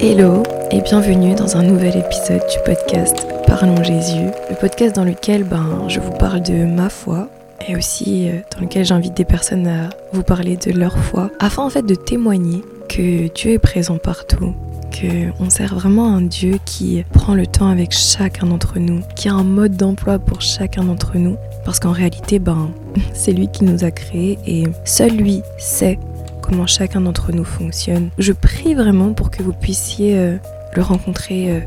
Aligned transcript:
Hello 0.00 0.42
et 0.72 0.80
bienvenue 0.80 1.36
dans 1.36 1.56
un 1.56 1.62
nouvel 1.62 1.96
épisode 1.96 2.42
du 2.50 2.58
podcast 2.64 3.24
Parlons 3.46 3.84
Jésus, 3.84 4.26
le 4.50 4.56
podcast 4.56 4.96
dans 4.96 5.04
lequel 5.04 5.44
ben, 5.44 5.84
je 5.86 6.00
vous 6.00 6.10
parle 6.10 6.42
de 6.42 6.64
ma 6.64 6.88
foi 6.88 7.28
et 7.68 7.76
aussi 7.76 8.28
euh, 8.28 8.40
dans 8.56 8.62
lequel 8.62 8.84
j'invite 8.84 9.14
des 9.14 9.24
personnes 9.24 9.68
à 9.68 9.90
vous 10.12 10.24
parler 10.24 10.56
de 10.56 10.72
leur 10.72 10.98
foi 10.98 11.30
afin 11.38 11.62
en 11.62 11.70
fait 11.70 11.82
de 11.82 11.94
témoigner 11.94 12.64
que 12.88 13.28
Dieu 13.28 13.52
est 13.52 13.58
présent 13.58 13.98
partout, 13.98 14.54
que 15.00 15.32
on 15.40 15.50
sert 15.50 15.74
vraiment 15.74 16.14
un 16.14 16.22
Dieu 16.22 16.58
qui 16.64 17.04
prend 17.12 17.34
le 17.34 17.46
temps 17.46 17.68
avec 17.68 17.92
chacun 17.92 18.46
d'entre 18.46 18.78
nous, 18.78 19.00
qui 19.16 19.28
a 19.28 19.34
un 19.34 19.44
mode 19.44 19.76
d'emploi 19.76 20.18
pour 20.18 20.40
chacun 20.40 20.84
d'entre 20.84 21.18
nous. 21.18 21.36
Parce 21.64 21.78
qu'en 21.78 21.92
réalité 21.92 22.38
ben 22.38 22.70
c'est 23.14 23.32
lui 23.32 23.48
qui 23.48 23.64
nous 23.64 23.84
a 23.84 23.90
créés 23.90 24.38
et 24.46 24.64
seul 24.84 25.12
lui 25.12 25.42
sait 25.58 25.98
comment 26.42 26.66
chacun 26.66 27.00
d'entre 27.00 27.32
nous 27.32 27.44
fonctionne. 27.44 28.10
Je 28.18 28.32
prie 28.32 28.74
vraiment 28.74 29.12
pour 29.12 29.30
que 29.30 29.42
vous 29.42 29.52
puissiez 29.52 30.18
euh, 30.18 30.36
le 30.74 30.82
rencontrer 30.82 31.52
euh, 31.52 31.60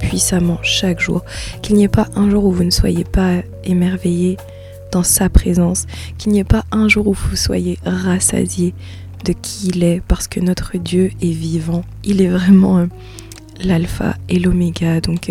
puissamment 0.00 0.58
chaque 0.62 1.00
jour, 1.00 1.24
qu'il 1.62 1.76
n'y 1.76 1.84
ait 1.84 1.88
pas 1.88 2.08
un 2.16 2.28
jour 2.28 2.44
où 2.44 2.52
vous 2.52 2.64
ne 2.64 2.70
soyez 2.70 3.04
pas 3.04 3.36
émerveillé 3.64 4.36
dans 4.92 5.02
sa 5.02 5.28
présence, 5.28 5.86
qu'il 6.18 6.32
n'y 6.32 6.40
ait 6.40 6.44
pas 6.44 6.64
un 6.70 6.88
jour 6.88 7.06
où 7.08 7.14
vous 7.14 7.36
soyez 7.36 7.78
rassasié 7.84 8.74
de 9.24 9.32
qui 9.32 9.68
il 9.68 9.82
est, 9.82 10.02
parce 10.06 10.28
que 10.28 10.40
notre 10.40 10.76
Dieu 10.78 11.10
est 11.20 11.32
vivant. 11.32 11.82
Il 12.04 12.20
est 12.20 12.28
vraiment 12.28 12.78
euh, 12.78 12.86
l'alpha 13.62 14.16
et 14.28 14.38
l'oméga, 14.38 15.00
donc 15.00 15.30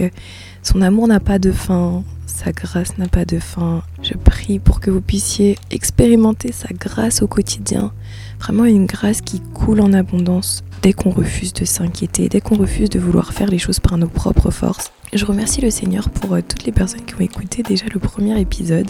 son 0.62 0.82
amour 0.82 1.08
n'a 1.08 1.20
pas 1.20 1.40
de 1.40 1.52
fin, 1.52 2.04
sa 2.26 2.52
grâce 2.52 2.98
n'a 2.98 3.08
pas 3.08 3.26
de 3.26 3.40
fin. 3.40 3.84
Je 4.02 4.14
prie 4.14 4.60
pour 4.60 4.80
que 4.80 4.90
vous 4.90 5.02
puissiez 5.02 5.58
expérimenter 5.72 6.52
sa 6.52 6.70
grâce 6.74 7.22
au 7.22 7.28
quotidien. 7.28 7.92
Vraiment 8.40 8.66
une 8.66 8.86
grâce 8.86 9.22
qui 9.22 9.40
coule 9.40 9.82
en 9.82 9.94
abondance 9.94 10.64
dès 10.82 10.94
qu'on 10.94 11.12
refuse 11.12 11.54
de 11.54 11.64
s'inquiéter, 11.64 12.30
dès 12.30 12.42
qu'on 12.42 12.56
refuse 12.58 12.90
de 12.90 13.00
vouloir 13.00 13.34
faire 13.34 13.50
les 13.50 13.58
choses 13.58 13.80
par 13.80 13.98
nos 13.98 14.08
propres 14.08 14.52
forces. 14.52 14.92
Je 15.14 15.26
remercie 15.26 15.62
le 15.62 15.70
Seigneur 15.70 16.10
pour 16.10 16.34
euh, 16.34 16.42
toutes 16.42 16.66
les 16.66 16.72
personnes 16.72 17.06
qui 17.06 17.16
ont 17.16 17.20
écouté 17.20 17.62
déjà 17.64 17.86
le 17.94 18.00
premier 18.00 18.40
épisode 18.40 18.90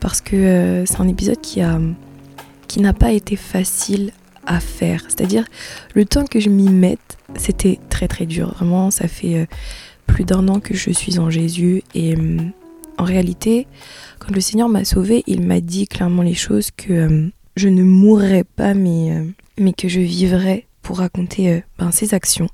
parce 0.00 0.20
que 0.20 0.36
euh, 0.36 0.86
c'est 0.86 1.00
un 1.00 1.08
épisode 1.08 1.40
qui 1.40 1.60
a 1.60 1.80
qui 2.68 2.80
n'a 2.80 2.92
pas 2.92 3.12
été 3.12 3.34
facile 3.34 4.12
à 4.48 4.58
faire. 4.58 5.02
C'est-à-dire 5.02 5.44
le 5.94 6.04
temps 6.04 6.24
que 6.24 6.40
je 6.40 6.50
m'y 6.50 6.68
mette, 6.68 7.18
c'était 7.36 7.78
très 7.88 8.08
très 8.08 8.26
dur. 8.26 8.52
Vraiment, 8.54 8.90
ça 8.90 9.06
fait 9.06 9.36
euh, 9.36 9.46
plus 10.06 10.24
d'un 10.24 10.48
an 10.48 10.58
que 10.58 10.74
je 10.74 10.90
suis 10.90 11.20
en 11.20 11.30
Jésus 11.30 11.82
et 11.94 12.16
hum, 12.16 12.50
en 12.98 13.04
réalité, 13.04 13.68
quand 14.18 14.34
le 14.34 14.40
Seigneur 14.40 14.68
m'a 14.68 14.84
sauvé, 14.84 15.22
il 15.26 15.42
m'a 15.42 15.60
dit 15.60 15.86
clairement 15.86 16.22
les 16.22 16.34
choses 16.34 16.70
que 16.72 16.92
euh, 16.92 17.28
je 17.56 17.68
ne 17.68 17.84
mourrais 17.84 18.44
pas, 18.44 18.74
mais, 18.74 19.12
euh, 19.12 19.24
mais 19.58 19.72
que 19.72 19.88
je 19.88 20.00
vivrais 20.00 20.66
pour 20.82 20.98
raconter 20.98 21.52
euh, 21.52 21.60
ben, 21.78 21.92
ses 21.92 22.12
actions. 22.12 22.48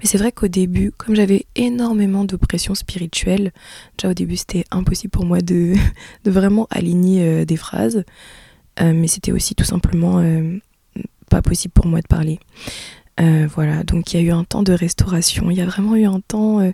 Mais 0.00 0.06
c'est 0.06 0.16
vrai 0.16 0.32
qu'au 0.32 0.48
début, 0.48 0.92
comme 0.96 1.14
j'avais 1.14 1.44
énormément 1.56 2.24
d'oppression 2.24 2.74
spirituelle, 2.74 3.52
déjà 3.98 4.10
au 4.10 4.14
début 4.14 4.36
c'était 4.36 4.64
impossible 4.70 5.10
pour 5.10 5.26
moi 5.26 5.40
de, 5.40 5.74
de 6.24 6.30
vraiment 6.30 6.66
aligner 6.70 7.44
des 7.44 7.56
phrases, 7.56 8.04
mais 8.80 9.06
c'était 9.06 9.32
aussi 9.32 9.54
tout 9.54 9.64
simplement 9.64 10.20
pas 11.36 11.42
possible 11.42 11.72
pour 11.72 11.86
moi 11.86 12.00
de 12.00 12.06
parler. 12.06 12.40
Euh, 13.20 13.46
voilà, 13.54 13.82
donc 13.82 14.12
il 14.12 14.20
y 14.20 14.20
a 14.20 14.22
eu 14.22 14.30
un 14.30 14.44
temps 14.44 14.62
de 14.62 14.72
restauration, 14.72 15.50
il 15.50 15.56
y 15.56 15.60
a 15.60 15.66
vraiment 15.66 15.96
eu 15.96 16.04
un 16.04 16.20
temps 16.20 16.60
euh, 16.60 16.70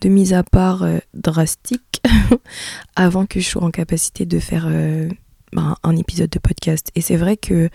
de 0.00 0.08
mise 0.08 0.32
à 0.32 0.42
part 0.42 0.82
euh, 0.82 0.98
drastique 1.14 2.00
avant 2.96 3.26
que 3.26 3.40
je 3.40 3.48
sois 3.48 3.64
en 3.64 3.70
capacité 3.70 4.24
de 4.26 4.38
faire 4.38 4.68
ben, 5.52 5.76
un 5.82 5.96
épisode 5.96 6.30
de 6.30 6.38
podcast. 6.38 6.90
Et 6.94 7.00
c'est 7.00 7.16
vrai 7.16 7.36
que 7.36 7.70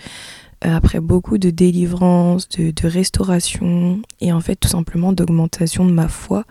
après 0.62 1.00
beaucoup 1.00 1.38
de 1.38 1.50
délivrance, 1.52 2.50
de, 2.50 2.88
restauration 2.88 4.02
et 4.20 4.32
en 4.32 4.42
fait 4.42 4.56
tout 4.56 4.70
simplement 4.70 5.12
d'augmentation 5.12 5.86
de 5.86 5.92
ma 5.92 6.08
foi, 6.08 6.46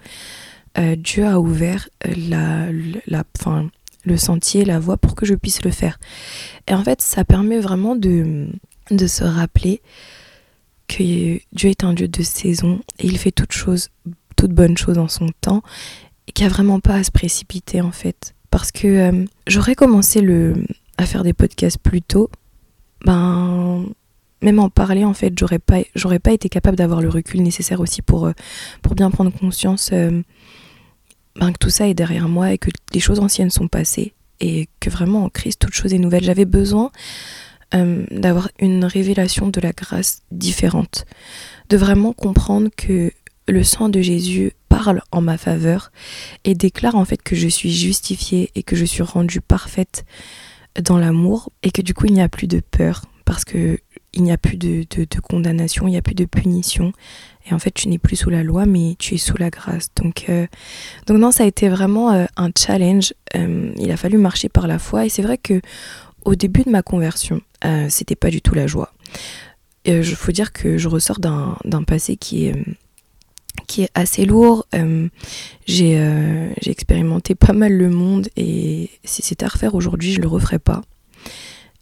Dieu 0.99 1.27
a 1.27 1.41
ouvert 1.41 1.89
la, 2.05 2.67
la, 3.07 3.25
fin, 3.41 3.71
le 4.05 4.17
sentier, 4.17 4.65
la 4.65 4.79
voie 4.79 4.99
pour 4.99 5.15
que 5.15 5.27
je 5.27 5.35
puisse 5.35 5.65
le 5.65 5.71
faire. 5.71 5.99
Et 6.69 6.75
en 6.75 6.85
fait 6.85 7.01
ça 7.01 7.25
permet 7.25 7.59
vraiment 7.59 7.97
de, 7.97 8.49
de 8.91 9.07
se 9.07 9.25
rappeler 9.25 9.81
que 10.89 11.39
Dieu 11.53 11.71
est 11.71 11.85
un 11.85 11.95
Dieu 11.95 12.09
de 12.09 12.23
saison 12.23 12.81
et 12.99 13.07
il 13.07 13.19
fait 13.19 13.31
toutes 13.31 13.53
choses, 13.53 13.89
toutes 14.37 14.53
bonnes 14.53 14.77
choses 14.77 14.99
en 14.99 15.09
son 15.09 15.29
temps 15.41 15.63
et 16.29 16.33
qu'il 16.33 16.47
n'y 16.47 16.51
a 16.51 16.55
vraiment 16.55 16.81
pas 16.81 16.97
à 16.97 17.05
se 17.05 17.11
précipiter 17.11 17.81
en 17.81 17.93
fait. 17.93 18.35
Parce 18.51 18.71
que 18.71 18.87
euh, 18.87 19.25
j'aurais 19.47 19.75
commencé 19.75 20.21
le, 20.21 20.55
à 20.97 21.07
faire 21.07 21.25
des 21.25 21.33
podcasts 21.33 21.79
plus 21.79 22.03
tôt, 22.03 22.31
ben 23.05 23.87
même 24.43 24.59
en 24.59 24.69
parler 24.69 25.05
en 25.05 25.15
fait, 25.15 25.33
j'aurais 25.39 25.59
pas, 25.59 25.79
j'aurais 25.95 26.19
pas 26.19 26.33
été 26.33 26.49
capable 26.49 26.77
d'avoir 26.77 27.01
le 27.01 27.09
recul 27.09 27.43
nécessaire 27.43 27.81
aussi 27.81 28.03
pour, 28.03 28.27
euh, 28.27 28.33
bien 28.95 29.11
prendre 29.11 29.33
conscience 29.33 29.91
euh, 29.93 30.23
ben, 31.37 31.53
que 31.53 31.59
tout 31.59 31.71
ça 31.71 31.89
est 31.89 31.95
derrière 31.95 32.29
moi 32.29 32.53
et 32.53 32.59
que 32.59 32.71
les 32.93 33.01
choses 33.01 33.19
anciennes 33.19 33.51
sont 33.51 33.69
passées 33.69 34.13
et 34.41 34.69
que 34.81 34.91
vraiment 34.91 35.25
en 35.25 35.31
Christ 35.31 35.61
toute 35.61 35.75
chose 35.75 35.95
est 35.95 35.99
nouvelle. 35.99 36.23
J'avais 36.23 36.45
besoin 36.45 36.93
euh, 37.75 38.05
d'avoir 38.11 38.49
une 38.59 38.85
révélation 38.85 39.49
de 39.49 39.61
la 39.61 39.73
grâce 39.73 40.23
différente, 40.31 41.07
de 41.69 41.77
vraiment 41.77 42.13
comprendre 42.13 42.69
que 42.77 43.13
le 43.49 43.65
sang 43.65 43.89
de 43.89 44.01
Jésus 44.01 44.53
parle 44.69 45.03
en 45.13 45.21
ma 45.21 45.37
faveur 45.39 45.93
et 46.45 46.55
déclare 46.55 46.97
en 46.97 47.05
fait 47.05 47.23
que 47.23 47.37
je 47.37 47.49
suis 47.49 47.73
justifiée 47.73 48.51
et 48.55 48.63
que 48.63 48.77
je 48.77 48.85
suis 48.85 49.03
rendue 49.03 49.41
parfaite 49.41 50.05
dans 50.81 50.99
l'amour 50.99 51.53
et 51.63 51.71
que 51.71 51.83
du 51.83 51.95
coup 51.95 52.07
il 52.07 52.15
n'y 52.15 52.23
a 52.23 52.29
plus 52.29 52.47
de 52.47 52.61
peur 52.61 53.03
parce 53.25 53.45
que 53.45 53.79
il 54.15 54.23
n'y 54.23 54.33
a 54.33 54.39
plus 54.39 54.57
de, 54.57 54.87
condamnation, 55.23 55.87
il 55.87 55.91
n'y 55.91 55.97
a 55.97 56.03
plus 56.03 56.15
de 56.15 56.25
punition. 56.25 56.93
Et 57.47 57.53
en 57.53 57.59
fait, 57.59 57.73
tu 57.73 57.89
n'es 57.89 57.99
plus 57.99 58.17
sous 58.17 58.31
la 58.31 58.43
loi, 58.43 58.65
mais 58.65 58.95
tu 58.99 59.15
es 59.15 59.19
sous 59.19 59.37
la 59.37 59.51
grâce. 59.51 59.89
Donc, 59.97 60.27
euh, 60.29 60.47
donc 61.07 61.19
non, 61.19 61.31
ça 61.31 61.45
a 61.45 61.47
été 61.47 61.69
vraiment 61.69 62.13
euh, 62.13 62.27
un 62.37 62.51
challenge. 62.57 63.13
il 63.35 63.91
a 63.91 63.97
fallu 63.97 64.19
marcher 64.19 64.49
par 64.49 64.67
la 64.67 64.79
foi. 64.79 65.05
Et 65.05 65.09
c'est 65.09 65.23
vrai 65.23 65.37
que 65.37 65.61
au 66.25 66.35
début 66.35 66.63
de 66.63 66.71
ma 66.71 66.83
conversion, 66.83 67.41
euh, 67.65 67.87
c'était 67.89 68.17
pas 68.17 68.31
du 68.31 68.43
tout 68.43 68.55
la 68.55 68.67
joie. 68.67 68.93
Il 69.85 69.95
euh, 69.95 70.03
faut 70.03 70.33
dire 70.33 70.53
que 70.53 70.79
je 70.79 70.89
ressors 70.89 71.19
d'un 71.21 71.83
passé 71.87 72.17
qui 72.17 72.47
est, 72.47 72.55
qui 73.67 73.83
est 73.83 73.91
assez 73.95 74.25
lourd. 74.25 74.67
Euh, 74.75 75.09
j'ai 75.67 76.61
expérimenté 76.67 77.35
pas 77.35 77.53
mal 77.53 77.73
le 77.73 77.91
monde 77.91 78.29
et 78.37 78.91
si 79.05 79.23
c'était 79.23 79.45
à 79.45 79.49
refaire 79.49 79.75
aujourd'hui, 79.75 80.13
je 80.13 80.21
le 80.21 80.29
referais 80.29 80.59
pas. 80.59 80.83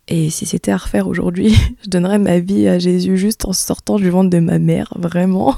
Et 0.08 0.30
si 0.30 0.46
c'était 0.46 0.72
à 0.72 0.76
refaire 0.76 1.06
aujourd'hui, 1.06 1.56
je 1.84 1.88
donnerais 1.88 2.18
ma 2.18 2.40
vie 2.40 2.66
à 2.66 2.78
Jésus 2.78 3.16
juste 3.16 3.44
en 3.44 3.52
sortant 3.52 3.96
du 3.96 4.10
ventre 4.10 4.30
de 4.30 4.40
ma 4.40 4.58
mère, 4.58 4.92
vraiment. 4.96 5.56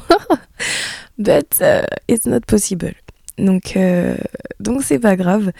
But 1.18 1.62
it's 2.08 2.26
not 2.26 2.40
possible. 2.40 2.94
Donc, 3.38 3.78
donc 4.60 4.82
c'est 4.82 4.98
pas 4.98 5.16
grave. 5.16 5.52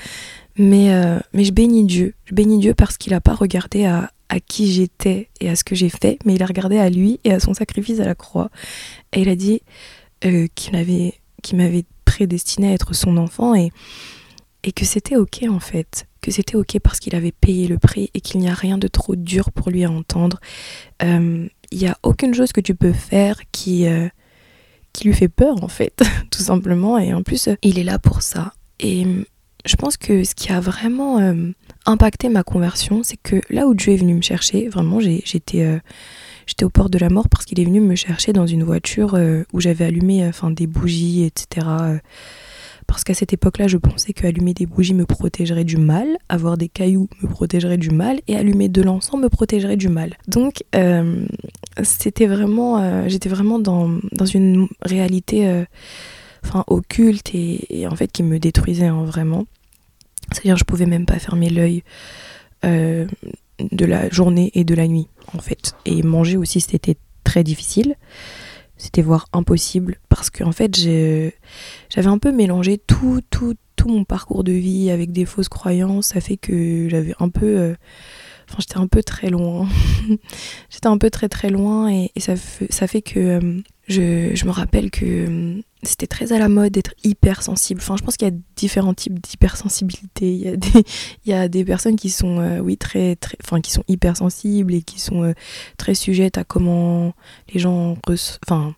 Mais, 0.57 0.91
mais 1.33 1.45
je 1.45 1.53
bénis 1.53 1.85
Dieu. 1.85 2.15
Je 2.27 2.35
bénis 2.35 2.59
Dieu 2.59 2.75
parce 2.75 2.97
qu'il 2.97 3.13
n'a 3.13 3.21
pas 3.21 3.35
regardé 3.35 3.85
à, 3.85 4.11
à 4.29 4.41
qui 4.41 4.73
j'étais 4.73 5.29
et 5.41 5.49
à 5.49 5.57
ce 5.57 5.65
que 5.65 5.75
j'ai 5.75 5.89
fait, 5.89 6.19
mais 6.25 6.35
il 6.35 6.43
a 6.43 6.47
regardé 6.47 6.79
à 6.79 6.91
lui 6.91 7.21
et 7.25 7.33
à 7.33 7.41
son 7.41 7.55
sacrifice 7.55 8.01
à 8.01 8.05
la 8.05 8.15
croix. 8.15 8.51
Et 9.13 9.21
il 9.23 9.29
a 9.29 9.37
dit 9.37 9.63
euh, 10.25 10.49
qu'il 10.55 10.73
m'avait 10.73 11.85
prédestiné 12.05 12.69
à 12.69 12.73
être 12.73 12.95
son 12.95 13.17
enfant 13.17 13.55
et, 13.55 13.71
et 14.63 14.73
que 14.73 14.85
c'était 14.85 15.17
ok 15.17 15.45
en 15.49 15.61
fait, 15.61 16.07
que 16.21 16.31
c'était 16.31 16.57
ok 16.57 16.79
parce 16.81 16.99
qu'il 16.99 17.15
avait 17.15 17.33
payé 17.33 17.69
le 17.69 17.79
prix 17.79 18.11
et 18.15 18.21
qu'il 18.21 18.41
n'y 18.41 18.49
a 18.49 18.55
rien 18.55 18.79
de 18.79 18.89
trop 18.89 19.15
dur 19.15 19.53
pour 19.53 19.71
lui 19.71 19.85
à 19.85 19.91
entendre. 19.91 20.41
Euh, 21.03 21.47
il 21.71 21.79
n'y 21.79 21.87
a 21.87 21.99
aucune 22.03 22.35
chose 22.35 22.53
que 22.53 22.61
tu 22.61 22.75
peux 22.75 22.93
faire 22.93 23.41
qui, 23.53 23.87
euh, 23.87 24.09
qui 24.93 25.09
lui 25.09 25.15
fait 25.15 25.29
peur 25.29 25.63
en 25.63 25.69
fait, 25.69 26.03
tout 26.31 26.43
simplement. 26.43 26.99
Et 26.99 27.13
en 27.15 27.23
plus, 27.23 27.49
il 27.63 27.79
est 27.79 27.85
là 27.85 27.99
pour 27.99 28.23
ça. 28.23 28.55
Et 28.81 29.07
je 29.65 29.77
pense 29.77 29.97
que 29.97 30.25
ce 30.25 30.35
qui 30.35 30.53
a 30.53 30.61
vraiment 30.61 31.19
impacté 31.87 32.29
ma 32.29 32.43
conversion, 32.43 33.03
c'est 33.03 33.17
que 33.17 33.41
là 33.50 33.67
où 33.67 33.75
Dieu 33.75 33.93
est 33.93 33.97
venu 33.97 34.15
me 34.15 34.23
chercher, 34.23 34.69
vraiment, 34.69 35.00
j'étais 35.00 35.62
euh, 35.62 35.79
j'étais 36.47 36.65
au 36.65 36.71
port 36.71 36.91
de 36.91 36.99
la 36.99 37.11
mort 37.11 37.29
parce 37.29 37.44
qu'il 37.44 37.61
est 37.61 37.65
venu 37.65 37.81
me 37.81 37.94
chercher 37.94 38.33
dans 38.33 38.47
une 38.47 38.65
voiture 38.65 39.15
euh, 39.15 39.44
où 39.53 39.61
j'avais 39.61 39.85
allumé 39.85 40.27
enfin 40.27 40.50
des 40.50 40.67
bougies, 40.67 41.25
etc. 41.25 41.67
Euh, 41.81 41.99
parce 42.87 43.05
qu'à 43.05 43.15
cette 43.15 43.33
époque-là, 43.33 43.67
je 43.67 43.79
pensais 43.79 44.12
qu'allumer 44.12 44.53
des 44.53 44.67
bougies 44.67 44.94
me 44.94 45.06
protégerait 45.06 45.65
du 45.65 45.79
mal, 45.79 46.06
avoir 46.29 46.59
des 46.59 46.69
cailloux 46.69 47.09
me 47.23 47.29
protégerait 47.29 47.79
du 47.79 47.91
mal, 47.91 48.21
et 48.29 48.37
allumer 48.37 48.69
de 48.69 48.83
l'encens 48.83 49.21
me 49.21 49.29
protégerait 49.31 49.79
du 49.79 49.88
mal. 49.88 50.19
Donc, 50.29 50.65
c'était 51.83 52.27
vraiment, 52.27 53.09
j'étais 53.09 53.31
vraiment 53.31 53.59
dans, 53.59 53.88
dans, 54.12 54.27
une 54.27 54.69
réalité, 54.83 55.65
enfin, 56.44 56.62
occulte 56.67 57.35
et, 57.35 57.81
et, 57.81 57.87
en 57.87 57.97
fait 57.97 58.12
qui 58.12 58.23
me 58.23 58.38
détruisait 58.38 58.88
hein, 58.88 59.05
vraiment. 59.05 59.47
C'est-à-dire 60.32 60.56
je 60.56 60.65
pouvais 60.65 60.87
même 60.87 61.06
pas 61.06 61.19
fermer 61.19 61.50
l'œil 61.50 61.82
euh, 62.65 63.06
de 63.59 63.85
la 63.85 64.09
journée 64.11 64.50
et 64.55 64.65
de 64.65 64.75
la 64.75 64.87
nuit 64.87 65.09
en 65.35 65.38
fait. 65.38 65.75
Et 65.85 66.03
manger 66.03 66.37
aussi 66.37 66.61
c'était 66.61 66.97
très 67.25 67.44
difficile. 67.44 67.97
C'était 68.76 69.03
voire 69.03 69.26
impossible 69.32 69.99
parce 70.09 70.31
qu'en 70.31 70.53
fait 70.53 70.76
j'avais 70.76 72.09
un 72.09 72.19
peu 72.19 72.32
mélangé 72.32 72.79
tout, 72.79 73.21
tout, 73.31 73.55
tout 73.76 73.88
mon 73.88 74.05
parcours 74.05 74.44
de 74.44 74.53
vie 74.53 74.91
avec 74.91 75.12
des 75.12 75.25
fausses 75.25 75.49
croyances, 75.49 76.09
ça 76.09 76.21
fait 76.21 76.37
que 76.37 76.88
j'avais 76.88 77.15
un 77.21 77.29
peu. 77.29 77.47
Euh, 77.47 77.75
enfin, 78.49 78.59
j'étais 78.61 78.79
un 78.79 78.87
peu 78.87 79.03
très 79.03 79.31
loin. 79.31 79.69
j'étais 80.71 80.87
un 80.87 80.99
peu 80.99 81.11
très 81.11 81.29
très 81.29 81.50
loin 81.50 81.91
et, 81.91 82.11
ça, 82.19 82.37
fait, 82.37 82.73
ça 82.73 82.87
fait 82.87 83.03
que 83.03 83.21
euh, 83.21 83.61
je, 83.88 84.35
je, 84.35 84.44
me 84.44 84.50
rappelle 84.50 84.91
que 84.91 85.62
c'était 85.85 86.07
très 86.07 86.33
à 86.33 86.39
la 86.39 86.49
mode 86.49 86.73
d'être 86.73 86.95
hypersensible. 87.05 87.81
Enfin, 87.83 87.97
je 87.97 88.05
pense 88.05 88.17
qu'il 88.17 88.29
y 88.29 88.31
a 88.31 88.35
différents 88.57 88.95
types 88.95 89.19
d'hypersensibilité. 89.21 90.33
Il 90.33 90.41
y 90.41 90.49
a 90.49 90.57
des, 90.57 90.85
il 91.25 91.31
y 91.31 91.33
a 91.33 91.49
des 91.49 91.65
personnes 91.65 91.97
qui 91.97 92.11
sont, 92.11 92.59
oui, 92.61 92.77
très, 92.77 93.17
très, 93.17 93.37
enfin, 93.45 93.61
qui 93.61 93.73
sont 93.73 93.85
hypersensibles 93.89 94.75
et 94.75 94.83
qui 94.83 95.01
sont 95.01 95.35
très 95.77 95.95
sujettes 95.95 96.39
à 96.39 96.45
comment 96.45 97.15
les 97.53 97.61
gens, 97.61 97.97
enfin, 98.47 98.75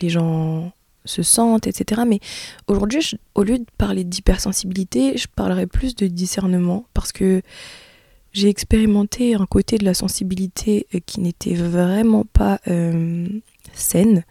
les 0.00 0.08
gens 0.08 0.72
se 1.04 1.22
sentent, 1.22 1.66
etc. 1.66 2.02
Mais 2.06 2.20
aujourd'hui, 2.66 3.18
au 3.34 3.42
lieu 3.42 3.58
de 3.58 3.66
parler 3.78 4.04
d'hypersensibilité, 4.04 5.16
je 5.16 5.26
parlerai 5.26 5.66
plus 5.66 5.94
de 5.94 6.06
discernement 6.06 6.84
parce 6.94 7.12
que 7.12 7.42
j'ai 8.32 8.48
expérimenté 8.48 9.34
un 9.34 9.46
côté 9.46 9.78
de 9.78 9.84
la 9.84 9.94
sensibilité 9.94 10.86
euh, 10.94 11.00
qui 11.04 11.20
n'était 11.20 11.54
vraiment 11.54 12.24
pas 12.24 12.60
euh, 12.68 13.28
saine. 13.74 14.24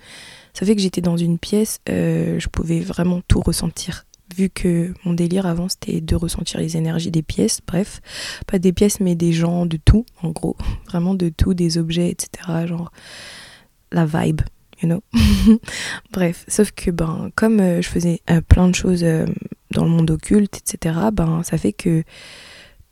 Ça 0.53 0.65
fait 0.65 0.75
que 0.75 0.81
j'étais 0.81 1.01
dans 1.01 1.17
une 1.17 1.37
pièce, 1.37 1.79
euh, 1.89 2.39
je 2.39 2.47
pouvais 2.47 2.79
vraiment 2.79 3.21
tout 3.27 3.41
ressentir. 3.41 4.05
Vu 4.35 4.49
que 4.49 4.93
mon 5.03 5.13
délire 5.13 5.45
avant 5.45 5.67
c'était 5.67 5.99
de 5.99 6.15
ressentir 6.15 6.59
les 6.59 6.77
énergies 6.77 7.11
des 7.11 7.21
pièces, 7.21 7.59
bref, 7.67 8.01
pas 8.47 8.59
des 8.59 8.71
pièces 8.71 8.99
mais 8.99 9.15
des 9.15 9.33
gens, 9.33 9.65
de 9.65 9.77
tout, 9.77 10.05
en 10.21 10.29
gros, 10.29 10.55
vraiment 10.87 11.13
de 11.13 11.29
tout, 11.29 11.53
des 11.53 11.77
objets, 11.77 12.09
etc. 12.09 12.65
Genre 12.65 12.91
la 13.91 14.05
vibe, 14.05 14.41
Bref, 16.11 16.45
sauf 16.47 16.71
que 16.71 16.91
ben, 16.91 17.29
comme 17.35 17.59
euh, 17.59 17.81
je 17.81 17.87
faisais 17.87 18.21
euh, 18.29 18.41
plein 18.41 18.67
de 18.67 18.75
choses 18.75 19.05
dans 19.71 19.83
le 19.83 19.89
monde 19.89 20.09
occulte, 20.11 20.57
etc., 20.57 20.95
ben, 21.13 21.43
ça 21.43 21.57
fait 21.57 21.73
que 21.73 22.03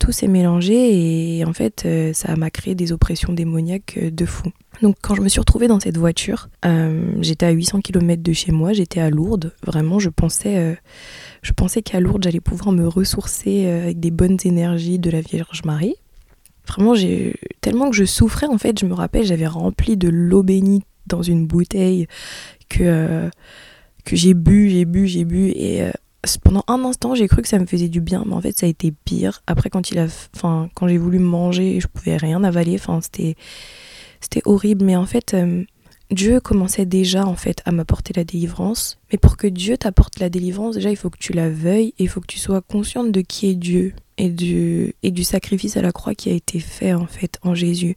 tout 0.00 0.10
s'est 0.10 0.26
mélangé 0.26 1.38
et 1.38 1.44
en 1.44 1.52
fait, 1.52 1.86
ça 2.14 2.34
m'a 2.34 2.50
créé 2.50 2.74
des 2.74 2.90
oppressions 2.90 3.32
démoniaques 3.32 3.98
de 4.02 4.26
fou. 4.26 4.48
Donc 4.82 4.96
quand 5.00 5.14
je 5.14 5.20
me 5.20 5.28
suis 5.28 5.38
retrouvée 5.38 5.68
dans 5.68 5.78
cette 5.78 5.98
voiture, 5.98 6.48
j'étais 7.20 7.46
à 7.46 7.50
800 7.50 7.80
km 7.80 8.20
de 8.20 8.32
chez 8.32 8.50
moi, 8.50 8.72
j'étais 8.72 9.00
à 9.00 9.10
Lourdes. 9.10 9.52
Vraiment, 9.64 9.98
je 9.98 10.08
pensais, 10.08 10.76
pensais 11.54 11.82
qu'à 11.82 12.00
Lourdes, 12.00 12.24
j'allais 12.24 12.40
pouvoir 12.40 12.72
me 12.72 12.88
ressourcer 12.88 13.66
avec 13.66 14.00
des 14.00 14.10
bonnes 14.10 14.38
énergies 14.44 14.98
de 14.98 15.10
la 15.10 15.20
Vierge 15.20 15.62
Marie. 15.64 15.94
Vraiment, 16.66 16.94
j'ai 16.94 17.34
tellement 17.60 17.90
que 17.90 17.96
je 17.96 18.04
souffrais 18.04 18.46
en 18.46 18.58
fait, 18.58 18.78
je 18.80 18.86
me 18.86 18.94
rappelle, 18.94 19.24
j'avais 19.24 19.46
rempli 19.46 19.96
de 19.96 20.08
l'eau 20.08 20.42
bénite 20.42 20.84
dans 21.06 21.22
une 21.22 21.46
bouteille 21.46 22.06
que, 22.68 22.82
euh, 22.82 23.30
que 24.04 24.16
j'ai 24.16 24.34
bu, 24.34 24.70
j'ai 24.70 24.84
bu, 24.84 25.06
j'ai 25.06 25.24
bu. 25.24 25.48
Et 25.48 25.82
euh, 25.82 25.90
pendant 26.42 26.64
un 26.68 26.84
instant, 26.84 27.14
j'ai 27.14 27.28
cru 27.28 27.42
que 27.42 27.48
ça 27.48 27.58
me 27.58 27.66
faisait 27.66 27.88
du 27.88 28.00
bien, 28.00 28.24
mais 28.26 28.34
en 28.34 28.40
fait, 28.40 28.58
ça 28.58 28.66
a 28.66 28.68
été 28.68 28.92
pire. 29.04 29.42
Après, 29.46 29.70
quand, 29.70 29.90
il 29.90 29.98
a, 29.98 30.06
enfin, 30.34 30.68
quand 30.74 30.86
j'ai 30.86 30.98
voulu 30.98 31.18
manger, 31.18 31.80
je 31.80 31.86
pouvais 31.86 32.16
rien 32.16 32.44
avaler. 32.44 32.74
Enfin, 32.74 33.00
c'était, 33.00 33.36
horrible. 34.44 34.84
Mais 34.84 34.96
en 34.96 35.06
fait, 35.06 35.34
euh, 35.34 35.64
Dieu 36.10 36.40
commençait 36.40 36.84
déjà 36.84 37.24
en 37.24 37.36
fait 37.36 37.62
à 37.64 37.72
m'apporter 37.72 38.12
la 38.14 38.24
délivrance. 38.24 38.98
Mais 39.12 39.18
pour 39.18 39.36
que 39.36 39.46
Dieu 39.46 39.78
t'apporte 39.78 40.18
la 40.18 40.28
délivrance, 40.28 40.74
déjà, 40.74 40.90
il 40.90 40.96
faut 40.96 41.10
que 41.10 41.18
tu 41.18 41.32
la 41.32 41.48
veuilles 41.48 41.94
et 41.98 42.04
il 42.04 42.08
faut 42.08 42.20
que 42.20 42.26
tu 42.26 42.38
sois 42.38 42.60
consciente 42.60 43.12
de 43.12 43.20
qui 43.22 43.48
est 43.48 43.54
Dieu 43.54 43.94
et 44.18 44.28
du, 44.28 44.94
et 45.02 45.10
du 45.10 45.24
sacrifice 45.24 45.76
à 45.78 45.82
la 45.82 45.92
croix 45.92 46.14
qui 46.14 46.28
a 46.30 46.34
été 46.34 46.60
fait 46.60 46.92
en 46.92 47.06
fait 47.06 47.38
en 47.42 47.54
Jésus 47.54 47.96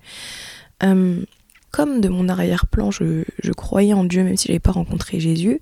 comme 1.73 2.01
de 2.01 2.07
mon 2.07 2.29
arrière-plan, 2.29 2.91
je, 2.91 3.23
croyais 3.57 3.93
en 3.93 4.03
Dieu 4.03 4.23
même 4.23 4.37
si 4.37 4.47
je 4.47 4.51
n'avais 4.51 4.59
pas 4.59 4.71
rencontré 4.71 5.19
Jésus, 5.19 5.59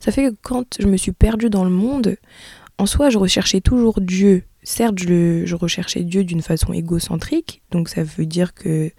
ça 0.00 0.10
fait 0.10 0.30
que 0.30 0.36
quand 0.42 0.78
je 0.80 0.86
me 0.86 0.96
suis 0.96 1.12
perdue 1.12 1.50
dans 1.50 1.64
le 1.64 1.70
monde, 1.70 2.16
en 2.78 2.86
soi, 2.86 3.10
je 3.10 3.18
recherchais 3.18 3.60
toujours 3.60 4.00
Dieu. 4.00 4.44
Certes, 4.62 4.98
je, 4.98 5.54
recherchais 5.54 6.02
Dieu 6.02 6.24
d'une 6.24 6.40
façon 6.40 6.72
égocentrique, 6.72 7.60
donc 7.72 7.90
ça 7.90 8.02
veut 8.02 8.24
dire 8.24 8.54
que, 8.54 8.90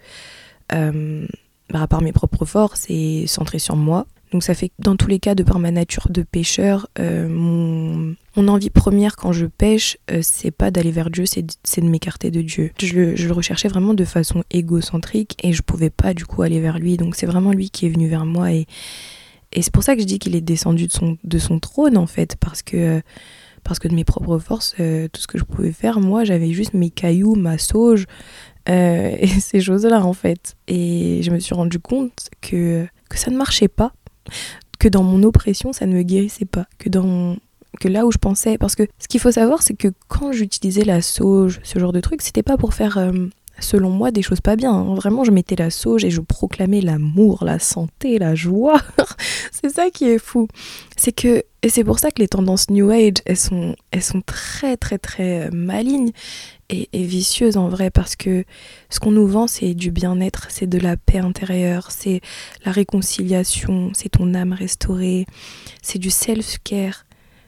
euh, 0.72 1.26
bah, 1.70 1.82
à 1.82 1.88
part 1.88 2.00
mes 2.00 2.12
propres 2.12 2.44
forces 2.44 2.86
et 2.88 3.26
centré 3.26 3.58
sur 3.58 3.74
moi, 3.74 4.06
donc 4.32 4.42
ça 4.42 4.54
fait 4.54 4.72
dans 4.78 4.96
tous 4.96 5.08
les 5.08 5.18
cas, 5.18 5.34
de 5.34 5.42
par 5.42 5.58
ma 5.58 5.70
nature 5.70 6.08
de 6.08 6.22
pêcheur, 6.22 6.88
euh, 6.98 7.28
mon, 7.28 8.16
envie 8.48 8.70
première 8.70 9.14
quand 9.16 9.32
je 9.32 9.44
pêche, 9.44 9.98
euh, 10.10 10.20
c'est 10.22 10.50
pas 10.50 10.70
d'aller 10.70 10.90
vers 10.90 11.10
Dieu, 11.10 11.26
c'est 11.26 11.42
de, 11.42 11.88
m'écarter 11.88 12.30
de 12.30 12.40
Dieu. 12.40 12.72
Je 12.80 12.98
le, 12.98 13.32
recherchais 13.32 13.68
vraiment 13.68 13.92
de 13.92 14.04
façon 14.04 14.42
égocentrique 14.50 15.36
et 15.42 15.52
je 15.52 15.62
pouvais 15.62 15.90
pas 15.90 16.14
du 16.14 16.24
coup 16.24 16.42
aller 16.42 16.60
vers 16.60 16.78
lui. 16.78 16.96
Donc 16.96 17.14
c'est 17.14 17.26
vraiment 17.26 17.52
lui 17.52 17.68
qui 17.68 17.86
est 17.86 17.90
venu 17.90 18.08
vers 18.08 18.24
moi 18.24 18.52
et, 18.52 18.66
c'est 19.54 19.70
pour 19.70 19.82
ça 19.82 19.94
que 19.94 20.00
je 20.00 20.06
dis 20.06 20.18
qu'il 20.18 20.34
est 20.34 20.40
descendu 20.40 20.88
de 21.22 21.38
son, 21.38 21.60
trône 21.60 21.98
en 21.98 22.06
fait, 22.06 22.36
parce 22.40 22.62
que 22.62 23.02
parce 23.62 23.78
que 23.78 23.86
de 23.86 23.94
mes 23.94 24.02
propres 24.02 24.38
forces, 24.38 24.74
euh, 24.80 25.08
tout 25.12 25.20
ce 25.20 25.26
que 25.26 25.36
je 25.36 25.44
pouvais 25.44 25.72
faire, 25.72 26.00
moi 26.00 26.24
j'avais 26.24 26.52
juste 26.52 26.72
mes 26.72 26.88
cailloux, 26.88 27.34
ma 27.34 27.58
sauge 27.58 28.06
et 28.66 29.28
ces 29.40 29.60
choses-là 29.60 30.02
en 30.06 30.14
fait. 30.14 30.56
Et 30.68 31.20
je 31.22 31.30
me 31.30 31.38
suis 31.38 31.54
rendu 31.54 31.78
compte 31.78 32.30
que, 32.40 32.86
que 33.10 33.18
ça 33.18 33.30
ne 33.30 33.36
marchait 33.36 33.68
pas 33.68 33.92
que 34.78 34.88
dans 34.88 35.02
mon 35.02 35.22
oppression, 35.22 35.72
ça 35.72 35.86
ne 35.86 35.94
me 35.94 36.02
guérissait 36.02 36.44
pas, 36.44 36.66
que 36.78 36.88
dans 36.88 37.36
que 37.80 37.88
là 37.88 38.06
où 38.06 38.12
je 38.12 38.18
pensais, 38.18 38.58
parce 38.58 38.74
que 38.74 38.84
ce 38.98 39.08
qu'il 39.08 39.20
faut 39.20 39.32
savoir, 39.32 39.62
c'est 39.62 39.74
que 39.74 39.88
quand 40.08 40.32
j'utilisais 40.32 40.84
la 40.84 41.02
sauge, 41.02 41.60
ce 41.62 41.78
genre 41.78 41.92
de 41.92 42.00
truc, 42.00 42.22
c'était 42.22 42.42
pas 42.42 42.56
pour 42.56 42.74
faire, 42.74 42.98
euh, 42.98 43.12
selon 43.60 43.90
moi, 43.90 44.10
des 44.10 44.22
choses 44.22 44.40
pas 44.40 44.56
bien. 44.56 44.72
Hein. 44.72 44.94
Vraiment, 44.94 45.24
je 45.24 45.30
mettais 45.30 45.56
la 45.56 45.70
sauge 45.70 46.04
et 46.04 46.10
je 46.10 46.20
proclamais 46.20 46.80
l'amour, 46.80 47.44
la 47.44 47.58
santé, 47.58 48.18
la 48.18 48.34
joie. 48.34 48.80
c'est 49.52 49.70
ça 49.70 49.90
qui 49.90 50.04
est 50.04 50.18
fou. 50.18 50.48
C'est 50.96 51.12
que, 51.12 51.42
et 51.62 51.68
c'est 51.68 51.84
pour 51.84 51.98
ça 51.98 52.10
que 52.10 52.20
les 52.20 52.28
tendances 52.28 52.68
New 52.70 52.90
Age, 52.90 53.14
elles 53.24 53.38
sont, 53.38 53.74
elles 53.90 54.02
sont 54.02 54.20
très, 54.20 54.76
très, 54.76 54.98
très 54.98 55.46
euh, 55.46 55.50
et, 56.72 57.04
vicieuse 57.04 57.56
en 57.56 57.68
vrai 57.68 57.90
parce 57.90 58.16
que 58.16 58.44
ce 58.88 59.00
qu'on 59.00 59.10
nous 59.10 59.26
vend 59.26 59.46
c'est 59.46 59.74
du 59.74 59.90
bien-être, 59.90 60.46
c'est 60.50 60.66
de 60.66 60.78
la 60.78 60.96
paix 60.96 61.18
intérieure, 61.18 61.90
c'est 61.90 62.20
la 62.64 62.72
réconciliation, 62.72 63.90
c'est 63.94 64.10
ton 64.10 64.34
âme 64.34 64.52
restaurée, 64.52 65.26
c'est 65.82 65.98
du 65.98 66.10
self-care. 66.10 67.04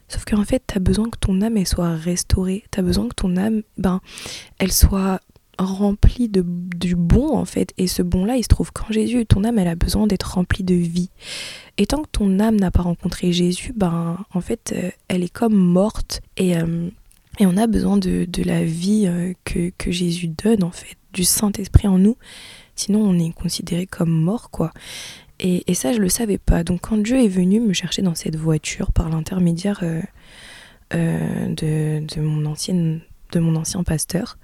Sauf 0.06 0.26
qu'en 0.26 0.44
fait, 0.44 0.62
tu 0.66 0.76
as 0.76 0.80
besoin 0.80 1.08
que 1.08 1.18
ton 1.18 1.40
âme 1.40 1.64
soit 1.64 1.96
restaurée, 1.96 2.64
tu 2.70 2.78
as 2.78 2.82
besoin 2.82 3.08
que 3.08 3.14
ton 3.14 3.36
âme 3.36 3.62
ben 3.78 4.00
elle 4.58 4.72
soit 4.72 5.20
remplie 5.58 6.28
de 6.28 6.44
du 6.44 6.94
bon 6.94 7.34
en 7.36 7.44
fait. 7.44 7.72
Et 7.78 7.86
ce 7.86 8.02
bon 8.02 8.24
là 8.24 8.36
il 8.36 8.42
se 8.42 8.48
trouve 8.48 8.72
qu'en 8.72 8.92
Jésus. 8.92 9.24
Ton 9.26 9.44
âme 9.44 9.58
elle 9.58 9.68
a 9.68 9.74
besoin 9.74 10.06
d'être 10.06 10.34
remplie 10.34 10.64
de 10.64 10.74
vie. 10.74 11.10
Et 11.78 11.86
tant 11.86 12.02
que 12.02 12.08
ton 12.10 12.38
âme 12.38 12.56
n'a 12.56 12.70
pas 12.70 12.82
rencontré 12.82 13.32
Jésus 13.32 13.72
ben 13.74 14.18
en 14.32 14.40
fait 14.40 14.74
euh, 14.76 14.90
elle 15.08 15.22
est 15.22 15.32
comme 15.32 15.54
morte. 15.56 16.20
Et 16.36 16.56
euh, 16.56 16.90
et 17.38 17.46
on 17.46 17.56
a 17.56 17.66
besoin 17.66 17.96
de, 17.96 18.26
la 18.44 18.64
vie 18.64 19.06
euh, 19.06 19.32
que, 19.44 19.90
Jésus 19.90 20.28
donne, 20.28 20.62
en 20.62 20.70
fait, 20.70 20.96
du 21.12 21.24
Saint-Esprit 21.24 21.88
en 21.88 21.98
nous. 21.98 22.16
Sinon, 22.76 23.00
on 23.00 23.18
est 23.18 23.32
considéré 23.32 23.86
comme 23.86 24.10
mort, 24.10 24.50
quoi. 24.50 24.72
Et, 25.40 25.74
ça, 25.74 25.92
je 25.92 25.98
le 25.98 26.08
savais 26.08 26.38
pas. 26.38 26.64
Donc, 26.64 26.82
quand 26.82 26.96
Dieu 26.96 27.22
est 27.22 27.28
venu 27.28 27.60
me 27.60 27.72
chercher 27.72 28.02
dans 28.02 28.14
cette 28.14 28.36
voiture 28.36 28.92
par 28.92 29.08
l'intermédiaire 29.08 29.80
euh, 29.82 30.00
euh, 30.94 31.48
de, 31.48 32.20
mon 32.20 32.46
ancienne, 32.46 33.00
de 33.32 33.40
mon 33.40 33.56
ancien 33.56 33.82
pasteur, 33.82 34.38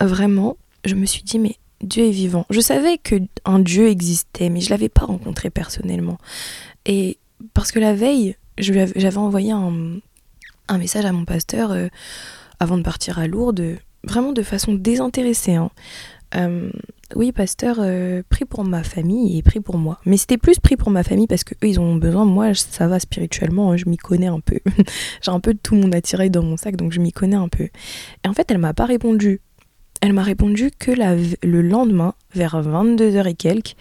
vraiment, 0.00 0.56
je 0.84 0.94
me 0.94 1.04
suis 1.04 1.22
dit, 1.22 1.38
mais 1.38 1.56
Dieu 1.82 2.06
est 2.06 2.10
vivant. 2.10 2.46
Je 2.50 2.60
savais 2.60 2.98
que 2.98 3.16
un 3.44 3.58
Dieu 3.58 3.88
existait, 3.88 4.48
mais 4.48 4.60
je 4.60 4.70
l'avais 4.70 4.88
pas 4.88 5.04
rencontré 5.04 5.50
personnellement. 5.50 6.18
Et 6.86 7.18
parce 7.54 7.70
que 7.70 7.78
la 7.78 7.94
veille, 7.94 8.36
j'avais 8.58 9.16
envoyé 9.16 9.52
un, 9.52 9.98
un 10.68 10.78
message 10.78 11.04
à 11.04 11.12
mon 11.12 11.24
pasteur 11.24 11.72
euh, 11.72 11.88
avant 12.60 12.78
de 12.78 12.82
partir 12.82 13.18
à 13.18 13.26
Lourdes, 13.26 13.76
vraiment 14.04 14.32
de 14.32 14.42
façon 14.42 14.74
désintéressée. 14.74 15.54
Hein. 15.54 15.70
Euh, 16.34 16.70
oui, 17.16 17.32
pasteur, 17.32 17.76
euh, 17.80 18.22
prie 18.28 18.44
pour 18.44 18.64
ma 18.64 18.82
famille 18.82 19.38
et 19.38 19.42
prie 19.42 19.60
pour 19.60 19.78
moi. 19.78 19.98
Mais 20.04 20.18
c'était 20.18 20.36
plus 20.36 20.58
pris 20.58 20.76
pour 20.76 20.90
ma 20.90 21.02
famille 21.02 21.26
parce 21.26 21.44
que 21.44 21.54
eux, 21.54 21.68
ils 21.68 21.80
ont 21.80 21.96
besoin. 21.96 22.24
Moi, 22.26 22.52
ça 22.54 22.86
va 22.86 23.00
spirituellement, 23.00 23.72
hein, 23.72 23.76
je 23.76 23.88
m'y 23.88 23.96
connais 23.96 24.26
un 24.26 24.40
peu. 24.40 24.58
J'ai 25.22 25.30
un 25.30 25.40
peu 25.40 25.54
tout 25.54 25.74
mon 25.74 25.90
attirail 25.92 26.30
dans 26.30 26.42
mon 26.42 26.56
sac, 26.56 26.76
donc 26.76 26.92
je 26.92 27.00
m'y 27.00 27.12
connais 27.12 27.36
un 27.36 27.48
peu. 27.48 27.64
Et 28.24 28.28
en 28.28 28.34
fait, 28.34 28.50
elle 28.50 28.58
m'a 28.58 28.74
pas 28.74 28.84
répondu. 28.84 29.40
Elle 30.00 30.12
m'a 30.12 30.22
répondu 30.22 30.70
que 30.78 30.92
la, 30.92 31.16
le 31.16 31.62
lendemain, 31.62 32.14
vers 32.34 32.60
22h 32.60 33.26
et 33.26 33.34
quelques, 33.34 33.74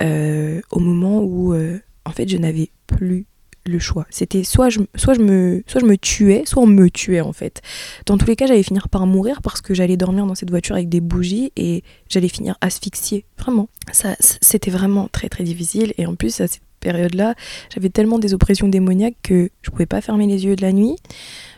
au 0.00 0.78
moment 0.78 1.20
où, 1.20 1.52
en 1.54 2.10
fait, 2.10 2.28
je 2.28 2.36
n'avais 2.36 2.70
plus 2.86 3.26
le 3.64 3.78
choix. 3.78 4.06
C'était 4.10 4.44
soit 4.44 4.68
je, 4.68 4.80
soit, 4.96 5.14
je 5.14 5.20
me, 5.20 5.62
soit 5.66 5.80
je 5.80 5.86
me 5.86 5.96
tuais, 5.96 6.42
soit 6.46 6.62
on 6.62 6.66
me 6.66 6.88
tuait 6.90 7.20
en 7.20 7.32
fait. 7.32 7.60
Dans 8.06 8.18
tous 8.18 8.26
les 8.26 8.36
cas, 8.36 8.46
j'allais 8.46 8.62
finir 8.62 8.88
par 8.88 9.06
mourir 9.06 9.42
parce 9.42 9.60
que 9.60 9.74
j'allais 9.74 9.96
dormir 9.96 10.26
dans 10.26 10.34
cette 10.34 10.50
voiture 10.50 10.74
avec 10.74 10.88
des 10.88 11.00
bougies 11.00 11.52
et 11.56 11.82
j'allais 12.08 12.28
finir 12.28 12.56
asphyxiée. 12.60 13.24
Vraiment. 13.38 13.68
Ça, 13.92 14.16
c'était 14.20 14.70
vraiment 14.70 15.08
très 15.10 15.28
très 15.28 15.44
difficile. 15.44 15.94
Et 15.98 16.06
en 16.06 16.14
plus, 16.14 16.40
à 16.40 16.48
cette 16.48 16.62
période-là, 16.80 17.34
j'avais 17.72 17.90
tellement 17.90 18.18
des 18.18 18.34
oppressions 18.34 18.68
démoniaques 18.68 19.16
que 19.22 19.50
je 19.62 19.70
pouvais 19.70 19.86
pas 19.86 20.00
fermer 20.00 20.26
les 20.26 20.44
yeux 20.44 20.56
de 20.56 20.62
la 20.62 20.72
nuit, 20.72 20.96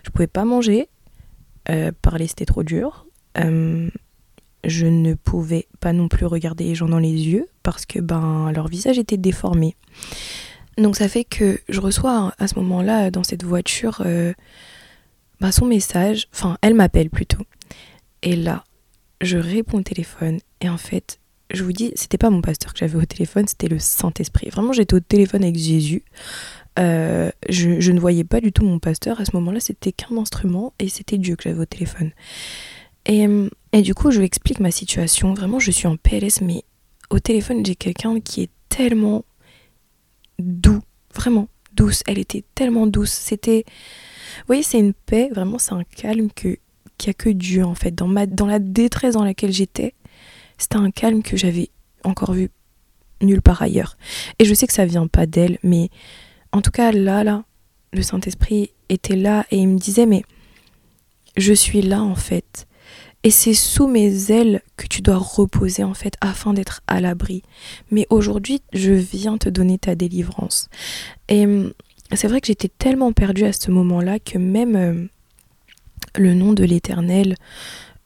je 0.05 0.11
pouvais 0.11 0.27
pas 0.27 0.45
manger, 0.45 0.89
euh, 1.71 1.93
parler 2.03 2.27
c'était 2.27 2.45
trop 2.45 2.63
dur. 2.63 3.07
Je 4.67 4.87
ne 4.87 5.13
pouvais 5.13 5.67
pas 5.81 5.93
non 5.93 6.09
plus 6.09 6.25
regarder 6.25 6.65
les 6.65 6.75
gens 6.75 6.89
dans 6.89 6.99
les 6.99 7.13
yeux 7.13 7.49
parce 7.63 7.85
que 7.85 7.99
ben 7.99 8.51
leur 8.53 8.69
visage 8.69 8.99
était 8.99 9.19
déformé. 9.19 9.77
Donc 10.79 10.97
ça 10.97 11.09
fait 11.09 11.25
que 11.25 11.61
je 11.69 11.81
reçois 11.81 12.35
à 12.39 12.49
ce 12.49 12.57
moment-là 12.57 13.11
dans 13.11 13.25
cette 13.25 13.45
voiture 13.45 14.03
euh, 14.05 14.33
bah, 15.41 15.53
son 15.53 15.67
message, 15.67 16.29
enfin 16.33 16.59
elle 16.63 16.75
m'appelle 16.75 17.11
plutôt. 17.11 17.45
Et 18.23 18.37
là, 18.37 18.65
je 19.21 19.39
réponds 19.39 19.79
au 19.79 19.83
téléphone 19.83 20.39
et 20.61 20.69
en 20.69 20.79
fait, 20.79 21.21
je 21.51 21.63
vous 21.63 21.73
dis, 21.73 21.93
c'était 21.95 22.19
pas 22.19 22.31
mon 22.31 22.41
pasteur 22.41 22.73
que 22.73 22.79
j'avais 22.79 22.97
au 22.97 23.05
téléphone, 23.05 23.47
c'était 23.47 23.69
le 23.69 23.79
Saint-Esprit. 23.79 24.49
Vraiment, 24.49 24.73
j'étais 24.73 24.95
au 24.95 25.01
téléphone 25.01 25.43
avec 25.43 25.57
Jésus. 25.57 26.03
Euh, 26.79 27.31
je, 27.49 27.93
ne 27.93 28.01
voyais 28.01 28.25
pas 28.25 28.41
du 28.41 28.53
tout 28.53 28.65
mon 28.65 28.79
pasteur. 28.79 29.21
À 29.21 29.25
ce 29.25 29.31
moment-là, 29.35 29.61
c'était 29.61 29.93
qu'un 29.93 30.17
instrument 30.17 30.73
et 30.79 30.89
c'était 30.89 31.19
Dieu 31.19 31.37
que 31.37 31.45
j'avais 31.45 31.61
au 31.61 31.67
téléphone. 31.67 32.11
Et, 33.07 33.27
et, 33.73 33.83
du 33.83 33.95
coup, 33.95 34.11
je 34.11 34.19
lui 34.19 34.27
explique 34.27 34.61
ma 34.61 34.71
situation. 34.71 35.35
Vraiment, 35.35 35.59
je 35.59 35.71
suis 35.71 35.87
en 35.87 35.97
PLS, 35.97 36.41
mais 36.41 36.65
au 37.11 37.19
téléphone, 37.19 37.65
j'ai 37.65 37.77
quelqu'un 37.77 38.19
qui 38.21 38.43
est 38.43 38.51
tellement 38.71 39.25
doux, 40.39 40.81
vraiment 41.15 41.49
douce. 41.75 42.03
Elle 42.07 42.19
était 42.19 42.45
tellement 42.55 42.87
douce. 42.87 43.11
C'était, 43.11 43.65
vous 43.67 44.47
voyez, 44.47 44.63
c'est 44.63 44.79
une 44.79 44.95
paix. 44.95 45.29
Vraiment, 45.33 45.59
c'est 45.59 45.73
un 45.73 45.85
calme 45.85 46.31
que 46.31 46.59
qu'il 46.97 47.09
n'y 47.09 47.11
a 47.11 47.15
que 47.15 47.31
Dieu 47.31 47.65
en 47.65 47.75
fait. 47.75 47.93
Dans 47.93 48.07
ma, 48.07 48.27
dans 48.27 48.47
la 48.47 48.59
détresse 48.59 49.15
dans 49.15 49.25
laquelle 49.25 49.53
j'étais, 49.53 49.95
c'était 50.59 50.77
un 50.77 50.91
calme 50.91 51.23
que 51.23 51.37
j'avais 51.37 51.71
encore 52.05 52.33
vu 52.33 52.51
nulle 53.21 53.43
part 53.43 53.63
ailleurs. 53.63 53.97
Et 54.39 54.45
je 54.45 54.55
sais 54.55 54.67
que 54.67 54.73
ça 54.73 54.87
vient 54.87 55.07
pas 55.07 55.27
d'elle, 55.27 55.59
mais 55.63 55.91
en 56.53 56.63
tout 56.63 56.71
cas 56.71 56.93
là, 56.93 57.25
là, 57.25 57.45
le 57.93 58.03
Saint-Esprit 58.03 58.71
était 58.89 59.17
là 59.17 59.47
et 59.51 59.57
il 59.57 59.69
me 59.69 59.79
disait 59.79 60.07
mais 60.07 60.23
je 61.37 61.53
suis 61.53 61.83
là 61.83 62.03
en 62.03 62.15
fait. 62.15 62.67
Et 63.25 63.31
c'est 63.31 63.55
sous 63.55 63.89
mes 63.89 64.31
ailes 64.31 64.61
que 64.77 64.87
tu 64.87 65.01
dois 65.01 65.17
reposer 65.17 65.83
en 65.83 65.95
fait 65.95 66.15
afin 66.21 66.53
d'être 66.53 66.83
à 66.87 67.01
l'abri. 67.01 67.43
Mais 67.91 68.07
aujourd'hui, 68.11 68.61
je 68.75 68.93
viens 68.93 69.39
te 69.39 69.49
donner 69.49 69.79
ta 69.79 69.95
délivrance. 69.95 70.69
Et 71.29 71.47
hum, 71.47 71.73
c'est 72.13 72.29
vrai 72.29 72.43
que 72.43 72.47
j'étais 72.47 72.69
tellement 72.69 73.13
perdue 73.13 73.47
à 73.47 73.55
ce 73.55 73.71
moment-là 73.71 74.19
que 74.19 74.37
même 74.37 74.77
euh, 74.77 75.07
le 76.17 76.35
nom 76.35 76.53
de 76.53 76.65
l'Éternel, 76.65 77.37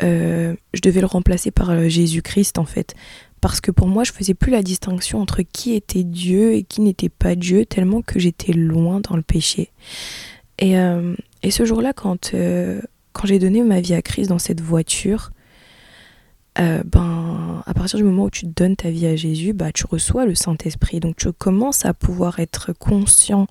euh, 0.04 0.54
je 0.72 0.80
devais 0.80 1.00
le 1.00 1.06
remplacer 1.06 1.50
par 1.50 1.70
euh, 1.70 1.88
Jésus-Christ 1.88 2.56
en 2.56 2.64
fait. 2.64 2.94
Parce 3.40 3.60
que 3.60 3.72
pour 3.72 3.88
moi, 3.88 4.04
je 4.04 4.12
faisais 4.12 4.34
plus 4.34 4.52
la 4.52 4.62
distinction 4.62 5.20
entre 5.20 5.42
qui 5.42 5.74
était 5.74 6.04
Dieu 6.04 6.54
et 6.54 6.62
qui 6.62 6.80
n'était 6.80 7.08
pas 7.08 7.34
Dieu, 7.34 7.66
tellement 7.66 8.02
que 8.02 8.20
j'étais 8.20 8.52
loin 8.52 9.00
dans 9.00 9.16
le 9.16 9.22
péché. 9.22 9.70
Et, 10.58 10.74
et 11.44 11.52
ce 11.52 11.64
jour-là, 11.64 11.92
quand 11.92 12.34
quand 13.18 13.26
j'ai 13.26 13.40
donné 13.40 13.62
ma 13.62 13.80
vie 13.80 13.94
à 13.94 14.02
Christ 14.02 14.28
dans 14.28 14.38
cette 14.38 14.60
voiture, 14.60 15.32
euh, 16.60 16.82
ben, 16.84 17.62
à 17.66 17.74
partir 17.74 17.98
du 17.98 18.04
moment 18.04 18.24
où 18.24 18.30
tu 18.30 18.46
donnes 18.46 18.76
ta 18.76 18.90
vie 18.90 19.06
à 19.06 19.16
Jésus, 19.16 19.52
bah, 19.52 19.72
tu 19.72 19.86
reçois 19.86 20.24
le 20.24 20.36
Saint-Esprit. 20.36 21.00
Donc 21.00 21.16
tu 21.16 21.32
commences 21.32 21.84
à 21.84 21.94
pouvoir 21.94 22.38
être 22.38 22.72
conscient. 22.72 23.48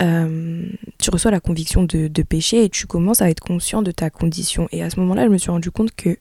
Euh, 0.00 0.64
tu 0.98 1.10
reçois 1.10 1.30
la 1.30 1.38
conviction 1.38 1.84
de, 1.84 2.22
péché 2.22 2.64
et 2.64 2.68
tu 2.68 2.86
commences 2.86 3.22
à 3.22 3.30
être 3.30 3.38
conscient 3.40 3.82
de 3.82 3.92
ta 3.92 4.10
condition. 4.10 4.66
Et 4.72 4.82
à 4.82 4.90
ce 4.90 4.98
moment-là, 4.98 5.26
je 5.26 5.30
me 5.30 5.38
suis 5.38 5.50
rendu 5.52 5.70
compte 5.70 5.94
que, 5.94 6.16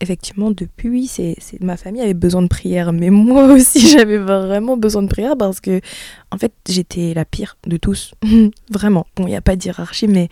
effectivement, 0.00 0.50
depuis, 0.50 1.06
c'est, 1.06 1.36
ma 1.60 1.76
famille 1.76 2.02
avait 2.02 2.14
besoin 2.14 2.42
de 2.42 2.48
prière, 2.48 2.92
mais 2.92 3.10
moi 3.10 3.44
aussi, 3.52 3.86
j'avais 3.88 4.18
vraiment 4.18 4.76
besoin 4.76 5.02
de 5.02 5.08
prière 5.08 5.36
parce 5.36 5.60
que, 5.60 5.80
en 6.32 6.38
fait, 6.38 6.52
j'étais 6.68 7.14
la 7.14 7.24
pire 7.24 7.56
de 7.68 7.76
tous. 7.76 8.14
vraiment. 8.70 9.06
Bon, 9.14 9.26
il 9.26 9.30
n'y 9.30 9.36
a 9.36 9.42
pas 9.42 9.54
de 9.54 9.64
hiérarchie, 9.64 10.08
mais 10.08 10.28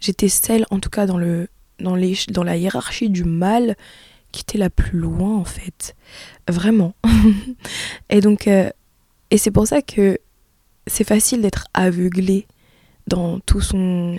j'étais 0.00 0.28
celle, 0.28 0.66
en 0.70 0.80
tout 0.80 0.90
cas 0.90 1.06
dans, 1.06 1.18
le, 1.18 1.48
dans, 1.78 1.94
les, 1.94 2.14
dans 2.30 2.42
la 2.42 2.56
hiérarchie 2.56 3.10
du 3.10 3.24
mal, 3.24 3.76
qui 4.32 4.42
était 4.42 4.58
la 4.58 4.70
plus 4.70 4.98
loin 4.98 5.36
en 5.36 5.44
fait. 5.44 5.94
Vraiment. 6.48 6.94
et 8.10 8.20
donc, 8.20 8.48
euh, 8.48 8.70
et 9.30 9.38
c'est 9.38 9.50
pour 9.50 9.66
ça 9.66 9.82
que 9.82 10.18
c'est 10.86 11.04
facile 11.04 11.42
d'être 11.42 11.66
aveuglé 11.74 12.46
dans 13.06 13.40
tout 13.40 13.60
son 13.60 14.18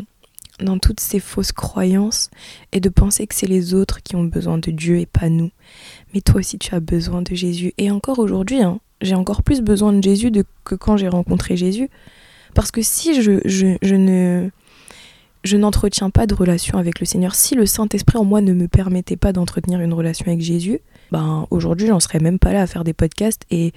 dans 0.59 0.77
toutes 0.77 0.99
ces 0.99 1.19
fausses 1.19 1.53
croyances 1.53 2.29
et 2.71 2.79
de 2.79 2.89
penser 2.89 3.25
que 3.25 3.33
c'est 3.33 3.47
les 3.47 3.73
autres 3.73 4.03
qui 4.03 4.15
ont 4.15 4.23
besoin 4.23 4.59
de 4.59 4.69
Dieu 4.69 4.99
et 4.99 5.07
pas 5.07 5.27
nous. 5.27 5.49
Mais 6.13 6.21
toi 6.21 6.35
aussi 6.35 6.59
tu 6.59 6.75
as 6.75 6.79
besoin 6.79 7.23
de 7.23 7.33
Jésus. 7.33 7.73
Et 7.79 7.89
encore 7.89 8.19
aujourd'hui, 8.19 8.61
hein, 8.61 8.79
j'ai 9.01 9.15
encore 9.15 9.41
plus 9.41 9.61
besoin 9.61 9.91
de 9.91 10.03
Jésus 10.03 10.31
que 10.63 10.75
quand 10.75 10.97
j'ai 10.97 11.07
rencontré 11.07 11.57
Jésus. 11.57 11.89
Parce 12.53 12.69
que 12.69 12.83
si 12.83 13.21
je, 13.21 13.39
je, 13.45 13.77
je 13.81 13.95
ne 13.95 14.51
je 15.43 15.57
n'entretiens 15.57 16.09
pas 16.09 16.27
de 16.27 16.33
relation 16.33 16.77
avec 16.77 16.99
le 16.99 17.05
Seigneur. 17.05 17.35
Si 17.35 17.55
le 17.55 17.65
Saint-Esprit 17.65 18.17
en 18.17 18.25
moi 18.25 18.41
ne 18.41 18.53
me 18.53 18.67
permettait 18.67 19.17
pas 19.17 19.33
d'entretenir 19.33 19.79
une 19.81 19.93
relation 19.93 20.27
avec 20.27 20.41
Jésus, 20.41 20.79
ben 21.11 21.47
aujourd'hui 21.49 21.87
j'en 21.87 21.99
serais 21.99 22.19
même 22.19 22.39
pas 22.39 22.53
là 22.53 22.61
à 22.61 22.67
faire 22.67 22.83
des 22.83 22.93
podcasts 22.93 23.43
et, 23.49 23.73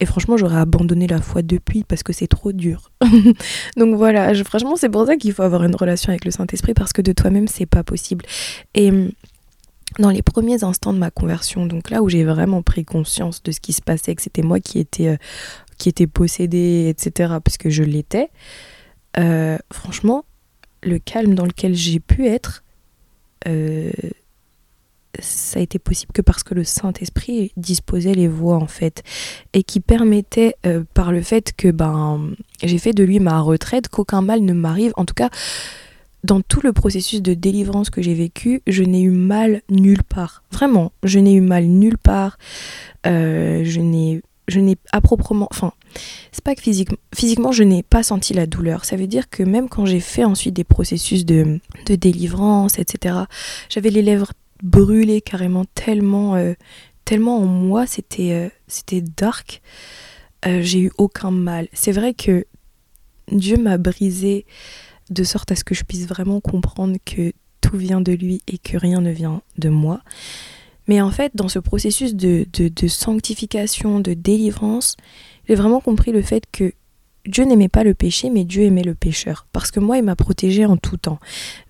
et 0.00 0.06
franchement 0.06 0.36
j'aurais 0.36 0.58
abandonné 0.58 1.06
la 1.06 1.20
foi 1.20 1.42
depuis 1.42 1.84
parce 1.84 2.02
que 2.02 2.12
c'est 2.12 2.26
trop 2.26 2.52
dur. 2.52 2.90
Donc 3.76 3.96
voilà, 3.96 4.32
franchement 4.44 4.76
c'est 4.76 4.90
pour 4.90 5.06
ça 5.06 5.16
qu'il 5.16 5.32
faut 5.32 5.42
avoir 5.42 5.64
une 5.64 5.74
relation 5.74 6.10
avec 6.10 6.24
le 6.24 6.30
Saint-Esprit 6.30 6.74
parce 6.74 6.92
que 6.92 7.02
de 7.02 7.12
toi-même 7.12 7.48
c'est 7.48 7.66
pas 7.66 7.82
possible. 7.82 8.24
Et 8.74 8.90
hum, 8.90 9.10
dans 9.98 10.10
les 10.10 10.22
premiers 10.22 10.62
instants 10.62 10.92
de 10.92 10.98
ma 10.98 11.10
conversion, 11.10 11.66
donc 11.66 11.90
là 11.90 12.02
où 12.02 12.08
j'ai 12.08 12.24
vraiment 12.24 12.62
pris 12.62 12.84
conscience 12.84 13.42
de 13.42 13.50
ce 13.52 13.60
qui 13.60 13.72
se 13.72 13.82
passait, 13.82 14.14
que 14.14 14.22
c'était 14.22 14.42
moi 14.42 14.60
qui 14.60 14.78
étais, 14.78 15.08
euh, 15.08 15.16
qui 15.78 15.88
était 15.88 16.06
possédée, 16.06 16.88
etc., 16.88 17.34
puisque 17.42 17.68
je 17.70 17.82
l'étais, 17.82 18.28
euh, 19.18 19.56
franchement, 19.72 20.24
le 20.82 20.98
calme 20.98 21.34
dans 21.34 21.44
lequel 21.46 21.74
j'ai 21.74 22.00
pu 22.00 22.26
être, 22.26 22.62
euh, 23.46 23.90
ça 25.18 25.58
a 25.58 25.62
été 25.62 25.78
possible 25.78 26.12
que 26.12 26.22
parce 26.22 26.42
que 26.42 26.54
le 26.54 26.64
Saint-Esprit 26.64 27.52
disposait 27.56 28.14
les 28.14 28.28
voies 28.28 28.56
en 28.56 28.66
fait 28.66 29.02
et 29.52 29.62
qui 29.62 29.80
permettait 29.80 30.54
euh, 30.66 30.84
par 30.94 31.12
le 31.12 31.22
fait 31.22 31.52
que 31.56 31.68
ben 31.68 32.30
j'ai 32.62 32.78
fait 32.78 32.92
de 32.92 33.04
lui 33.04 33.18
ma 33.18 33.40
retraite 33.40 33.88
qu'aucun 33.88 34.22
mal 34.22 34.42
ne 34.42 34.52
m'arrive. 34.52 34.92
En 34.96 35.04
tout 35.04 35.14
cas 35.14 35.30
dans 36.24 36.40
tout 36.40 36.60
le 36.62 36.72
processus 36.72 37.22
de 37.22 37.34
délivrance 37.34 37.90
que 37.90 38.02
j'ai 38.02 38.14
vécu 38.14 38.62
je 38.66 38.82
n'ai 38.82 39.02
eu 39.02 39.10
mal 39.10 39.62
nulle 39.70 40.04
part. 40.04 40.42
Vraiment 40.52 40.92
je 41.02 41.18
n'ai 41.18 41.34
eu 41.34 41.40
mal 41.40 41.64
nulle 41.64 41.98
part. 41.98 42.38
Euh, 43.06 43.62
je 43.64 43.80
n'ai 43.80 44.22
je 44.48 44.60
n'ai 44.60 44.76
à 44.92 45.00
proprement, 45.00 45.46
enfin, 45.50 45.72
c'est 46.32 46.44
pas 46.44 46.54
que 46.54 46.60
physiquement, 46.60 46.98
physiquement 47.14 47.52
je 47.52 47.62
n'ai 47.62 47.82
pas 47.82 48.02
senti 48.02 48.34
la 48.34 48.46
douleur. 48.46 48.84
Ça 48.84 48.96
veut 48.96 49.06
dire 49.06 49.28
que 49.28 49.42
même 49.42 49.68
quand 49.68 49.86
j'ai 49.86 50.00
fait 50.00 50.24
ensuite 50.24 50.54
des 50.54 50.64
processus 50.64 51.24
de, 51.24 51.60
de 51.86 51.94
délivrance, 51.94 52.78
etc., 52.78 53.16
j'avais 53.68 53.90
les 53.90 54.02
lèvres 54.02 54.32
brûlées 54.62 55.20
carrément 55.20 55.64
tellement, 55.74 56.34
euh, 56.34 56.54
tellement 57.04 57.38
en 57.38 57.46
moi, 57.46 57.86
c'était, 57.86 58.32
euh, 58.32 58.48
c'était 58.66 59.00
dark. 59.00 59.62
Euh, 60.46 60.60
j'ai 60.62 60.80
eu 60.80 60.92
aucun 60.98 61.30
mal. 61.30 61.68
C'est 61.72 61.92
vrai 61.92 62.14
que 62.14 62.46
Dieu 63.32 63.56
m'a 63.56 63.78
brisé 63.78 64.46
de 65.10 65.24
sorte 65.24 65.52
à 65.52 65.56
ce 65.56 65.64
que 65.64 65.74
je 65.74 65.84
puisse 65.84 66.06
vraiment 66.06 66.40
comprendre 66.40 66.96
que 67.04 67.32
tout 67.60 67.76
vient 67.76 68.00
de 68.00 68.12
lui 68.12 68.42
et 68.46 68.58
que 68.58 68.76
rien 68.76 69.00
ne 69.00 69.10
vient 69.10 69.42
de 69.58 69.68
moi. 69.68 70.00
Mais 70.86 71.02
en 71.02 71.10
fait, 71.10 71.32
dans 71.34 71.48
ce 71.48 71.58
processus 71.58 72.14
de, 72.14 72.46
sanctification, 72.88 74.00
de 74.00 74.14
délivrance, 74.14 74.96
j'ai 75.48 75.54
vraiment 75.54 75.80
compris 75.80 76.12
le 76.12 76.22
fait 76.22 76.44
que 76.50 76.72
Dieu 77.26 77.44
n'aimait 77.44 77.68
pas 77.68 77.84
le 77.84 77.94
péché, 77.94 78.30
mais 78.30 78.44
Dieu 78.44 78.62
aimait 78.62 78.82
le 78.82 78.94
pécheur. 78.94 79.46
Parce 79.52 79.70
que 79.70 79.80
moi, 79.80 79.98
il 79.98 80.04
m'a 80.04 80.16
protégé 80.16 80.64
en 80.64 80.76
tout 80.76 80.96
temps. 80.96 81.18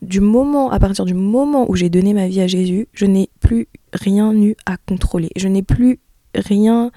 Du 0.02 0.20
moment, 0.20 0.70
à 0.70 0.78
partir 0.78 1.04
du 1.04 1.14
moment 1.14 1.68
où 1.68 1.74
j'ai 1.74 1.90
donné 1.90 2.14
ma 2.14 2.28
vie 2.28 2.40
à 2.40 2.46
Jésus, 2.46 2.88
je 2.92 3.06
n'ai 3.06 3.30
plus 3.40 3.68
rien 3.92 4.32
eu 4.34 4.54
à 4.66 4.76
contrôler. 4.76 5.30
Je 5.36 5.48
n'ai 5.48 5.62
plus 5.62 5.98
rien 6.34 6.90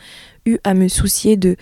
eu 0.45 0.57
à 0.63 0.73
me 0.73 0.87
soucier 0.87 1.37
de 1.37 1.55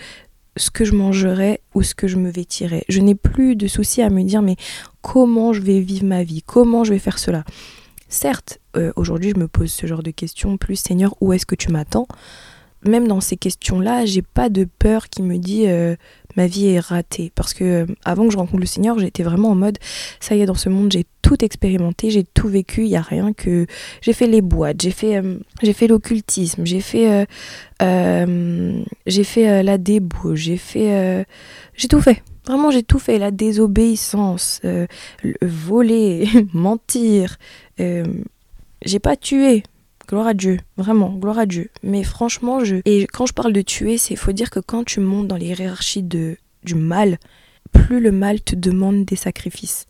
ce 0.56 0.70
que 0.70 0.84
je 0.84 0.94
mangerais 0.94 1.60
ou 1.74 1.82
ce 1.82 1.94
que 1.94 2.08
je 2.08 2.16
me 2.16 2.30
vêtirais. 2.30 2.84
Je 2.88 3.00
n'ai 3.00 3.14
plus 3.14 3.56
de 3.56 3.66
souci 3.66 4.02
à 4.02 4.10
me 4.10 4.22
dire 4.22 4.42
mais 4.42 4.56
comment 5.00 5.52
je 5.52 5.62
vais 5.62 5.80
vivre 5.80 6.04
ma 6.04 6.22
vie, 6.22 6.42
comment 6.42 6.84
je 6.84 6.92
vais 6.92 6.98
faire 6.98 7.18
cela? 7.18 7.44
Certes, 8.08 8.58
euh, 8.76 8.92
aujourd'hui, 8.96 9.30
je 9.34 9.38
me 9.38 9.46
pose 9.46 9.70
ce 9.70 9.86
genre 9.86 10.02
de 10.02 10.10
questions, 10.10 10.56
plus 10.56 10.76
Seigneur, 10.76 11.14
où 11.20 11.32
est-ce 11.32 11.46
que 11.46 11.54
tu 11.54 11.70
m'attends? 11.70 12.08
Même 12.86 13.08
dans 13.08 13.20
ces 13.20 13.36
questions-là, 13.36 14.06
j'ai 14.06 14.22
pas 14.22 14.48
de 14.48 14.66
peur 14.78 15.08
qui 15.08 15.22
me 15.22 15.36
dit 15.38 15.66
euh, 15.66 15.96
ma 16.36 16.46
vie 16.46 16.68
est 16.68 16.80
ratée. 16.80 17.30
Parce 17.34 17.54
que 17.54 17.64
euh, 17.64 17.86
avant 18.04 18.26
que 18.26 18.32
je 18.32 18.38
rencontre 18.38 18.60
le 18.60 18.66
Seigneur, 18.66 18.98
j'étais 18.98 19.22
vraiment 19.22 19.50
en 19.50 19.54
mode 19.54 19.78
ça 20.20 20.34
y 20.34 20.40
est, 20.40 20.46
dans 20.46 20.54
ce 20.54 20.68
monde, 20.68 20.92
j'ai 20.92 21.04
tout 21.22 21.44
expérimenté, 21.44 22.10
j'ai 22.10 22.24
tout 22.24 22.48
vécu, 22.48 22.82
il 22.82 22.90
y 22.90 22.96
a 22.96 23.02
rien 23.02 23.32
que. 23.32 23.66
J'ai 24.00 24.12
fait 24.12 24.26
les 24.26 24.40
boîtes, 24.40 24.80
j'ai 24.80 24.90
fait, 24.90 25.22
j'ai 25.62 25.72
fait 25.72 25.86
l'occultisme, 25.86 26.64
j'ai 26.64 26.80
fait, 26.80 27.26
j'ai 27.80 29.24
fait 29.24 29.62
la 29.62 29.78
débauche, 29.78 30.40
j'ai 30.40 30.56
fait. 30.56 31.26
j'ai 31.74 31.88
tout 31.88 32.00
fait. 32.00 32.22
Vraiment, 32.46 32.70
j'ai 32.70 32.82
tout 32.82 32.98
fait. 32.98 33.18
La 33.18 33.30
désobéissance, 33.30 34.62
voler, 35.42 36.26
mentir, 36.52 37.36
euh, 37.80 38.04
j'ai 38.84 38.98
pas 38.98 39.16
tué. 39.16 39.62
Gloire 40.10 40.26
à 40.26 40.34
Dieu, 40.34 40.58
vraiment, 40.76 41.10
gloire 41.10 41.38
à 41.38 41.46
Dieu. 41.46 41.70
Mais 41.84 42.02
franchement, 42.02 42.64
je. 42.64 42.76
Et 42.84 43.06
quand 43.06 43.26
je 43.26 43.32
parle 43.32 43.52
de 43.52 43.62
tuer, 43.62 43.96
c'est 43.96 44.16
faut 44.16 44.32
dire 44.32 44.50
que 44.50 44.58
quand 44.58 44.82
tu 44.82 44.98
montes 44.98 45.28
dans 45.28 45.36
les 45.36 45.46
hiérarchies 45.46 46.02
de, 46.02 46.36
du 46.64 46.74
mal, 46.74 47.16
plus 47.70 48.00
le 48.00 48.10
mal 48.10 48.40
te 48.40 48.56
demande 48.56 49.04
des 49.04 49.14
sacrifices. 49.14 49.86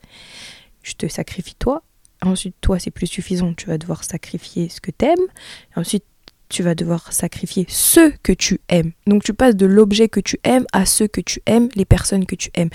Je 0.83 0.93
te 0.93 1.09
sacrifie 1.09 1.55
toi, 1.55 1.83
ensuite 2.21 2.55
toi 2.61 2.79
c'est 2.79 2.91
plus 2.91 3.07
suffisant, 3.07 3.55
tu 3.55 3.67
vas 3.67 3.79
devoir 3.79 4.05
sacrifier 4.05 4.69
ce 4.69 4.83
que 4.83 4.91
t'aimes, 4.91 5.27
ensuite 5.75 6.05
tu 6.51 6.63
vas 6.63 6.75
devoir 6.75 7.15
sacrifier 7.15 7.65
ceux 7.71 8.13
que 8.23 8.33
tu 8.33 8.61
aimes. 8.69 8.93
Donc 9.07 9.25
tu 9.25 9.33
passes 9.33 9.57
de 9.57 9.65
l'objet 9.65 10.09
que 10.09 10.21
tu 10.21 10.39
aimes 10.45 10.67
à 10.73 10.85
ceux 10.85 11.07
que 11.07 11.23
tu 11.23 11.41
aimes, 11.47 11.71
les 11.77 11.87
personnes 11.87 12.27
que 12.27 12.35
tu 12.35 12.51
aimes. 12.53 12.71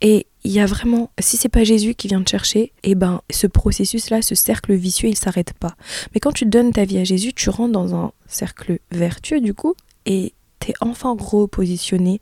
Et 0.00 0.28
il 0.44 0.52
y 0.52 0.60
a 0.60 0.66
vraiment, 0.66 1.10
si 1.18 1.38
c'est 1.38 1.48
pas 1.48 1.64
Jésus 1.64 1.94
qui 1.94 2.06
vient 2.06 2.22
te 2.22 2.30
chercher, 2.30 2.72
eh 2.82 2.94
ben 2.94 3.22
ce 3.30 3.46
processus-là, 3.46 4.20
ce 4.20 4.34
cercle 4.34 4.74
vicieux, 4.74 5.08
il 5.08 5.16
s'arrête 5.16 5.54
pas. 5.54 5.74
Mais 6.12 6.20
quand 6.20 6.32
tu 6.32 6.44
donnes 6.44 6.72
ta 6.72 6.84
vie 6.84 6.98
à 6.98 7.04
Jésus, 7.04 7.32
tu 7.32 7.48
rentres 7.48 7.72
dans 7.72 7.94
un 7.94 8.12
cercle 8.28 8.78
vertueux 8.90 9.40
du 9.40 9.54
coup, 9.54 9.74
et 10.04 10.34
t'es 10.58 10.74
enfin 10.80 11.16
repositionné 11.18 12.20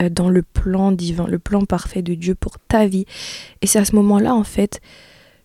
euh, 0.00 0.10
dans 0.10 0.28
le 0.28 0.42
plan 0.42 0.92
divin, 0.92 1.26
le 1.26 1.38
plan 1.38 1.64
parfait 1.64 2.02
de 2.02 2.14
Dieu 2.14 2.34
pour 2.34 2.58
ta 2.58 2.86
vie. 2.86 3.06
Et 3.62 3.66
c'est 3.66 3.78
à 3.78 3.84
ce 3.86 3.96
moment-là 3.96 4.34
en 4.34 4.44
fait 4.44 4.80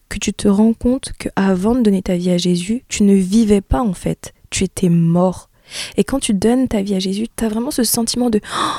que 0.10 0.20
tu 0.20 0.34
te 0.34 0.48
rends 0.48 0.74
compte 0.74 1.14
que 1.20 1.30
avant 1.38 1.76
de 1.76 1.82
donner 1.82 2.02
ta 2.02 2.18
vie 2.18 2.32
à 2.32 2.38
Jésus, 2.38 2.84
tu 2.90 3.04
ne 3.04 3.14
vivais 3.14 3.62
pas 3.62 3.82
en 3.82 3.94
fait, 3.94 4.34
tu 4.50 4.66
étais 4.66 4.90
mort. 4.90 5.50
Et 5.96 6.04
quand 6.04 6.20
tu 6.20 6.34
donnes 6.34 6.68
ta 6.68 6.82
vie 6.82 6.96
à 6.96 7.00
Jésus, 7.00 7.28
tu 7.34 7.46
as 7.46 7.50
vraiment 7.50 7.72
ce 7.72 7.84
sentiment 7.84 8.30
de 8.30 8.42
oh, 8.44 8.78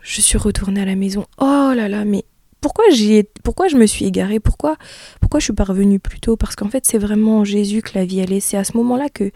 je 0.00 0.20
suis 0.22 0.38
retournée 0.38 0.80
à 0.80 0.86
la 0.86 0.94
maison. 0.94 1.26
Oh 1.38 1.72
là 1.74 1.88
là, 1.88 2.04
mais 2.04 2.24
pourquoi 2.64 2.86
j'ai 2.90 3.28
pourquoi 3.42 3.68
je 3.68 3.76
me 3.76 3.84
suis 3.84 4.06
égarée? 4.06 4.40
Pourquoi 4.40 4.78
pourquoi 5.20 5.38
je 5.38 5.44
suis 5.44 5.52
parvenue 5.52 6.00
plus 6.00 6.18
tôt? 6.18 6.38
Parce 6.38 6.56
qu'en 6.56 6.70
fait, 6.70 6.86
c'est 6.86 6.96
vraiment 6.96 7.44
Jésus 7.44 7.82
que 7.82 7.90
la 7.94 8.06
vie 8.06 8.20
elle 8.20 8.32
est. 8.32 8.40
C'est 8.40 8.56
à 8.56 8.64
ce 8.64 8.74
moment-là 8.78 9.10
que 9.10 9.32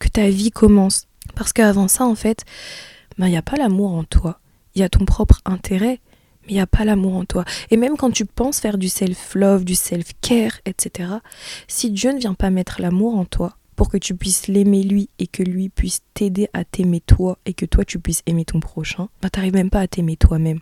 que 0.00 0.08
ta 0.08 0.28
vie 0.28 0.50
commence. 0.50 1.06
Parce 1.36 1.52
qu'avant 1.52 1.86
ça, 1.86 2.04
en 2.04 2.16
fait, 2.16 2.44
ben, 3.18 3.28
il 3.28 3.30
n'y 3.30 3.36
a 3.36 3.42
pas 3.42 3.56
l'amour 3.56 3.92
en 3.92 4.02
toi. 4.02 4.40
Il 4.74 4.80
y 4.80 4.82
a 4.82 4.88
ton 4.88 5.04
propre 5.04 5.40
intérêt, 5.44 6.00
mais 6.42 6.48
il 6.48 6.54
n'y 6.54 6.60
a 6.60 6.66
pas 6.66 6.84
l'amour 6.84 7.14
en 7.14 7.24
toi. 7.24 7.44
Et 7.70 7.76
même 7.76 7.96
quand 7.96 8.10
tu 8.10 8.26
penses 8.26 8.58
faire 8.58 8.78
du 8.78 8.88
self-love, 8.88 9.64
du 9.64 9.76
self-care, 9.76 10.58
etc., 10.66 11.08
si 11.68 11.92
Dieu 11.92 12.10
ne 12.10 12.18
vient 12.18 12.34
pas 12.34 12.50
mettre 12.50 12.82
l'amour 12.82 13.16
en 13.16 13.26
toi, 13.26 13.54
pour 13.76 13.90
que 13.90 13.96
tu 13.96 14.16
puisses 14.16 14.48
l'aimer 14.48 14.82
lui 14.82 15.08
et 15.20 15.28
que 15.28 15.44
lui 15.44 15.68
puisse 15.68 16.00
t'aider 16.14 16.48
à 16.52 16.64
t'aimer 16.64 16.98
toi 16.98 17.38
et 17.46 17.54
que 17.54 17.64
toi 17.64 17.84
tu 17.84 18.00
puisses 18.00 18.22
aimer 18.26 18.44
ton 18.44 18.58
prochain, 18.58 19.08
bah 19.22 19.30
t'arrives 19.30 19.54
même 19.54 19.70
pas 19.70 19.80
à 19.80 19.86
t'aimer 19.86 20.16
toi-même. 20.16 20.58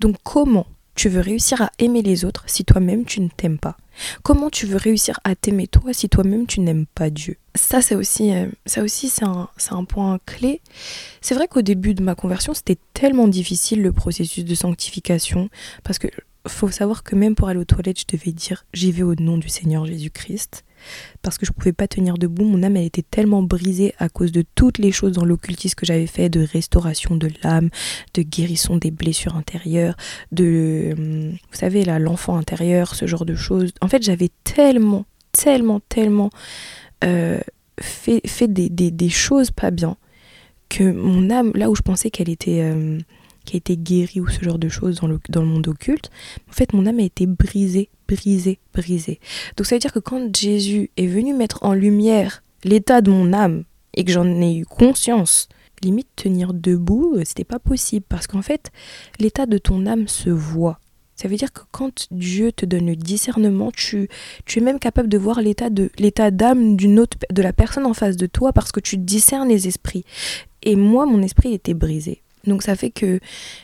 Donc 0.00 0.16
comment 0.24 0.66
tu 1.00 1.08
veux 1.08 1.22
réussir 1.22 1.62
à 1.62 1.70
aimer 1.78 2.02
les 2.02 2.26
autres 2.26 2.44
si 2.46 2.62
toi-même 2.62 3.06
tu 3.06 3.22
ne 3.22 3.28
t'aimes 3.28 3.58
pas. 3.58 3.78
Comment 4.22 4.50
tu 4.50 4.66
veux 4.66 4.76
réussir 4.76 5.18
à 5.24 5.34
t'aimer 5.34 5.66
toi 5.66 5.94
si 5.94 6.10
toi-même 6.10 6.46
tu 6.46 6.60
n'aimes 6.60 6.84
pas 6.84 7.08
Dieu? 7.08 7.38
Ça 7.54 7.80
c'est 7.80 7.94
aussi, 7.94 8.34
euh, 8.34 8.48
ça 8.66 8.82
aussi 8.82 9.08
c'est 9.08 9.24
un, 9.24 9.48
un 9.70 9.84
point 9.84 10.18
clé. 10.26 10.60
C'est 11.22 11.34
vrai 11.34 11.48
qu'au 11.48 11.62
début 11.62 11.94
de 11.94 12.02
ma 12.02 12.14
conversion 12.14 12.52
c'était 12.52 12.76
tellement 12.92 13.28
difficile 13.28 13.80
le 13.80 13.92
processus 13.92 14.44
de 14.44 14.54
sanctification 14.54 15.48
parce 15.84 15.98
que 15.98 16.08
faut 16.46 16.70
savoir 16.70 17.02
que 17.02 17.16
même 17.16 17.34
pour 17.34 17.48
aller 17.48 17.60
aux 17.60 17.64
toilettes 17.64 18.00
je 18.00 18.16
devais 18.18 18.32
dire 18.32 18.66
j'y 18.74 18.92
vais 18.92 19.02
au 19.02 19.14
nom 19.14 19.38
du 19.38 19.48
Seigneur 19.48 19.86
Jésus-Christ 19.86 20.64
parce 21.22 21.38
que 21.38 21.46
je 21.46 21.52
pouvais 21.52 21.72
pas 21.72 21.88
tenir 21.88 22.14
debout. 22.14 22.44
Mon 22.44 22.62
âme, 22.62 22.76
elle 22.76 22.84
était 22.84 23.02
tellement 23.02 23.42
brisée 23.42 23.94
à 23.98 24.08
cause 24.08 24.32
de 24.32 24.44
toutes 24.54 24.78
les 24.78 24.92
choses 24.92 25.12
dans 25.12 25.24
l'occultisme 25.24 25.74
que 25.74 25.86
j'avais 25.86 26.06
fait, 26.06 26.28
de 26.28 26.40
restauration 26.44 27.16
de 27.16 27.30
l'âme, 27.42 27.70
de 28.14 28.22
guérison 28.22 28.76
des 28.76 28.90
blessures 28.90 29.36
intérieures, 29.36 29.96
de, 30.32 30.94
hum, 30.96 31.30
vous 31.30 31.58
savez, 31.58 31.84
là, 31.84 31.98
l'enfant 31.98 32.36
intérieur, 32.36 32.94
ce 32.94 33.06
genre 33.06 33.24
de 33.24 33.34
choses. 33.34 33.72
En 33.80 33.88
fait, 33.88 34.02
j'avais 34.02 34.30
tellement, 34.44 35.06
tellement, 35.32 35.80
tellement 35.88 36.30
euh, 37.04 37.40
fait, 37.80 38.20
fait 38.26 38.48
des, 38.48 38.68
des, 38.68 39.08
choses 39.08 39.50
pas 39.50 39.70
bien 39.70 39.96
que 40.68 40.92
mon 40.92 41.30
âme, 41.30 41.52
là 41.54 41.70
où 41.70 41.74
je 41.74 41.82
pensais 41.82 42.10
qu'elle 42.10 42.28
était... 42.28 42.62
Euh, 42.62 42.98
qui 43.50 43.56
a 43.56 43.58
été 43.58 43.76
guérie 43.76 44.20
ou 44.20 44.28
ce 44.28 44.44
genre 44.44 44.58
de 44.58 44.68
choses 44.68 45.00
dans 45.00 45.08
le, 45.08 45.18
dans 45.28 45.40
le 45.40 45.48
monde 45.48 45.66
occulte, 45.66 46.10
en 46.48 46.52
fait 46.52 46.72
mon 46.72 46.86
âme 46.86 47.00
a 47.00 47.02
été 47.02 47.26
brisée, 47.26 47.90
brisée, 48.06 48.60
brisée. 48.72 49.18
Donc 49.56 49.66
ça 49.66 49.74
veut 49.74 49.80
dire 49.80 49.92
que 49.92 49.98
quand 49.98 50.34
Jésus 50.36 50.90
est 50.96 51.08
venu 51.08 51.34
mettre 51.34 51.58
en 51.62 51.74
lumière 51.74 52.44
l'état 52.62 53.00
de 53.00 53.10
mon 53.10 53.32
âme 53.32 53.64
et 53.94 54.04
que 54.04 54.12
j'en 54.12 54.26
ai 54.40 54.54
eu 54.54 54.64
conscience, 54.64 55.48
limite 55.82 56.08
tenir 56.14 56.54
debout, 56.54 57.14
euh, 57.16 57.22
c'était 57.24 57.42
pas 57.42 57.58
possible 57.58 58.06
parce 58.08 58.28
qu'en 58.28 58.42
fait 58.42 58.70
l'état 59.18 59.46
de 59.46 59.58
ton 59.58 59.84
âme 59.86 60.06
se 60.06 60.30
voit. 60.30 60.78
Ça 61.16 61.26
veut 61.26 61.36
dire 61.36 61.52
que 61.52 61.62
quand 61.72 62.06
Dieu 62.12 62.52
te 62.52 62.64
donne 62.64 62.86
le 62.86 62.96
discernement, 62.96 63.72
tu, 63.72 64.08
tu 64.46 64.60
es 64.60 64.62
même 64.62 64.78
capable 64.78 65.08
de 65.08 65.18
voir 65.18 65.42
l'état 65.42 65.70
de 65.70 65.90
l'état 65.98 66.30
d'âme 66.30 66.76
de 66.76 67.42
la 67.42 67.52
personne 67.52 67.84
en 67.84 67.94
face 67.94 68.16
de 68.16 68.26
toi 68.26 68.52
parce 68.52 68.72
que 68.72 68.80
tu 68.80 68.96
discernes 68.96 69.48
les 69.48 69.66
esprits. 69.66 70.04
Et 70.62 70.76
moi, 70.76 71.04
mon 71.04 71.20
esprit 71.20 71.52
était 71.52 71.74
brisé. 71.74 72.22
Donc 72.44 72.62
ça 72.62 72.74
fait 72.76 72.90
que 72.90 73.20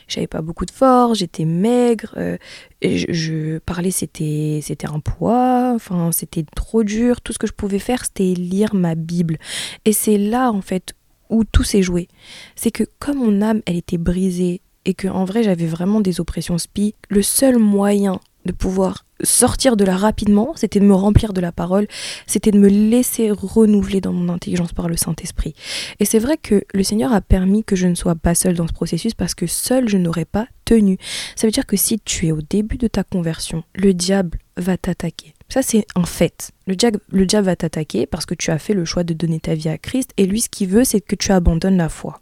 j'avais 0.07 0.27
pas 0.27 0.41
beaucoup 0.41 0.65
de 0.65 0.71
force, 0.71 1.19
j'étais 1.19 1.45
maigre, 1.45 2.13
euh, 2.17 2.37
je, 2.81 3.57
parlais 3.59 3.91
c'était 3.91 4.59
c'était 4.61 4.87
un 4.87 4.99
poids, 4.99 5.73
enfin 5.75 6.11
c'était 6.11 6.45
trop 6.55 6.83
dur. 6.83 7.21
Tout 7.21 7.33
ce 7.33 7.39
que 7.39 7.47
je 7.47 7.53
pouvais 7.53 7.79
faire 7.79 8.05
c'était 8.05 8.33
lire 8.33 8.75
ma 8.75 8.95
Bible. 8.95 9.37
Et 9.85 9.93
c'est 9.93 10.17
là 10.17 10.51
en 10.51 10.61
fait 10.61 10.93
où 11.29 11.43
tout 11.43 11.63
s'est 11.63 11.81
joué. 11.81 12.07
C'est 12.55 12.71
que 12.71 12.83
comme 12.99 13.17
mon 13.17 13.41
âme 13.41 13.61
elle 13.65 13.77
était 13.77 13.97
brisée 13.97 14.61
et 14.85 14.93
que 14.93 15.07
en 15.07 15.25
vrai 15.25 15.43
j'avais 15.43 15.65
vraiment 15.65 15.99
des 15.99 16.19
oppressions 16.19 16.57
spi, 16.57 16.93
le 17.09 17.21
seul 17.21 17.57
moyen 17.57 18.19
de 18.47 18.51
pouvoir 18.51 19.05
sortir 19.23 19.77
de 19.77 19.85
là 19.85 19.95
rapidement, 19.95 20.53
c'était 20.55 20.79
de 20.79 20.85
me 20.85 20.93
remplir 20.93 21.33
de 21.33 21.41
la 21.41 21.51
parole, 21.51 21.87
c'était 22.25 22.51
de 22.51 22.57
me 22.57 22.67
laisser 22.67 23.31
renouveler 23.31 24.01
dans 24.01 24.13
mon 24.13 24.31
intelligence 24.31 24.73
par 24.73 24.87
le 24.87 24.97
Saint-Esprit. 24.97 25.53
Et 25.99 26.05
c'est 26.05 26.19
vrai 26.19 26.37
que 26.37 26.63
le 26.73 26.83
Seigneur 26.83 27.13
a 27.13 27.21
permis 27.21 27.63
que 27.63 27.75
je 27.75 27.87
ne 27.87 27.95
sois 27.95 28.15
pas 28.15 28.35
seule 28.35 28.55
dans 28.55 28.67
ce 28.67 28.73
processus 28.73 29.13
parce 29.13 29.35
que 29.35 29.47
seule 29.47 29.89
je 29.89 29.97
n'aurais 29.97 30.25
pas 30.25 30.47
tenu. 30.65 30.97
Ça 31.35 31.47
veut 31.47 31.51
dire 31.51 31.65
que 31.65 31.77
si 31.77 31.99
tu 31.99 32.27
es 32.27 32.31
au 32.31 32.41
début 32.41 32.77
de 32.77 32.87
ta 32.87 33.03
conversion, 33.03 33.63
le 33.75 33.93
diable 33.93 34.39
va 34.55 34.77
t'attaquer. 34.77 35.33
Ça 35.49 35.61
c'est 35.61 35.85
un 35.95 36.05
fait. 36.05 36.51
Le 36.65 36.75
diable, 36.75 36.99
le 37.09 37.25
diable 37.25 37.45
va 37.45 37.55
t'attaquer 37.55 38.05
parce 38.05 38.25
que 38.25 38.33
tu 38.33 38.51
as 38.51 38.59
fait 38.59 38.73
le 38.73 38.85
choix 38.85 39.03
de 39.03 39.13
donner 39.13 39.39
ta 39.39 39.53
vie 39.55 39.69
à 39.69 39.77
Christ 39.77 40.11
et 40.17 40.25
lui 40.25 40.41
ce 40.41 40.49
qu'il 40.49 40.69
veut 40.69 40.83
c'est 40.83 41.01
que 41.01 41.15
tu 41.15 41.31
abandonnes 41.31 41.77
la 41.77 41.89
foi. 41.89 42.21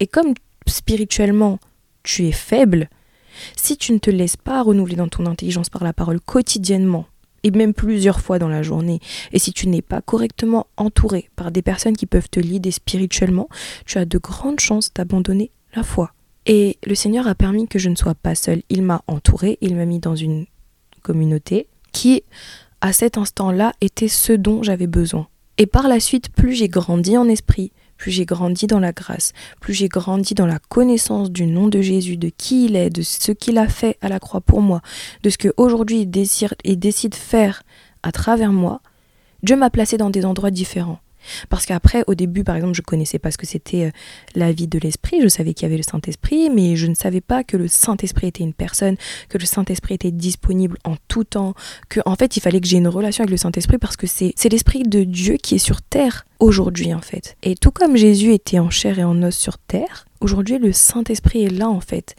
Et 0.00 0.06
comme 0.06 0.34
spirituellement 0.66 1.58
tu 2.02 2.26
es 2.26 2.32
faible, 2.32 2.88
si 3.56 3.76
tu 3.76 3.92
ne 3.92 3.98
te 3.98 4.10
laisses 4.10 4.36
pas 4.36 4.62
renouveler 4.62 4.96
dans 4.96 5.08
ton 5.08 5.26
intelligence 5.26 5.70
par 5.70 5.84
la 5.84 5.92
parole 5.92 6.20
quotidiennement, 6.20 7.06
et 7.42 7.50
même 7.50 7.74
plusieurs 7.74 8.20
fois 8.20 8.38
dans 8.38 8.48
la 8.48 8.62
journée, 8.62 9.00
et 9.32 9.38
si 9.38 9.52
tu 9.52 9.68
n'es 9.68 9.82
pas 9.82 10.00
correctement 10.00 10.66
entouré 10.76 11.28
par 11.36 11.50
des 11.50 11.62
personnes 11.62 11.96
qui 11.96 12.06
peuvent 12.06 12.30
te 12.30 12.40
lider 12.40 12.70
spirituellement, 12.70 13.48
tu 13.86 13.98
as 13.98 14.06
de 14.06 14.18
grandes 14.18 14.60
chances 14.60 14.92
d'abandonner 14.92 15.50
la 15.74 15.82
foi. 15.82 16.12
Et 16.46 16.78
le 16.86 16.94
Seigneur 16.94 17.26
a 17.26 17.34
permis 17.34 17.68
que 17.68 17.78
je 17.78 17.88
ne 17.88 17.96
sois 17.96 18.14
pas 18.14 18.34
seule. 18.34 18.62
Il 18.68 18.82
m'a 18.82 19.02
entouré, 19.06 19.58
il 19.60 19.76
m'a 19.76 19.86
mis 19.86 19.98
dans 19.98 20.16
une 20.16 20.46
communauté 21.02 21.68
qui, 21.92 22.22
à 22.80 22.92
cet 22.92 23.16
instant-là, 23.16 23.72
était 23.80 24.08
ce 24.08 24.32
dont 24.32 24.62
j'avais 24.62 24.86
besoin. 24.86 25.28
Et 25.56 25.66
par 25.66 25.88
la 25.88 26.00
suite, 26.00 26.30
plus 26.30 26.54
j'ai 26.54 26.68
grandi 26.68 27.16
en 27.16 27.28
esprit, 27.28 27.72
plus 27.96 28.10
j'ai 28.10 28.24
grandi 28.24 28.66
dans 28.66 28.80
la 28.80 28.92
grâce, 28.92 29.32
plus 29.60 29.74
j'ai 29.74 29.88
grandi 29.88 30.34
dans 30.34 30.46
la 30.46 30.58
connaissance 30.58 31.30
du 31.30 31.46
nom 31.46 31.68
de 31.68 31.80
Jésus, 31.80 32.16
de 32.16 32.30
qui 32.36 32.66
il 32.66 32.76
est, 32.76 32.90
de 32.90 33.02
ce 33.02 33.32
qu'il 33.32 33.58
a 33.58 33.68
fait 33.68 33.96
à 34.00 34.08
la 34.08 34.20
croix 34.20 34.40
pour 34.40 34.60
moi, 34.60 34.80
de 35.22 35.30
ce 35.30 35.38
qu'aujourd'hui 35.38 36.02
il, 36.02 36.50
il 36.64 36.78
décide 36.78 37.14
faire 37.14 37.62
à 38.02 38.12
travers 38.12 38.52
moi, 38.52 38.80
Dieu 39.42 39.56
m'a 39.56 39.70
placé 39.70 39.96
dans 39.96 40.10
des 40.10 40.24
endroits 40.24 40.50
différents. 40.50 41.00
Parce 41.48 41.66
qu'après, 41.66 42.04
au 42.06 42.14
début, 42.14 42.44
par 42.44 42.56
exemple, 42.56 42.74
je 42.74 42.82
connaissais 42.82 43.18
pas 43.18 43.30
ce 43.30 43.38
que 43.38 43.46
c'était 43.46 43.86
euh, 43.86 43.90
la 44.34 44.52
vie 44.52 44.68
de 44.68 44.78
l'esprit. 44.78 45.20
Je 45.22 45.28
savais 45.28 45.54
qu'il 45.54 45.64
y 45.64 45.66
avait 45.66 45.76
le 45.76 45.82
Saint-Esprit, 45.82 46.50
mais 46.50 46.76
je 46.76 46.86
ne 46.86 46.94
savais 46.94 47.20
pas 47.20 47.44
que 47.44 47.56
le 47.56 47.68
Saint-Esprit 47.68 48.28
était 48.28 48.44
une 48.44 48.54
personne, 48.54 48.96
que 49.28 49.38
le 49.38 49.46
Saint-Esprit 49.46 49.94
était 49.94 50.10
disponible 50.10 50.78
en 50.84 50.96
tout 51.08 51.24
temps, 51.24 51.54
que 51.88 52.00
en 52.06 52.16
fait, 52.16 52.36
il 52.36 52.40
fallait 52.40 52.60
que 52.60 52.66
j'ai 52.66 52.78
une 52.78 52.88
relation 52.88 53.22
avec 53.22 53.30
le 53.30 53.36
Saint-Esprit 53.36 53.78
parce 53.78 53.96
que 53.96 54.06
c'est 54.06 54.34
l'esprit 54.50 54.82
de 54.82 55.04
Dieu 55.04 55.36
qui 55.36 55.56
est 55.56 55.58
sur 55.58 55.82
terre 55.82 56.26
aujourd'hui, 56.40 56.94
en 56.94 57.00
fait. 57.00 57.36
Et 57.42 57.54
tout 57.54 57.70
comme 57.70 57.96
Jésus 57.96 58.32
était 58.32 58.58
en 58.58 58.70
chair 58.70 58.98
et 58.98 59.04
en 59.04 59.22
os 59.22 59.36
sur 59.36 59.58
terre, 59.58 60.06
aujourd'hui, 60.20 60.58
le 60.58 60.72
Saint-Esprit 60.72 61.44
est 61.44 61.50
là, 61.50 61.68
en 61.68 61.80
fait. 61.80 62.14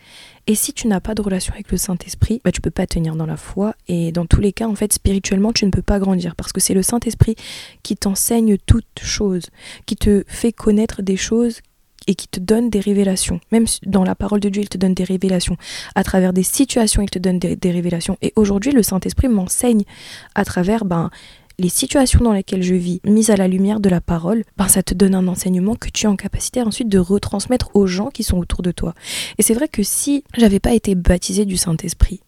Et 0.48 0.54
si 0.56 0.74
tu 0.74 0.88
n'as 0.88 1.00
pas 1.00 1.16
de 1.16 1.22
relation 1.22 1.54
avec 1.54 1.72
le 1.72 1.78
Saint-Esprit, 1.78 2.40
bah, 2.44 2.52
tu 2.52 2.62
peux 2.62 2.72
pas 2.72 2.86
tenir 2.86 3.16
dans 3.16 3.26
la 3.26 3.38
foi. 3.38 3.74
Et 3.88 4.12
dans 4.12 4.26
tous 4.26 4.42
les 4.42 4.54
cas, 4.54 4.68
en 4.68 4.76
fait, 4.76 4.94
spirituellement, 4.94 5.52
tu 5.52 5.66
ne 5.66 5.72
peux 5.72 5.82
pas 5.82 6.00
grandir 6.00 6.36
parce 6.36 6.54
que 6.54 6.62
c'est 6.62 6.76
le 6.76 6.84
Saint-Esprit 6.84 7.36
qui 7.82 7.98
t'enseigne 7.98 8.58
toutes 8.66 8.86
choses, 9.02 9.48
qui 9.88 9.96
te 9.96 10.24
fait 10.28 10.52
connaître 10.52 11.02
des 11.02 11.18
choses 11.18 11.62
et 12.08 12.14
qui 12.14 12.28
te 12.28 12.40
donne 12.40 12.70
des 12.70 12.80
révélations. 12.80 13.40
Même 13.52 13.66
dans 13.88 14.04
la 14.04 14.14
parole 14.14 14.40
de 14.40 14.50
Dieu, 14.50 14.62
il 14.62 14.70
te 14.70 14.78
donne 14.78 14.94
des 14.94 15.04
révélations. 15.04 15.58
À 15.96 16.04
travers 16.04 16.34
des 16.34 16.44
situations, 16.44 17.02
il 17.02 17.10
te 17.10 17.18
donne 17.18 17.40
des, 17.40 17.56
des 17.56 17.72
révélations. 17.72 18.18
Et 18.22 18.32
aujourd'hui, 18.36 18.72
le 18.72 18.84
Saint-Esprit 18.84 19.28
m'enseigne 19.28 19.84
à 20.36 20.46
travers 20.46 20.86
ben, 20.86 21.10
les 21.60 21.70
situations 21.70 22.20
dans 22.20 22.34
lesquelles 22.34 22.64
je 22.64 22.76
vis, 22.76 23.02
mises 23.06 23.30
à 23.30 23.36
la 23.36 23.48
lumière 23.48 23.80
de 23.80 23.90
la 23.90 24.02
parole, 24.02 24.44
ben 24.58 24.68
ça 24.68 24.84
te 24.84 24.94
donne 24.94 25.16
un 25.16 25.28
enseignement 25.28 25.76
que 25.76 25.90
tu 25.90 26.06
es 26.06 26.10
en 26.10 26.16
capacité 26.16 26.62
ensuite 26.62 26.90
de 26.90 27.00
retransmettre 27.00 27.70
aux 27.74 27.88
gens 27.88 28.10
qui 28.10 28.24
sont 28.24 28.38
autour 28.38 28.62
de 28.62 28.72
toi. 28.72 28.94
Et 29.38 29.44
c'est 29.44 29.54
vrai 29.54 29.68
que 29.68 29.84
si 29.84 30.24
j'avais 30.38 30.60
pas 30.60 30.74
été 30.74 30.96
baptisée 30.96 31.46
du 31.46 31.58
Saint-Esprit, 31.58 32.22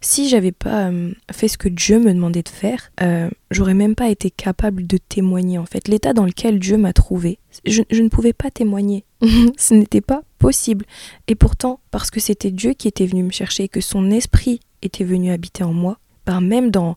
si 0.00 0.28
j'avais 0.28 0.52
pas 0.52 0.88
euh, 0.88 1.12
fait 1.32 1.48
ce 1.48 1.58
que 1.58 1.68
Dieu 1.68 1.98
me 1.98 2.12
demandait 2.12 2.42
de 2.42 2.48
faire, 2.48 2.90
euh, 3.00 3.28
j'aurais 3.50 3.74
même 3.74 3.94
pas 3.94 4.08
été 4.08 4.30
capable 4.30 4.86
de 4.86 4.98
témoigner 4.98 5.58
en 5.58 5.66
fait. 5.66 5.88
L'état 5.88 6.12
dans 6.12 6.26
lequel 6.26 6.58
Dieu 6.58 6.76
m'a 6.76 6.92
trouvé, 6.92 7.38
je, 7.64 7.82
ne 7.90 8.08
pouvais 8.08 8.32
pas 8.32 8.50
témoigner. 8.50 9.04
ce 9.56 9.74
n'était 9.74 10.00
pas 10.00 10.22
possible. 10.38 10.84
Et 11.28 11.34
pourtant, 11.34 11.80
parce 11.90 12.10
que 12.10 12.20
c'était 12.20 12.50
Dieu 12.50 12.74
qui 12.74 12.88
était 12.88 13.06
venu 13.06 13.22
me 13.22 13.30
chercher, 13.30 13.68
que 13.68 13.80
son 13.80 14.10
esprit 14.10 14.60
était 14.82 15.04
venu 15.04 15.30
habiter 15.32 15.64
en 15.64 15.72
moi, 15.72 15.98
ben 16.26 16.40
même 16.40 16.70
dans, 16.70 16.96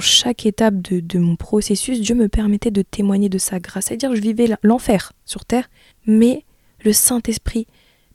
chaque 0.00 0.46
étape 0.46 0.80
de, 0.80 1.00
de 1.00 1.18
mon 1.18 1.36
processus, 1.36 2.00
Dieu 2.00 2.14
me 2.14 2.28
permettait 2.28 2.70
de 2.70 2.82
témoigner 2.82 3.28
de 3.28 3.38
sa 3.38 3.60
grâce. 3.60 3.86
C'est-à-dire 3.86 4.14
je 4.14 4.20
vivais 4.20 4.48
l'enfer 4.62 5.12
sur 5.24 5.44
terre, 5.44 5.70
mais 6.06 6.44
le 6.84 6.92
Saint-Esprit 6.92 7.66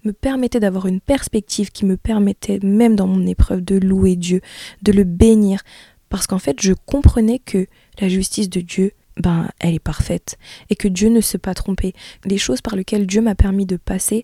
me 0.03 0.13
permettait 0.13 0.59
d'avoir 0.59 0.87
une 0.87 0.99
perspective 0.99 1.71
qui 1.71 1.85
me 1.85 1.97
permettait, 1.97 2.59
même 2.61 2.95
dans 2.95 3.07
mon 3.07 3.25
épreuve, 3.25 3.61
de 3.61 3.77
louer 3.77 4.15
Dieu, 4.15 4.41
de 4.81 4.91
le 4.91 5.03
bénir. 5.03 5.61
Parce 6.09 6.27
qu'en 6.27 6.39
fait, 6.39 6.61
je 6.61 6.73
comprenais 6.85 7.39
que 7.39 7.67
la 7.99 8.09
justice 8.09 8.49
de 8.49 8.61
Dieu, 8.61 8.91
ben, 9.17 9.49
elle 9.59 9.75
est 9.75 9.79
parfaite. 9.79 10.37
Et 10.69 10.75
que 10.75 10.87
Dieu 10.87 11.09
ne 11.09 11.21
se 11.21 11.37
pas 11.37 11.53
tromper. 11.53 11.93
Les 12.25 12.37
choses 12.37 12.61
par 12.61 12.75
lesquelles 12.75 13.07
Dieu 13.07 13.21
m'a 13.21 13.35
permis 13.35 13.65
de 13.65 13.77
passer, 13.77 14.23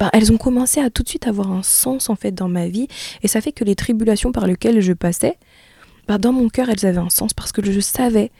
ben, 0.00 0.08
elles 0.14 0.32
ont 0.32 0.38
commencé 0.38 0.80
à 0.80 0.88
tout 0.88 1.02
de 1.02 1.08
suite 1.08 1.26
avoir 1.26 1.52
un 1.52 1.62
sens, 1.62 2.08
en 2.08 2.16
fait, 2.16 2.32
dans 2.32 2.48
ma 2.48 2.66
vie. 2.68 2.88
Et 3.22 3.28
ça 3.28 3.42
fait 3.42 3.52
que 3.52 3.64
les 3.64 3.76
tribulations 3.76 4.32
par 4.32 4.46
lesquelles 4.46 4.80
je 4.80 4.94
passais, 4.94 5.36
ben, 6.08 6.18
dans 6.18 6.32
mon 6.32 6.48
cœur, 6.48 6.70
elles 6.70 6.86
avaient 6.86 6.98
un 6.98 7.10
sens. 7.10 7.34
Parce 7.34 7.52
que 7.52 7.62
je 7.62 7.80
savais 7.80 8.32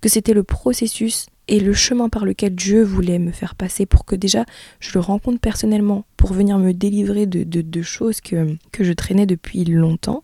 que 0.00 0.08
c'était 0.08 0.32
le 0.32 0.42
processus 0.42 1.26
et 1.48 1.60
le 1.60 1.74
chemin 1.74 2.08
par 2.08 2.24
lequel 2.24 2.54
Dieu 2.54 2.82
voulait 2.82 3.18
me 3.18 3.30
faire 3.30 3.54
passer 3.54 3.84
pour 3.84 4.04
que 4.04 4.16
déjà 4.16 4.46
je 4.80 4.92
le 4.94 5.00
rencontre 5.00 5.38
personnellement, 5.38 6.04
pour 6.16 6.32
venir 6.32 6.58
me 6.58 6.72
délivrer 6.72 7.26
de, 7.26 7.42
de, 7.44 7.82
choses 7.82 8.20
que, 8.20 8.56
que 8.70 8.84
je 8.84 8.92
traînais 8.92 9.26
depuis 9.26 9.64
longtemps, 9.64 10.22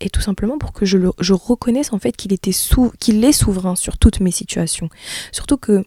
et 0.00 0.10
tout 0.10 0.20
simplement 0.20 0.58
pour 0.58 0.72
que 0.72 0.84
je, 0.84 0.98
le, 0.98 1.12
je 1.18 1.32
reconnaisse 1.32 1.92
en 1.92 1.98
fait 1.98 2.12
qu'il 2.12 2.32
était 2.32 2.52
qu'il 3.00 3.24
est 3.24 3.32
souverain 3.32 3.74
sur 3.74 3.96
toutes 3.96 4.20
mes 4.20 4.30
situations. 4.30 4.90
Surtout 5.32 5.56
que 5.56 5.84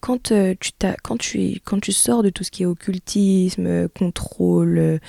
quand, 0.00 0.32
euh, 0.32 0.54
tu 0.58 0.72
quand, 1.02 1.16
tu 1.18 1.60
quand 1.64 1.80
tu 1.80 1.92
sors 1.92 2.22
de 2.22 2.30
tout 2.30 2.44
ce 2.44 2.50
qui 2.50 2.62
est 2.62 2.66
occultisme, 2.66 3.66
euh, 3.66 3.88
contrôle, 3.88 5.00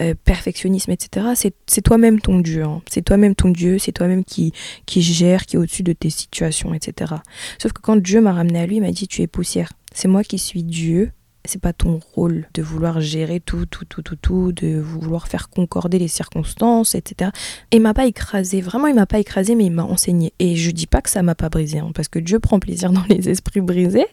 euh, 0.00 0.14
perfectionnisme, 0.24 0.90
etc., 0.90 1.26
c'est 1.66 1.82
toi-même 1.82 2.20
ton 2.20 2.40
Dieu. 2.40 2.64
Hein. 2.64 2.82
C'est 2.90 3.02
toi-même 3.02 3.34
ton 3.34 3.50
Dieu, 3.50 3.78
c'est 3.78 3.92
toi-même 3.92 4.24
qui, 4.24 4.52
qui 4.86 5.02
gère, 5.02 5.46
qui 5.46 5.56
est 5.56 5.58
au-dessus 5.58 5.82
de 5.82 5.92
tes 5.92 6.10
situations, 6.10 6.74
etc. 6.74 7.14
Sauf 7.58 7.72
que 7.72 7.80
quand 7.80 7.96
Dieu 7.96 8.20
m'a 8.20 8.32
ramené 8.32 8.60
à 8.60 8.66
lui, 8.66 8.76
il 8.76 8.82
m'a 8.82 8.90
dit 8.90 9.06
Tu 9.06 9.22
es 9.22 9.26
poussière. 9.26 9.72
C'est 9.92 10.08
moi 10.08 10.22
qui 10.24 10.38
suis 10.38 10.64
Dieu, 10.64 11.12
c'est 11.48 11.60
pas 11.60 11.72
ton 11.72 12.00
rôle 12.14 12.46
de 12.54 12.62
vouloir 12.62 13.00
gérer 13.00 13.40
tout, 13.40 13.66
tout, 13.66 13.84
tout, 13.84 14.02
tout, 14.02 14.16
tout, 14.16 14.52
de 14.52 14.78
vouloir 14.78 15.28
faire 15.28 15.48
concorder 15.48 15.98
les 15.98 16.08
circonstances, 16.08 16.94
etc. 16.94 17.30
Et 17.70 17.76
il 17.76 17.82
m'a 17.82 17.94
pas 17.94 18.06
écrasé, 18.06 18.60
vraiment 18.60 18.86
il 18.86 18.94
m'a 18.94 19.06
pas 19.06 19.18
écrasé, 19.18 19.54
mais 19.54 19.66
il 19.66 19.72
m'a 19.72 19.84
enseigné. 19.84 20.32
Et 20.38 20.56
je 20.56 20.70
dis 20.70 20.86
pas 20.86 21.00
que 21.00 21.10
ça 21.10 21.22
m'a 21.22 21.34
pas 21.34 21.48
brisé, 21.48 21.78
hein, 21.78 21.90
parce 21.94 22.08
que 22.08 22.18
Dieu 22.18 22.38
prend 22.38 22.60
plaisir 22.60 22.92
dans 22.92 23.04
les 23.08 23.28
esprits 23.28 23.60
brisés. 23.60 24.06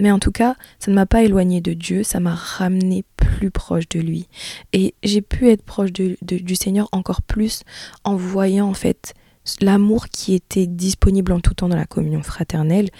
Mais 0.00 0.12
en 0.12 0.18
tout 0.18 0.30
cas, 0.30 0.54
ça 0.78 0.90
ne 0.90 0.94
m'a 0.94 1.06
pas 1.06 1.22
éloigné 1.22 1.60
de 1.60 1.72
Dieu, 1.72 2.04
ça 2.04 2.20
m'a 2.20 2.34
ramené 2.34 3.04
plus 3.16 3.50
proche 3.50 3.88
de 3.88 4.00
lui. 4.00 4.28
Et 4.72 4.94
j'ai 5.02 5.22
pu 5.22 5.48
être 5.48 5.62
proche 5.62 5.92
de, 5.92 6.16
du 6.22 6.54
Seigneur 6.54 6.88
encore 6.92 7.22
plus 7.22 7.62
en 8.04 8.14
voyant 8.14 8.68
en 8.68 8.74
fait 8.74 9.14
l'amour 9.60 10.08
qui 10.08 10.34
était 10.34 10.66
disponible 10.66 11.32
en 11.32 11.40
tout 11.40 11.54
temps 11.54 11.68
dans 11.68 11.76
la 11.76 11.86
communion 11.86 12.22
fraternelle 12.22 12.90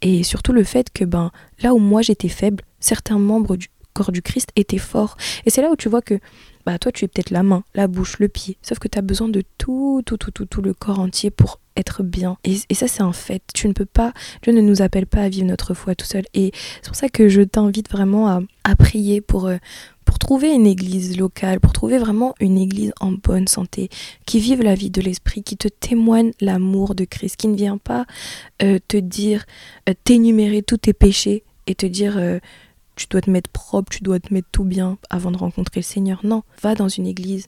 et 0.00 0.22
surtout 0.22 0.52
le 0.52 0.64
fait 0.64 0.92
que 0.92 1.04
ben 1.04 1.30
là 1.60 1.74
où 1.74 1.78
moi 1.78 2.02
j'étais 2.02 2.28
faible, 2.28 2.64
certains 2.80 3.18
membres 3.18 3.56
du 3.56 3.68
corps 3.92 4.12
du 4.12 4.22
Christ 4.22 4.50
étaient 4.56 4.78
forts. 4.78 5.16
Et 5.44 5.50
c'est 5.50 5.62
là 5.62 5.70
où 5.70 5.76
tu 5.76 5.88
vois 5.88 6.02
que 6.02 6.18
bah 6.66 6.78
toi 6.78 6.92
tu 6.92 7.04
es 7.04 7.08
peut-être 7.08 7.30
la 7.30 7.42
main, 7.42 7.64
la 7.74 7.86
bouche, 7.86 8.18
le 8.18 8.28
pied, 8.28 8.58
sauf 8.62 8.78
que 8.78 8.88
tu 8.88 8.98
as 8.98 9.02
besoin 9.02 9.28
de 9.28 9.42
tout, 9.58 10.02
tout, 10.04 10.16
tout, 10.16 10.30
tout, 10.30 10.46
tout 10.46 10.62
le 10.62 10.74
corps 10.74 11.00
entier 11.00 11.30
pour 11.30 11.60
être 11.76 12.02
bien. 12.02 12.36
Et, 12.44 12.56
ça 12.74 12.88
c'est 12.88 13.02
un 13.02 13.12
fait. 13.12 13.42
Tu 13.54 13.68
ne 13.68 13.72
peux 13.72 13.86
pas, 13.86 14.12
Dieu 14.42 14.52
ne 14.52 14.60
nous 14.60 14.82
appelle 14.82 15.06
pas 15.06 15.22
à 15.22 15.28
vivre 15.28 15.46
notre 15.46 15.74
foi 15.74 15.94
tout 15.94 16.06
seul. 16.06 16.24
Et 16.34 16.52
c'est 16.82 16.88
pour 16.88 16.96
ça 16.96 17.08
que 17.08 17.28
je 17.28 17.42
t'invite 17.42 17.90
vraiment 17.90 18.28
à, 18.28 18.76
prier 18.76 19.20
pour, 19.20 19.46
euh, 19.46 19.56
pour 20.04 20.18
trouver 20.18 20.52
une 20.52 20.66
église 20.66 21.18
locale, 21.18 21.60
pour 21.60 21.72
trouver 21.72 21.98
vraiment 21.98 22.34
une 22.40 22.58
église 22.58 22.92
en 23.00 23.12
bonne 23.12 23.48
santé, 23.48 23.90
qui 24.26 24.40
vive 24.40 24.62
la 24.62 24.74
vie 24.74 24.90
de 24.90 25.00
l'esprit, 25.00 25.42
qui 25.42 25.56
te 25.56 25.68
témoigne 25.68 26.32
l'amour 26.40 26.94
de 26.94 27.04
Christ, 27.04 27.36
qui 27.36 27.48
ne 27.48 27.56
vient 27.56 27.78
pas 27.78 28.06
euh, 28.62 28.78
te 28.88 28.96
dire, 28.96 29.44
euh, 29.88 29.94
t'énumérer 30.04 30.62
tous 30.62 30.78
tes 30.78 30.92
péchés 30.92 31.44
et 31.66 31.74
te 31.74 31.86
dire 31.86 32.18
tu 32.96 33.06
dois 33.08 33.20
te 33.20 33.30
mettre 33.30 33.50
propre, 33.50 33.90
tu 33.92 34.02
dois 34.02 34.20
te 34.20 34.32
mettre 34.34 34.48
tout 34.52 34.64
bien 34.64 34.98
avant 35.10 35.30
de 35.30 35.36
rencontrer 35.36 35.80
le 35.80 35.84
Seigneur. 35.84 36.20
Non, 36.24 36.42
va 36.62 36.74
dans 36.74 36.88
une 36.88 37.06
église 37.06 37.46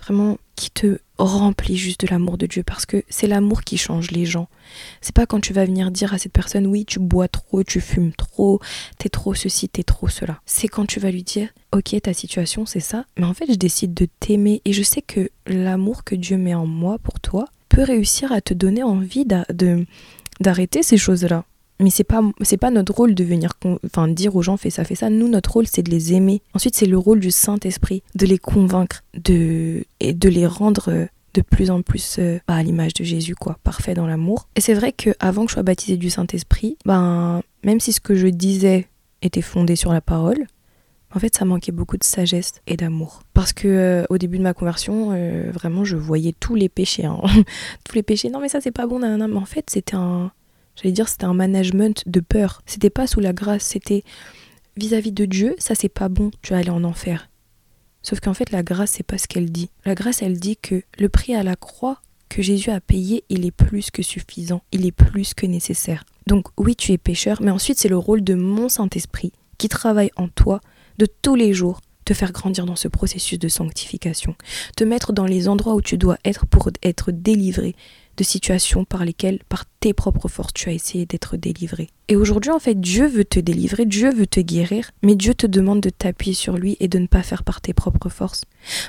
vraiment 0.00 0.38
qui 0.56 0.70
te 0.70 0.98
remplit 1.18 1.76
juste 1.76 2.02
de 2.02 2.06
l'amour 2.08 2.38
de 2.38 2.46
Dieu 2.46 2.62
parce 2.62 2.86
que 2.86 3.02
c'est 3.08 3.26
l'amour 3.26 3.62
qui 3.62 3.76
change 3.76 4.10
les 4.10 4.24
gens. 4.24 4.48
C'est 5.00 5.14
pas 5.14 5.26
quand 5.26 5.40
tu 5.40 5.52
vas 5.52 5.64
venir 5.64 5.90
dire 5.90 6.14
à 6.14 6.18
cette 6.18 6.32
personne 6.32 6.66
oui, 6.66 6.84
tu 6.84 6.98
bois 6.98 7.28
trop, 7.28 7.62
tu 7.62 7.80
fumes 7.80 8.12
trop, 8.12 8.60
t'es 8.98 9.08
trop 9.08 9.34
ceci, 9.34 9.68
t'es 9.68 9.82
trop 9.82 10.08
cela. 10.08 10.40
C'est 10.46 10.68
quand 10.68 10.86
tu 10.86 11.00
vas 11.00 11.10
lui 11.10 11.22
dire 11.22 11.48
ok, 11.72 12.00
ta 12.02 12.12
situation 12.12 12.66
c'est 12.66 12.80
ça, 12.80 13.04
mais 13.16 13.26
en 13.26 13.34
fait 13.34 13.46
je 13.48 13.56
décide 13.56 13.94
de 13.94 14.06
t'aimer 14.20 14.62
et 14.64 14.72
je 14.72 14.82
sais 14.82 15.02
que 15.02 15.30
l'amour 15.46 16.04
que 16.04 16.14
Dieu 16.14 16.36
met 16.36 16.54
en 16.54 16.66
moi 16.66 16.98
pour 16.98 17.20
toi 17.20 17.46
peut 17.68 17.82
réussir 17.82 18.32
à 18.32 18.40
te 18.40 18.54
donner 18.54 18.82
envie 18.82 19.26
d'arrêter 20.40 20.82
ces 20.82 20.96
choses-là 20.96 21.44
mais 21.80 21.90
c'est 21.90 22.04
pas 22.04 22.22
c'est 22.42 22.56
pas 22.56 22.70
notre 22.70 22.94
rôle 22.94 23.14
de 23.14 23.24
venir 23.24 23.52
enfin 23.84 24.08
dire 24.08 24.36
aux 24.36 24.42
gens 24.42 24.56
fais 24.56 24.70
ça 24.70 24.84
fais 24.84 24.94
ça 24.94 25.10
nous 25.10 25.28
notre 25.28 25.52
rôle 25.52 25.66
c'est 25.66 25.82
de 25.82 25.90
les 25.90 26.12
aimer 26.12 26.42
ensuite 26.54 26.76
c'est 26.76 26.86
le 26.86 26.98
rôle 26.98 27.20
du 27.20 27.30
Saint-Esprit 27.30 28.02
de 28.14 28.26
les 28.26 28.38
convaincre 28.38 29.02
de 29.14 29.84
et 30.00 30.12
de 30.12 30.28
les 30.28 30.46
rendre 30.46 30.90
euh, 30.90 31.06
de 31.34 31.42
plus 31.42 31.70
en 31.70 31.82
plus 31.82 32.16
euh, 32.18 32.38
à 32.46 32.62
l'image 32.62 32.94
de 32.94 33.04
Jésus 33.04 33.34
quoi 33.34 33.58
parfait 33.64 33.94
dans 33.94 34.06
l'amour 34.06 34.48
et 34.56 34.60
c'est 34.60 34.74
vrai 34.74 34.92
que 34.92 35.10
avant 35.18 35.44
que 35.44 35.50
je 35.50 35.54
sois 35.54 35.62
baptisée 35.62 35.96
du 35.96 36.10
Saint-Esprit 36.10 36.76
ben 36.84 37.42
même 37.64 37.80
si 37.80 37.92
ce 37.92 38.00
que 38.00 38.14
je 38.14 38.28
disais 38.28 38.86
était 39.22 39.42
fondé 39.42 39.76
sur 39.76 39.92
la 39.92 40.00
parole 40.00 40.46
en 41.16 41.20
fait, 41.20 41.36
ça 41.36 41.44
manquait 41.44 41.70
beaucoup 41.70 41.96
de 41.96 42.02
sagesse 42.02 42.54
et 42.66 42.76
d'amour. 42.76 43.22
Parce 43.34 43.52
que 43.52 43.68
euh, 43.68 44.04
au 44.10 44.18
début 44.18 44.36
de 44.36 44.42
ma 44.42 44.52
conversion, 44.52 45.10
vraiment, 45.52 45.84
je 45.84 45.94
voyais 45.94 46.34
tous 46.40 46.56
les 46.56 46.68
péchés. 46.68 47.04
Hein. 47.04 47.20
tous 47.84 47.94
les 47.94 48.02
péchés. 48.02 48.30
Non, 48.30 48.40
mais 48.40 48.48
ça, 48.48 48.60
c'est 48.60 48.72
pas 48.72 48.88
bon. 48.88 48.98
Mais 48.98 49.22
en 49.22 49.44
fait, 49.44 49.70
c'était 49.70 49.94
un, 49.94 50.32
J'allais 50.76 50.92
dire 50.92 51.08
c'était 51.08 51.24
un 51.24 51.34
management 51.34 52.02
de 52.06 52.20
peur. 52.20 52.62
C'était 52.66 52.90
pas 52.90 53.06
sous 53.06 53.20
la 53.20 53.32
grâce, 53.32 53.64
c'était 53.64 54.02
vis-à-vis 54.76 55.12
de 55.12 55.24
Dieu, 55.24 55.54
ça 55.58 55.74
c'est 55.74 55.88
pas 55.88 56.08
bon, 56.08 56.30
tu 56.42 56.52
vas 56.52 56.58
aller 56.58 56.70
en 56.70 56.84
enfer. 56.84 57.28
Sauf 58.02 58.20
qu'en 58.20 58.34
fait 58.34 58.50
la 58.50 58.62
grâce 58.62 58.92
c'est 58.92 59.06
pas 59.06 59.18
ce 59.18 59.28
qu'elle 59.28 59.50
dit. 59.50 59.70
La 59.84 59.94
grâce 59.94 60.22
elle 60.22 60.38
dit 60.38 60.56
que 60.56 60.82
le 60.98 61.08
prix 61.08 61.34
à 61.34 61.42
la 61.42 61.56
croix 61.56 62.00
que 62.28 62.42
Jésus 62.42 62.70
a 62.70 62.80
payé, 62.80 63.24
il 63.28 63.46
est 63.46 63.52
plus 63.52 63.90
que 63.90 64.02
suffisant, 64.02 64.62
il 64.72 64.84
est 64.86 64.92
plus 64.92 65.34
que 65.34 65.46
nécessaire. 65.46 66.04
Donc 66.26 66.48
oui, 66.58 66.74
tu 66.74 66.92
es 66.92 66.98
pécheur, 66.98 67.40
mais 67.40 67.50
ensuite 67.50 67.78
c'est 67.78 67.88
le 67.88 67.98
rôle 67.98 68.24
de 68.24 68.34
mon 68.34 68.68
Saint-Esprit 68.68 69.32
qui 69.58 69.68
travaille 69.68 70.10
en 70.16 70.28
toi 70.28 70.60
de 70.98 71.06
tous 71.06 71.36
les 71.36 71.52
jours 71.52 71.80
te 72.04 72.14
faire 72.14 72.32
grandir 72.32 72.66
dans 72.66 72.76
ce 72.76 72.88
processus 72.88 73.38
de 73.38 73.48
sanctification, 73.48 74.34
te 74.76 74.84
mettre 74.84 75.12
dans 75.12 75.24
les 75.24 75.48
endroits 75.48 75.74
où 75.74 75.80
tu 75.80 75.96
dois 75.96 76.18
être 76.24 76.46
pour 76.46 76.68
être 76.82 77.12
délivré, 77.12 77.74
de 78.16 78.24
situations 78.24 78.84
par 78.84 79.04
lesquelles, 79.04 79.40
par 79.48 79.64
tes 79.80 79.92
propres 79.92 80.28
forces, 80.28 80.52
tu 80.52 80.68
as 80.68 80.72
essayé 80.72 81.06
d'être 81.06 81.36
délivré. 81.36 81.88
Et 82.08 82.16
aujourd'hui, 82.16 82.50
en 82.50 82.58
fait, 82.58 82.80
Dieu 82.80 83.06
veut 83.06 83.24
te 83.24 83.40
délivrer, 83.40 83.86
Dieu 83.86 84.12
veut 84.12 84.26
te 84.26 84.40
guérir, 84.40 84.90
mais 85.02 85.14
Dieu 85.14 85.34
te 85.34 85.46
demande 85.46 85.80
de 85.80 85.90
t'appuyer 85.90 86.34
sur 86.34 86.56
lui 86.56 86.76
et 86.80 86.88
de 86.88 86.98
ne 86.98 87.06
pas 87.06 87.22
faire 87.22 87.44
par 87.44 87.60
tes 87.60 87.72
propres 87.72 88.08
forces. 88.08 88.42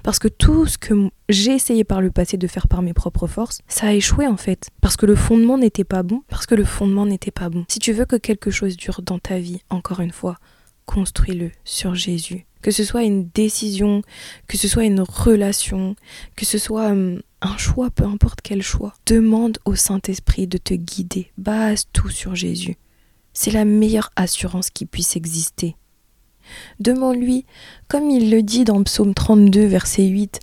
Parce 0.04 0.20
que 0.20 0.28
tout 0.28 0.66
ce 0.66 0.78
que 0.78 1.10
j'ai 1.30 1.54
essayé 1.54 1.84
par 1.84 2.02
le 2.02 2.12
passé 2.12 2.38
de 2.38 2.48
faire 2.48 2.68
par 2.68 2.82
mes 2.82 2.94
propres 2.94 3.28
forces, 3.28 3.60
ça 3.68 3.88
a 3.88 3.94
échoué 3.94 4.28
en 4.28 4.38
fait. 4.38 4.70
Parce 4.82 4.98
que 4.98 5.06
le 5.06 5.16
fondement 5.16 5.58
n'était 5.58 5.84
pas 5.84 6.04
bon, 6.04 6.24
parce 6.28 6.46
que 6.46 6.56
le 6.56 6.66
fondement 6.66 7.06
n'était 7.06 7.32
pas 7.32 7.50
bon. 7.50 7.66
Si 7.70 7.80
tu 7.80 7.94
veux 7.94 8.06
que 8.06 8.16
quelque 8.16 8.52
chose 8.52 8.78
dure 8.78 9.02
dans 9.02 9.20
ta 9.20 9.40
vie, 9.40 9.62
encore 9.70 10.02
une 10.02 10.12
fois, 10.12 10.38
construis-le 10.86 11.52
sur 11.64 11.96
Jésus. 11.96 12.46
Que 12.62 12.72
ce 12.72 12.84
soit 12.84 13.04
une 13.04 13.30
décision, 13.30 14.02
que 14.48 14.58
ce 14.58 14.68
soit 14.68 14.86
une 14.86 15.02
relation, 15.02 15.96
que 16.36 16.46
ce 16.46 16.58
soit 16.58 16.96
un 17.46 17.58
choix, 17.58 17.90
peu 17.90 18.04
importe 18.06 18.42
quel 18.42 18.62
choix. 18.62 18.94
Demande 19.06 19.58
au 19.66 19.76
Saint-Esprit 19.76 20.48
de 20.48 20.58
te 20.58 20.74
guider. 20.74 21.32
Base 21.38 21.86
tout 21.94 22.10
sur 22.10 22.36
Jésus. 22.36 22.78
C'est 23.34 23.52
la 23.52 23.66
meilleure 23.66 24.12
assurance 24.16 24.70
qui 24.70 24.86
puisse 24.86 25.16
exister. 25.16 25.76
Demande-lui, 26.80 27.46
comme 27.88 28.10
il 28.10 28.32
le 28.32 28.42
dit 28.44 28.64
dans 28.64 28.84
Psaume 28.84 29.14
32, 29.14 29.66
verset 29.66 30.06
8, 30.06 30.40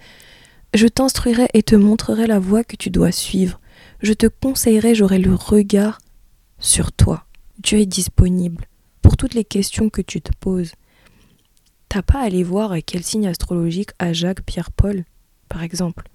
Je 0.75 0.87
t'instruirai 0.87 1.49
et 1.55 1.63
te 1.63 1.77
montrerai 1.77 2.27
la 2.27 2.39
voie 2.39 2.65
que 2.65 2.77
tu 2.77 2.91
dois 2.91 3.13
suivre. 3.13 3.61
Je 4.03 4.13
te 4.13 4.27
conseillerai, 4.27 4.95
j'aurai 4.95 5.19
le 5.19 5.35
regard 5.35 6.01
sur 6.59 6.93
toi. 6.93 7.25
Dieu 7.59 7.79
est 7.79 7.87
disponible 7.87 8.67
pour 9.01 9.17
toutes 9.17 9.35
les 9.35 9.45
questions 9.45 9.91
que 9.91 10.03
tu 10.03 10.21
te 10.21 10.33
poses. 10.39 10.73
T'as 11.89 12.03
pas 12.03 12.21
à 12.21 12.25
aller 12.25 12.43
voir 12.43 12.75
quel 12.85 13.03
signe 13.03 13.29
astrologique 13.29 13.91
a 13.99 14.13
Jacques 14.13 14.43
Pierre-Paul, 14.43 15.05
par 15.49 15.63
exemple. 15.63 16.09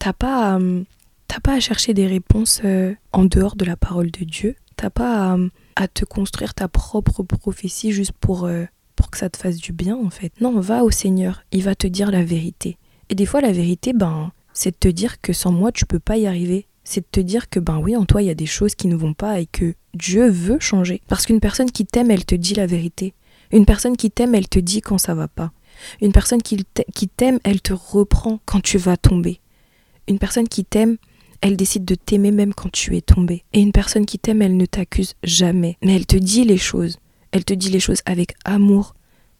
T'as 0.00 0.12
pas, 0.12 0.56
à, 0.56 1.40
pas 1.44 1.52
à 1.52 1.60
chercher 1.60 1.94
des 1.94 2.06
réponses 2.06 2.62
euh, 2.64 2.94
en 3.12 3.24
dehors 3.24 3.54
de 3.54 3.64
la 3.64 3.76
parole 3.76 4.10
de 4.10 4.24
Dieu. 4.24 4.56
T'as 4.74 4.90
pas 4.90 5.38
à, 5.76 5.88
te 5.88 6.04
construire 6.04 6.54
ta 6.54 6.68
propre 6.68 7.22
prophétie 7.22 7.92
juste 7.92 8.12
pour, 8.12 8.46
euh, 8.46 8.64
pour 8.96 9.10
que 9.10 9.18
ça 9.18 9.28
te 9.28 9.36
fasse 9.36 9.58
du 9.58 9.72
bien, 9.72 9.94
en 9.96 10.10
fait. 10.10 10.32
Non, 10.40 10.58
va 10.58 10.84
au 10.84 10.90
Seigneur, 10.90 11.44
il 11.52 11.62
va 11.62 11.74
te 11.74 11.86
dire 11.86 12.10
la 12.10 12.24
vérité. 12.24 12.78
Et 13.10 13.14
des 13.14 13.26
fois, 13.26 13.42
la 13.42 13.52
vérité, 13.52 13.92
ben, 13.92 14.32
c'est 14.54 14.70
de 14.70 14.76
te 14.76 14.88
dire 14.88 15.20
que 15.20 15.32
sans 15.32 15.52
moi, 15.52 15.70
tu 15.70 15.84
peux 15.86 16.00
pas 16.00 16.16
y 16.16 16.26
arriver 16.26 16.66
c'est 16.82 17.02
de 17.02 17.06
te 17.10 17.20
dire 17.20 17.48
que 17.48 17.60
ben 17.60 17.78
oui, 17.78 17.94
en 17.94 18.04
toi, 18.04 18.22
il 18.22 18.26
y 18.26 18.30
a 18.30 18.34
des 18.34 18.46
choses 18.46 18.74
qui 18.74 18.88
ne 18.88 18.96
vont 18.96 19.14
pas 19.14 19.38
et 19.38 19.46
que 19.46 19.74
Dieu 19.94 20.28
veut 20.28 20.58
changer. 20.58 21.02
Parce 21.08 21.26
qu'une 21.26 21.38
personne 21.38 21.70
qui 21.70 21.86
t'aime, 21.86 22.10
elle 22.10 22.24
te 22.24 22.34
dit 22.34 22.54
la 22.54 22.66
vérité. 22.66 23.14
Une 23.52 23.66
personne 23.66 23.96
qui 23.96 24.10
t'aime, 24.10 24.34
elle 24.34 24.48
te 24.48 24.58
dit 24.58 24.80
quand 24.80 24.98
ça 24.98 25.14
va 25.14 25.28
pas. 25.28 25.52
Une 26.00 26.12
personne 26.12 26.42
qui 26.42 27.08
t'aime, 27.08 27.38
elle 27.44 27.60
te 27.60 27.72
reprend 27.72 28.40
quand 28.44 28.60
tu 28.60 28.78
vas 28.78 28.96
tomber. 28.96 29.40
Une 30.10 30.18
personne 30.18 30.48
qui 30.48 30.64
t'aime, 30.64 30.96
elle 31.40 31.56
décide 31.56 31.84
de 31.84 31.94
t'aimer 31.94 32.32
même 32.32 32.52
quand 32.52 32.70
tu 32.70 32.96
es 32.96 33.00
tombé. 33.00 33.44
Et 33.52 33.60
une 33.60 33.72
personne 33.72 34.06
qui 34.06 34.18
t'aime, 34.18 34.42
elle 34.42 34.56
ne 34.56 34.66
t'accuse 34.66 35.14
jamais, 35.24 35.78
mais 35.82 35.96
elle 35.96 36.06
te 36.06 36.16
dit 36.16 36.44
les 36.44 36.58
choses. 36.58 36.98
Elle 37.32 37.44
te 37.44 37.54
dit 37.54 37.70
les 37.70 37.80
choses 37.80 38.02
avec 38.06 38.34
amour 38.44 38.94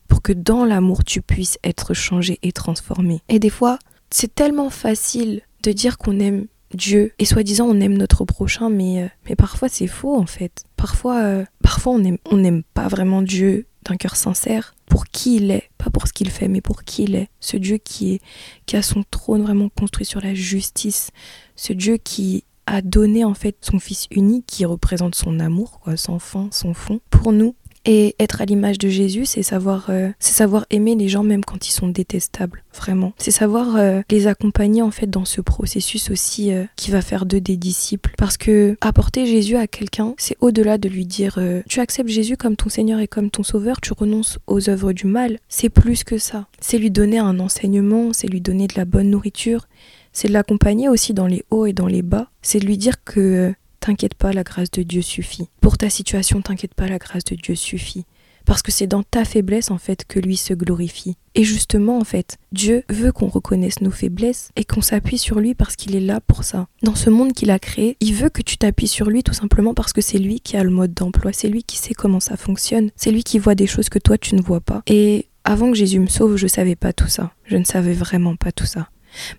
pour 0.08 0.22
que 0.22 0.32
dans 0.32 0.64
l'amour 0.64 1.04
tu 1.04 1.22
puisses 1.22 1.58
être 1.62 1.94
changé 1.94 2.38
et 2.42 2.52
transformé. 2.52 3.20
Et 3.28 3.38
des 3.38 3.50
fois, 3.50 3.78
c'est 4.10 4.34
tellement 4.34 4.70
facile 4.70 5.42
de 5.62 5.72
dire 5.72 5.98
qu'on 5.98 6.18
aime 6.20 6.46
Dieu 6.74 7.12
et 7.18 7.24
soi-disant 7.24 7.66
on 7.66 7.80
aime 7.80 7.98
notre 7.98 8.24
prochain, 8.24 8.70
mais, 8.70 9.02
euh, 9.02 9.08
mais 9.28 9.36
parfois 9.36 9.68
c'est 9.68 9.88
faux 9.88 10.16
en 10.16 10.26
fait. 10.26 10.64
Parfois, 10.76 11.22
euh, 11.22 11.44
parfois 11.62 11.94
on 11.94 12.16
on 12.30 12.36
n'aime 12.36 12.62
pas 12.74 12.88
vraiment 12.88 13.22
Dieu 13.22 13.66
d'un 13.84 13.96
cœur 13.96 14.16
sincère 14.16 14.74
pour 14.86 15.06
qui 15.06 15.36
il 15.36 15.50
est, 15.50 15.70
pas 15.78 15.90
pour 15.90 16.06
ce 16.06 16.12
qu'il 16.12 16.30
fait, 16.30 16.48
mais 16.48 16.60
pour 16.60 16.84
qui 16.84 17.04
il 17.04 17.14
est. 17.14 17.28
Ce 17.40 17.56
Dieu 17.56 17.78
qui 17.78 18.14
est 18.14 18.20
qui 18.66 18.76
a 18.76 18.82
son 18.82 19.04
trône 19.10 19.42
vraiment 19.42 19.68
construit 19.68 20.06
sur 20.06 20.20
la 20.20 20.34
justice, 20.34 21.10
ce 21.56 21.72
Dieu 21.72 21.96
qui 21.96 22.44
a 22.66 22.82
donné 22.82 23.24
en 23.24 23.34
fait 23.34 23.56
son 23.62 23.78
fils 23.78 24.06
unique 24.10 24.46
qui 24.46 24.64
représente 24.64 25.14
son 25.14 25.40
amour, 25.40 25.80
quoi, 25.80 25.96
son 25.96 26.18
fin, 26.18 26.48
son 26.52 26.74
fond, 26.74 27.00
pour 27.10 27.32
nous 27.32 27.56
et 27.84 28.14
être 28.18 28.42
à 28.42 28.44
l'image 28.44 28.78
de 28.78 28.88
Jésus, 28.88 29.24
c'est 29.24 29.42
savoir, 29.42 29.86
euh, 29.88 30.10
savoir 30.18 30.66
aimer 30.70 30.94
les 30.94 31.08
gens 31.08 31.22
même 31.22 31.44
quand 31.44 31.68
ils 31.68 31.72
sont 31.72 31.88
détestables, 31.88 32.62
vraiment. 32.74 33.12
C'est 33.16 33.30
savoir 33.30 33.76
euh, 33.76 34.02
les 34.10 34.26
accompagner 34.26 34.82
en 34.82 34.90
fait 34.90 35.08
dans 35.08 35.24
ce 35.24 35.40
processus 35.40 36.10
aussi 36.10 36.52
euh, 36.52 36.64
qui 36.76 36.90
va 36.90 37.00
faire 37.00 37.24
d'eux 37.24 37.40
des 37.40 37.56
disciples. 37.56 38.12
Parce 38.18 38.36
que 38.36 38.76
apporter 38.80 39.26
Jésus 39.26 39.56
à 39.56 39.66
quelqu'un, 39.66 40.14
c'est 40.18 40.36
au-delà 40.40 40.78
de 40.78 40.88
lui 40.88 41.06
dire 41.06 41.38
tu 41.68 41.80
acceptes 41.80 42.10
Jésus 42.10 42.36
comme 42.36 42.56
ton 42.56 42.68
Seigneur 42.68 43.00
et 43.00 43.08
comme 43.08 43.30
ton 43.30 43.42
Sauveur, 43.42 43.80
tu 43.80 43.92
renonces 43.92 44.38
aux 44.46 44.68
œuvres 44.68 44.92
du 44.92 45.06
mal. 45.06 45.38
C'est 45.48 45.68
plus 45.68 46.04
que 46.04 46.18
ça. 46.18 46.46
C'est 46.60 46.78
lui 46.78 46.90
donner 46.90 47.18
un 47.18 47.40
enseignement, 47.40 48.12
c'est 48.12 48.28
lui 48.28 48.40
donner 48.40 48.66
de 48.66 48.74
la 48.76 48.84
bonne 48.84 49.10
nourriture, 49.10 49.66
c'est 50.12 50.28
l'accompagner 50.28 50.88
aussi 50.88 51.14
dans 51.14 51.26
les 51.26 51.44
hauts 51.50 51.66
et 51.66 51.72
dans 51.72 51.86
les 51.86 52.02
bas. 52.02 52.30
C'est 52.42 52.58
lui 52.58 52.76
dire 52.76 53.02
que 53.04 53.54
T'inquiète 53.80 54.14
pas, 54.14 54.32
la 54.32 54.44
grâce 54.44 54.70
de 54.70 54.82
Dieu 54.82 55.02
suffit. 55.02 55.48
Pour 55.60 55.78
ta 55.78 55.88
situation, 55.88 56.42
t'inquiète 56.42 56.74
pas, 56.74 56.86
la 56.86 56.98
grâce 56.98 57.24
de 57.24 57.34
Dieu 57.34 57.54
suffit. 57.54 58.04
Parce 58.44 58.62
que 58.62 58.72
c'est 58.72 58.86
dans 58.86 59.02
ta 59.02 59.24
faiblesse 59.24 59.70
en 59.70 59.78
fait 59.78 60.04
que 60.06 60.18
lui 60.18 60.36
se 60.36 60.54
glorifie. 60.54 61.16
Et 61.34 61.44
justement 61.44 61.98
en 61.98 62.04
fait, 62.04 62.38
Dieu 62.52 62.84
veut 62.88 63.12
qu'on 63.12 63.28
reconnaisse 63.28 63.80
nos 63.80 63.90
faiblesses 63.90 64.50
et 64.56 64.64
qu'on 64.64 64.80
s'appuie 64.80 65.18
sur 65.18 65.40
lui 65.40 65.54
parce 65.54 65.76
qu'il 65.76 65.94
est 65.94 66.00
là 66.00 66.20
pour 66.20 66.44
ça. 66.44 66.66
Dans 66.82 66.94
ce 66.94 67.10
monde 67.10 67.32
qu'il 67.32 67.50
a 67.50 67.58
créé, 67.58 67.96
il 68.00 68.14
veut 68.14 68.30
que 68.30 68.42
tu 68.42 68.56
t'appuies 68.56 68.88
sur 68.88 69.08
lui 69.08 69.22
tout 69.22 69.34
simplement 69.34 69.74
parce 69.74 69.92
que 69.92 70.00
c'est 70.00 70.18
lui 70.18 70.40
qui 70.40 70.56
a 70.56 70.64
le 70.64 70.70
mode 70.70 70.94
d'emploi, 70.94 71.32
c'est 71.32 71.48
lui 71.48 71.62
qui 71.62 71.76
sait 71.76 71.94
comment 71.94 72.20
ça 72.20 72.36
fonctionne, 72.36 72.90
c'est 72.96 73.12
lui 73.12 73.22
qui 73.22 73.38
voit 73.38 73.54
des 73.54 73.66
choses 73.66 73.88
que 73.88 73.98
toi 73.98 74.18
tu 74.18 74.34
ne 74.34 74.42
vois 74.42 74.60
pas. 74.60 74.82
Et 74.86 75.28
avant 75.44 75.70
que 75.70 75.76
Jésus 75.76 76.00
me 76.00 76.08
sauve, 76.08 76.36
je 76.36 76.46
savais 76.46 76.76
pas 76.76 76.92
tout 76.92 77.08
ça. 77.08 77.32
Je 77.44 77.56
ne 77.56 77.64
savais 77.64 77.92
vraiment 77.92 78.36
pas 78.36 78.52
tout 78.52 78.66
ça. 78.66 78.88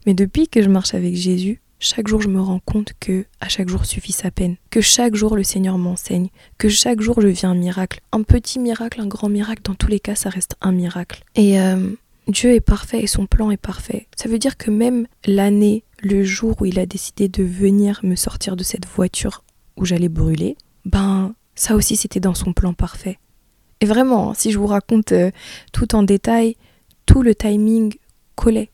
Mais 0.05 0.13
depuis 0.13 0.47
que 0.47 0.61
je 0.61 0.69
marche 0.69 0.93
avec 0.93 1.15
Jésus, 1.15 1.60
chaque 1.81 2.07
jour 2.07 2.21
je 2.21 2.29
me 2.29 2.39
rends 2.39 2.61
compte 2.63 2.93
que 2.99 3.25
à 3.41 3.49
chaque 3.49 3.67
jour 3.67 3.85
suffit 3.85 4.11
sa 4.13 4.31
peine, 4.31 4.55
que 4.69 4.79
chaque 4.79 5.15
jour 5.15 5.35
le 5.35 5.43
Seigneur 5.43 5.77
m'enseigne, 5.77 6.29
que 6.57 6.69
chaque 6.69 7.01
jour 7.01 7.19
je 7.19 7.27
vis 7.27 7.43
un 7.43 7.55
miracle, 7.55 7.99
un 8.11 8.21
petit 8.21 8.59
miracle, 8.59 9.01
un 9.01 9.07
grand 9.07 9.29
miracle, 9.29 9.63
dans 9.63 9.73
tous 9.73 9.87
les 9.87 9.99
cas 9.99 10.15
ça 10.15 10.29
reste 10.29 10.55
un 10.61 10.71
miracle. 10.71 11.23
Et 11.35 11.59
euh, 11.59 11.89
Dieu 12.27 12.53
est 12.53 12.61
parfait 12.61 13.01
et 13.01 13.07
son 13.07 13.25
plan 13.25 13.49
est 13.51 13.57
parfait. 13.57 14.07
Ça 14.15 14.29
veut 14.29 14.37
dire 14.37 14.57
que 14.57 14.69
même 14.69 15.07
l'année, 15.25 15.83
le 16.01 16.23
jour 16.23 16.55
où 16.61 16.65
il 16.65 16.79
a 16.79 16.85
décidé 16.85 17.27
de 17.27 17.43
venir 17.43 17.99
me 18.03 18.15
sortir 18.15 18.55
de 18.55 18.63
cette 18.63 18.85
voiture 18.85 19.43
où 19.75 19.83
j'allais 19.85 20.09
brûler, 20.09 20.55
ben 20.85 21.33
ça 21.55 21.75
aussi 21.75 21.95
c'était 21.95 22.19
dans 22.19 22.35
son 22.35 22.53
plan 22.53 22.73
parfait. 22.73 23.17
Et 23.81 23.87
vraiment, 23.87 24.29
hein, 24.29 24.33
si 24.35 24.51
je 24.51 24.59
vous 24.59 24.67
raconte 24.67 25.11
euh, 25.13 25.31
tout 25.73 25.95
en 25.95 26.03
détail, 26.03 26.55
tout 27.07 27.23
le 27.23 27.33
timing 27.33 27.95
collait. 28.35 28.69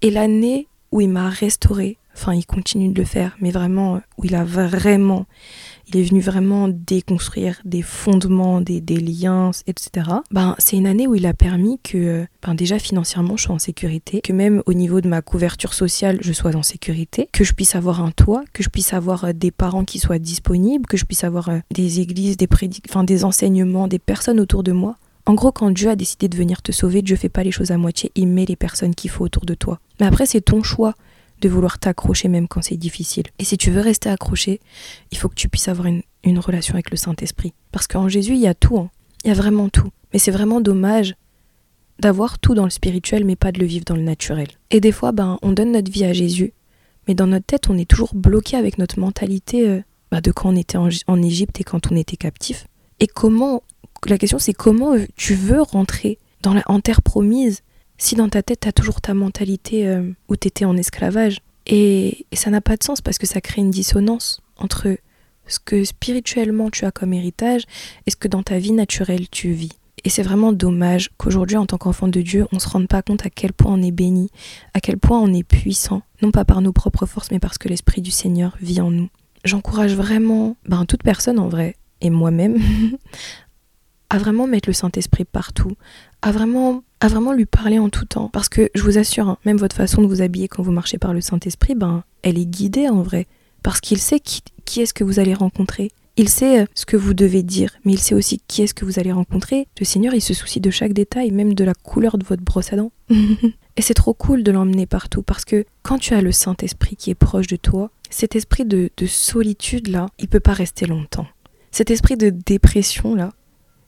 Et 0.00 0.10
l'année 0.10 0.68
où 0.92 1.00
il 1.00 1.08
m'a 1.08 1.28
restauré, 1.28 1.98
Enfin, 2.16 2.34
il 2.34 2.46
continue 2.46 2.92
de 2.92 2.98
le 2.98 3.04
faire, 3.04 3.36
mais 3.40 3.50
vraiment, 3.50 4.00
où 4.18 4.24
il 4.24 4.34
a 4.34 4.44
vraiment, 4.44 5.26
il 5.88 5.96
est 5.96 6.02
venu 6.02 6.20
vraiment 6.20 6.68
déconstruire 6.68 7.60
des 7.64 7.82
fondements, 7.82 8.60
des, 8.60 8.80
liens, 8.80 9.50
etc. 9.66 10.08
Ben, 10.30 10.54
c'est 10.58 10.76
une 10.76 10.86
année 10.86 11.06
où 11.06 11.14
il 11.14 11.26
a 11.26 11.34
permis 11.34 11.80
que, 11.82 12.26
ben, 12.42 12.54
déjà 12.54 12.78
financièrement, 12.78 13.36
je 13.36 13.44
sois 13.44 13.54
en 13.56 13.58
sécurité, 13.58 14.20
que 14.20 14.32
même 14.32 14.62
au 14.66 14.74
niveau 14.74 15.00
de 15.00 15.08
ma 15.08 15.22
couverture 15.22 15.74
sociale, 15.74 16.18
je 16.20 16.32
sois 16.32 16.54
en 16.54 16.62
sécurité, 16.62 17.28
que 17.32 17.44
je 17.44 17.52
puisse 17.52 17.74
avoir 17.74 18.00
un 18.00 18.10
toit, 18.10 18.44
que 18.52 18.62
je 18.62 18.68
puisse 18.68 18.92
avoir 18.92 19.24
euh, 19.24 19.32
des 19.32 19.50
parents 19.50 19.84
qui 19.84 19.98
soient 19.98 20.18
disponibles, 20.18 20.86
que 20.86 20.96
je 20.96 21.04
puisse 21.04 21.24
avoir 21.24 21.48
euh, 21.48 21.58
des 21.72 22.00
églises, 22.00 22.36
des 22.36 22.46
prédic 22.46 22.86
des 23.04 23.24
enseignements, 23.24 23.88
des 23.88 23.98
personnes 23.98 24.40
autour 24.40 24.62
de 24.62 24.72
moi. 24.72 24.96
En 25.26 25.34
gros, 25.34 25.52
quand 25.52 25.70
Dieu 25.70 25.88
a 25.88 25.96
décidé 25.96 26.28
de 26.28 26.36
venir 26.36 26.62
te 26.62 26.70
sauver, 26.70 27.02
Dieu 27.02 27.16
fait 27.16 27.28
pas 27.30 27.42
les 27.42 27.50
choses 27.50 27.70
à 27.70 27.78
moitié, 27.78 28.12
il 28.14 28.28
met 28.28 28.44
les 28.44 28.56
personnes 28.56 28.94
qu'il 28.94 29.10
faut 29.10 29.24
autour 29.24 29.46
de 29.46 29.54
toi. 29.54 29.80
Mais 29.98 30.06
après, 30.06 30.26
c'est 30.26 30.42
ton 30.42 30.62
choix 30.62 30.94
de 31.44 31.48
vouloir 31.48 31.78
t'accrocher 31.78 32.28
même 32.28 32.48
quand 32.48 32.62
c'est 32.62 32.76
difficile. 32.76 33.24
Et 33.38 33.44
si 33.44 33.58
tu 33.58 33.70
veux 33.70 33.80
rester 33.80 34.08
accroché, 34.08 34.60
il 35.12 35.18
faut 35.18 35.28
que 35.28 35.34
tu 35.34 35.48
puisses 35.48 35.68
avoir 35.68 35.86
une, 35.86 36.02
relation 36.38 36.74
avec 36.74 36.90
le 36.90 36.96
Saint-Esprit. 36.96 37.52
Parce 37.70 37.86
qu'en 37.86 38.08
Jésus, 38.08 38.32
il 38.32 38.40
y 38.40 38.46
a 38.46 38.54
tout, 38.54 38.78
hein. 38.78 38.90
il 39.24 39.28
y 39.28 39.30
a 39.30 39.34
vraiment 39.34 39.68
tout. 39.68 39.90
Mais 40.12 40.18
c'est 40.18 40.30
vraiment 40.30 40.60
dommage 40.60 41.14
d'avoir 41.98 42.38
tout 42.38 42.54
dans 42.54 42.64
le 42.64 42.70
spirituel, 42.70 43.24
mais 43.24 43.36
pas 43.36 43.52
de 43.52 43.60
le 43.60 43.66
vivre 43.66 43.84
dans 43.84 43.94
le 43.94 44.02
naturel. 44.02 44.48
Et 44.70 44.80
des 44.80 44.90
fois, 44.90 45.12
ben, 45.12 45.38
on 45.42 45.52
donne 45.52 45.72
notre 45.72 45.92
vie 45.92 46.04
à 46.04 46.12
Jésus, 46.12 46.54
mais 47.06 47.14
dans 47.14 47.26
notre 47.26 47.46
tête, 47.46 47.68
on 47.68 47.76
est 47.76 47.88
toujours 47.88 48.14
bloqué 48.14 48.56
avec 48.56 48.78
notre 48.78 48.98
mentalité 48.98 49.68
euh, 49.68 49.80
bah, 50.10 50.20
de 50.20 50.32
quand 50.32 50.48
on 50.48 50.56
était 50.56 50.78
en, 50.78 51.22
Égypte 51.22 51.60
et 51.60 51.64
quand 51.64 51.92
on 51.92 51.96
était 51.96 52.16
captif. 52.16 52.66
Et 53.00 53.06
comment, 53.06 53.62
la 54.06 54.16
question 54.16 54.38
c'est 54.38 54.54
comment 54.54 54.94
tu 55.16 55.34
veux 55.34 55.60
rentrer 55.60 56.18
dans 56.40 56.54
la, 56.54 56.62
en 56.66 56.80
terre 56.80 57.02
promise 57.02 57.62
si 58.04 58.16
dans 58.16 58.28
ta 58.28 58.42
tête, 58.42 58.60
tu 58.60 58.68
as 58.68 58.72
toujours 58.72 59.00
ta 59.00 59.14
mentalité 59.14 59.88
euh, 59.88 60.10
où 60.28 60.36
tu 60.36 60.48
étais 60.48 60.64
en 60.64 60.76
esclavage. 60.76 61.38
Et, 61.66 62.26
ça 62.34 62.50
n'a 62.50 62.60
pas 62.60 62.76
de 62.76 62.82
sens 62.82 63.00
parce 63.00 63.18
que 63.18 63.26
ça 63.26 63.40
crée 63.40 63.62
une 63.62 63.70
dissonance 63.70 64.42
entre 64.58 64.98
ce 65.46 65.58
que 65.58 65.84
spirituellement 65.84 66.70
tu 66.70 66.84
as 66.84 66.90
comme 66.90 67.12
héritage 67.12 67.64
et 68.06 68.10
ce 68.10 68.16
que 68.16 68.28
dans 68.28 68.42
ta 68.42 68.58
vie 68.58 68.72
naturelle 68.72 69.28
tu 69.30 69.52
vis. 69.52 69.72
Et 70.04 70.10
c'est 70.10 70.22
vraiment 70.22 70.52
dommage 70.52 71.10
qu'aujourd'hui, 71.16 71.56
en 71.56 71.64
tant 71.64 71.78
qu'enfant 71.78 72.08
de 72.08 72.20
Dieu, 72.20 72.46
on 72.52 72.56
ne 72.56 72.60
se 72.60 72.68
rende 72.68 72.88
pas 72.88 73.00
compte 73.00 73.24
à 73.24 73.30
quel 73.30 73.54
point 73.54 73.72
on 73.72 73.82
est 73.82 73.90
béni, 73.90 74.28
à 74.74 74.80
quel 74.80 74.98
point 74.98 75.18
on 75.18 75.32
est 75.32 75.44
puissant, 75.44 76.02
non 76.20 76.30
pas 76.30 76.44
par 76.44 76.60
nos 76.60 76.72
propres 76.72 77.06
forces, 77.06 77.30
mais 77.30 77.38
parce 77.38 77.56
que 77.56 77.68
l'Esprit 77.68 78.02
du 78.02 78.10
Seigneur 78.10 78.54
vit 78.60 78.82
en 78.82 78.90
nous. 78.90 79.08
J'encourage 79.44 79.94
vraiment, 79.94 80.56
ben, 80.66 80.84
toute 80.84 81.02
personne 81.02 81.38
en 81.38 81.48
vrai, 81.48 81.76
et 82.02 82.10
moi-même, 82.10 82.58
à 84.14 84.18
vraiment 84.18 84.46
mettre 84.46 84.68
le 84.68 84.72
Saint-Esprit 84.72 85.24
partout, 85.24 85.72
à 86.22 86.30
vraiment 86.30 86.84
à 87.00 87.08
vraiment 87.08 87.32
lui 87.32 87.46
parler 87.46 87.80
en 87.80 87.88
tout 87.88 88.04
temps. 88.04 88.28
Parce 88.28 88.48
que 88.48 88.70
je 88.72 88.82
vous 88.82 88.96
assure, 88.96 89.28
hein, 89.28 89.38
même 89.44 89.56
votre 89.56 89.74
façon 89.74 90.02
de 90.02 90.06
vous 90.06 90.22
habiller 90.22 90.46
quand 90.46 90.62
vous 90.62 90.70
marchez 90.70 90.98
par 90.98 91.12
le 91.12 91.20
Saint-Esprit, 91.20 91.74
ben, 91.74 92.04
elle 92.22 92.38
est 92.38 92.46
guidée 92.46 92.88
en 92.88 93.02
vrai. 93.02 93.26
Parce 93.64 93.80
qu'il 93.80 93.98
sait 93.98 94.20
qui, 94.20 94.80
est-ce 94.80 94.94
que 94.94 95.02
vous 95.02 95.18
allez 95.18 95.34
rencontrer. 95.34 95.90
Il 96.16 96.28
sait 96.28 96.60
euh, 96.60 96.66
ce 96.76 96.86
que 96.86 96.96
vous 96.96 97.12
devez 97.12 97.42
dire, 97.42 97.72
mais 97.84 97.94
il 97.94 97.98
sait 97.98 98.14
aussi 98.14 98.40
qui 98.46 98.62
est-ce 98.62 98.72
que 98.72 98.84
vous 98.84 99.00
allez 99.00 99.10
rencontrer. 99.10 99.66
Le 99.80 99.84
Seigneur, 99.84 100.14
il 100.14 100.20
se 100.20 100.32
soucie 100.32 100.60
de 100.60 100.70
chaque 100.70 100.92
détail, 100.92 101.32
même 101.32 101.54
de 101.54 101.64
la 101.64 101.74
couleur 101.74 102.16
de 102.16 102.24
votre 102.24 102.44
brosse 102.44 102.72
à 102.72 102.76
dents. 102.76 102.92
Et 103.10 103.82
c'est 103.82 103.94
trop 103.94 104.14
cool 104.14 104.44
de 104.44 104.52
l'emmener 104.52 104.86
partout 104.86 105.22
parce 105.22 105.44
que 105.44 105.64
quand 105.82 105.98
tu 105.98 106.14
as 106.14 106.20
le 106.20 106.30
Saint-Esprit 106.30 106.94
qui 106.94 107.10
est 107.10 107.16
proche 107.16 107.48
de 107.48 107.56
toi, 107.56 107.90
cet 108.10 108.36
esprit 108.36 108.64
de, 108.64 108.90
de 108.96 109.06
solitude 109.06 109.88
là, 109.88 110.06
il 110.20 110.28
peut 110.28 110.38
pas 110.38 110.52
rester 110.52 110.86
longtemps. 110.86 111.26
Cet 111.72 111.90
esprit 111.90 112.16
de 112.16 112.30
dépression 112.30 113.16
là, 113.16 113.32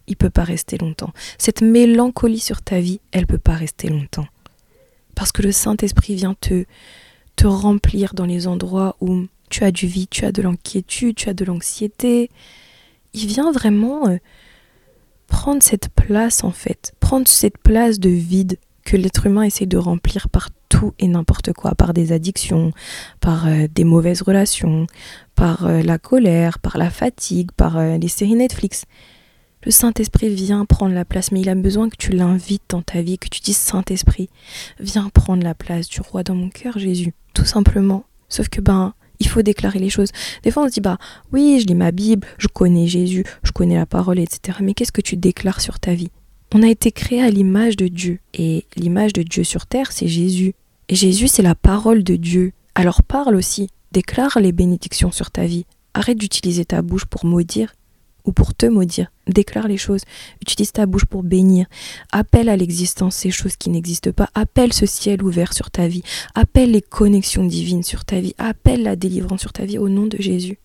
il 0.06 0.16
peut 0.16 0.30
pas 0.30 0.44
rester 0.44 0.78
longtemps. 0.78 1.12
Cette 1.38 1.62
mélancolie 1.62 2.40
sur 2.40 2.62
ta 2.62 2.80
vie, 2.80 3.00
elle 3.12 3.26
peut 3.26 3.38
pas 3.38 3.54
rester 3.54 3.88
longtemps. 3.88 4.26
Parce 5.14 5.32
que 5.32 5.42
le 5.42 5.52
Saint-Esprit 5.52 6.14
vient 6.14 6.36
te, 6.40 6.64
te 7.36 7.46
remplir 7.46 8.14
dans 8.14 8.26
les 8.26 8.46
endroits 8.46 8.96
où 9.00 9.26
tu 9.48 9.64
as 9.64 9.70
du 9.70 9.86
vide, 9.86 10.08
tu 10.10 10.24
as 10.24 10.32
de 10.32 10.42
l'inquiétude, 10.42 11.16
tu 11.16 11.28
as 11.28 11.34
de 11.34 11.44
l'anxiété. 11.44 12.30
Il 13.14 13.26
vient 13.26 13.52
vraiment 13.52 14.08
euh, 14.08 14.16
prendre 15.26 15.62
cette 15.62 15.88
place 15.88 16.44
en 16.44 16.50
fait, 16.50 16.94
prendre 17.00 17.28
cette 17.28 17.58
place 17.58 17.98
de 17.98 18.10
vide 18.10 18.58
que 18.84 18.96
l'être 18.96 19.26
humain 19.26 19.42
essaie 19.42 19.66
de 19.66 19.78
remplir 19.78 20.28
par 20.28 20.50
tout 20.68 20.94
et 20.98 21.08
n'importe 21.08 21.52
quoi, 21.52 21.74
par 21.74 21.92
des 21.92 22.12
addictions, 22.12 22.72
par 23.20 23.46
euh, 23.46 23.66
des 23.72 23.84
mauvaises 23.84 24.22
relations, 24.22 24.86
par 25.34 25.66
euh, 25.66 25.82
la 25.82 25.98
colère, 25.98 26.58
par 26.58 26.78
la 26.78 26.90
fatigue, 26.90 27.50
par 27.52 27.80
les 27.80 28.08
séries 28.08 28.34
Netflix. 28.34 28.84
Le 29.66 29.72
Saint-Esprit 29.72 30.29
vient 30.33 30.64
prendre 30.64 30.94
la 30.94 31.05
place, 31.05 31.33
mais 31.33 31.40
il 31.40 31.48
a 31.48 31.57
besoin 31.57 31.88
que 31.88 31.96
tu 31.96 32.12
l'invites 32.12 32.62
dans 32.68 32.83
ta 32.83 33.02
vie, 33.02 33.18
que 33.18 33.29
tu 33.29 33.40
dises 33.40 33.57
Saint-Esprit, 33.57 34.29
viens 34.79 35.09
prendre 35.09 35.42
la 35.42 35.57
place 35.57 35.88
du 35.88 36.00
roi 36.00 36.22
dans 36.22 36.37
mon 36.37 36.50
cœur, 36.50 36.79
Jésus. 36.79 37.14
Tout 37.35 37.44
simplement. 37.44 38.05
Sauf 38.29 38.48
que 38.48 38.61
ben, 38.61 38.94
il 39.18 39.26
faut 39.26 39.42
déclarer 39.42 39.81
les 39.81 39.90
choses. 39.90 40.12
Des 40.44 40.52
fois, 40.52 40.62
on 40.62 40.68
se 40.68 40.74
dit, 40.74 40.81
bah 40.81 40.98
oui, 41.33 41.59
je 41.61 41.66
lis 41.66 41.74
ma 41.74 41.90
Bible, 41.90 42.29
je 42.38 42.46
connais 42.46 42.87
Jésus, 42.87 43.24
je 43.42 43.50
connais 43.50 43.74
la 43.74 43.87
parole, 43.87 44.20
etc. 44.20 44.59
Mais 44.62 44.72
qu'est-ce 44.72 44.92
que 44.92 45.00
tu 45.00 45.16
déclares 45.16 45.61
sur 45.61 45.81
ta 45.81 45.94
vie? 45.94 46.12
On 46.55 46.62
a 46.62 46.68
été 46.68 46.92
créé 46.92 47.20
à 47.20 47.29
l'image 47.29 47.76
de 47.76 47.88
Dieu. 47.88 48.20
Et 48.35 48.66
l'image 48.76 49.14
de 49.14 49.24
Dieu 49.24 49.42
sur 49.42 49.66
terre, 49.66 49.90
c'est 49.90 50.07
Jésus. 50.07 50.55
Et 50.88 50.94
Jésus, 50.94 51.26
c'est 51.26 51.42
la 51.42 51.57
parole 51.57 52.05
de 52.05 52.14
Dieu. 52.14 52.52
Alors 52.76 53.02
parle 53.02 53.35
aussi. 53.35 53.68
Déclare 53.90 54.38
les 54.38 54.52
bénédictions 54.52 55.11
sur 55.11 55.33
ta 55.33 55.44
vie. 55.44 55.66
Arrête 55.92 56.18
d'utiliser 56.18 56.64
ta 56.64 56.83
bouche 56.83 57.07
pour 57.07 57.24
maudire 57.24 57.74
ou 58.26 58.32
pour 58.32 58.54
te 58.54 58.66
maudire. 58.66 59.10
Déclare 59.26 59.68
les 59.68 59.76
choses, 59.76 60.02
utilise 60.42 60.72
ta 60.72 60.86
bouche 60.86 61.06
pour 61.06 61.22
bénir. 61.22 61.66
Appelle 62.12 62.48
à 62.48 62.56
l'existence 62.56 63.16
ces 63.16 63.30
choses 63.30 63.56
qui 63.56 63.70
n'existent 63.70 64.12
pas. 64.12 64.28
Appelle 64.34 64.72
ce 64.72 64.86
ciel 64.86 65.22
ouvert 65.22 65.52
sur 65.52 65.70
ta 65.70 65.88
vie. 65.88 66.02
Appelle 66.34 66.72
les 66.72 66.82
connexions 66.82 67.44
divines 67.44 67.82
sur 67.82 68.04
ta 68.04 68.20
vie. 68.20 68.34
Appelle 68.38 68.82
la 68.82 68.96
délivrance 68.96 69.40
sur 69.40 69.52
ta 69.52 69.64
vie 69.64 69.78
au 69.78 69.88
nom 69.88 70.06
de 70.06 70.20
Jésus. 70.20 70.58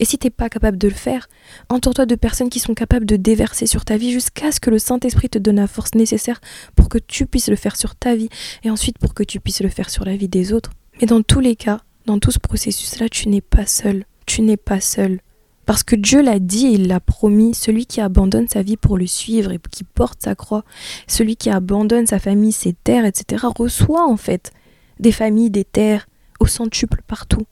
Et 0.00 0.04
si 0.04 0.18
tu 0.18 0.26
n'es 0.26 0.30
pas 0.30 0.48
capable 0.48 0.78
de 0.78 0.88
le 0.88 0.94
faire, 0.94 1.28
entoure-toi 1.68 2.06
de 2.06 2.14
personnes 2.14 2.48
qui 2.48 2.60
sont 2.60 2.74
capables 2.74 3.06
de 3.06 3.16
déverser 3.16 3.66
sur 3.66 3.84
ta 3.84 3.96
vie 3.96 4.12
jusqu'à 4.12 4.52
ce 4.52 4.60
que 4.60 4.70
le 4.70 4.78
Saint-Esprit 4.78 5.28
te 5.28 5.38
donne 5.38 5.56
la 5.56 5.66
force 5.66 5.94
nécessaire 5.94 6.40
pour 6.74 6.88
que 6.88 6.98
tu 6.98 7.26
puisses 7.26 7.48
le 7.48 7.56
faire 7.56 7.76
sur 7.76 7.94
ta 7.94 8.14
vie 8.14 8.28
et 8.64 8.70
ensuite 8.70 8.98
pour 8.98 9.14
que 9.14 9.22
tu 9.22 9.40
puisses 9.40 9.60
le 9.60 9.68
faire 9.68 9.90
sur 9.90 10.04
la 10.04 10.16
vie 10.16 10.28
des 10.28 10.52
autres. 10.52 10.70
Mais 11.00 11.06
dans 11.06 11.22
tous 11.22 11.40
les 11.40 11.56
cas, 11.56 11.80
dans 12.06 12.18
tout 12.18 12.30
ce 12.30 12.38
processus-là, 12.38 13.08
tu 13.08 13.28
n'es 13.28 13.40
pas 13.40 13.66
seul. 13.66 14.04
Tu 14.26 14.42
n'es 14.42 14.56
pas 14.56 14.80
seul. 14.80 15.20
Parce 15.66 15.82
que 15.82 15.96
Dieu 15.96 16.22
l'a 16.22 16.38
dit 16.38 16.66
et 16.66 16.72
il 16.72 16.86
l'a 16.86 17.00
promis, 17.00 17.54
celui 17.54 17.86
qui 17.86 18.00
abandonne 18.00 18.48
sa 18.48 18.62
vie 18.62 18.76
pour 18.76 18.96
le 18.96 19.06
suivre 19.06 19.52
et 19.52 19.60
qui 19.70 19.84
porte 19.84 20.22
sa 20.22 20.34
croix, 20.34 20.64
celui 21.08 21.36
qui 21.36 21.50
abandonne 21.50 22.06
sa 22.06 22.20
famille, 22.20 22.52
ses 22.52 22.72
terres, 22.72 23.04
etc., 23.04 23.46
reçoit 23.56 24.08
en 24.08 24.16
fait 24.16 24.52
des 25.00 25.12
familles, 25.12 25.50
des 25.50 25.64
terres, 25.64 26.08
au 26.40 26.46
centuple 26.46 27.02
partout. 27.06 27.46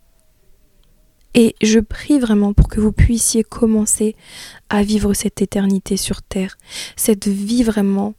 Et 1.34 1.56
je 1.62 1.80
prie 1.80 2.18
vraiment 2.18 2.52
pour 2.52 2.68
que 2.68 2.80
vous 2.80 2.92
puissiez 2.92 3.42
commencer 3.42 4.14
à 4.68 4.84
vivre 4.84 5.14
cette 5.14 5.42
éternité 5.42 5.96
sur 5.96 6.22
terre, 6.22 6.56
cette 6.94 7.26
vie 7.26 7.64
vraiment, 7.64 8.14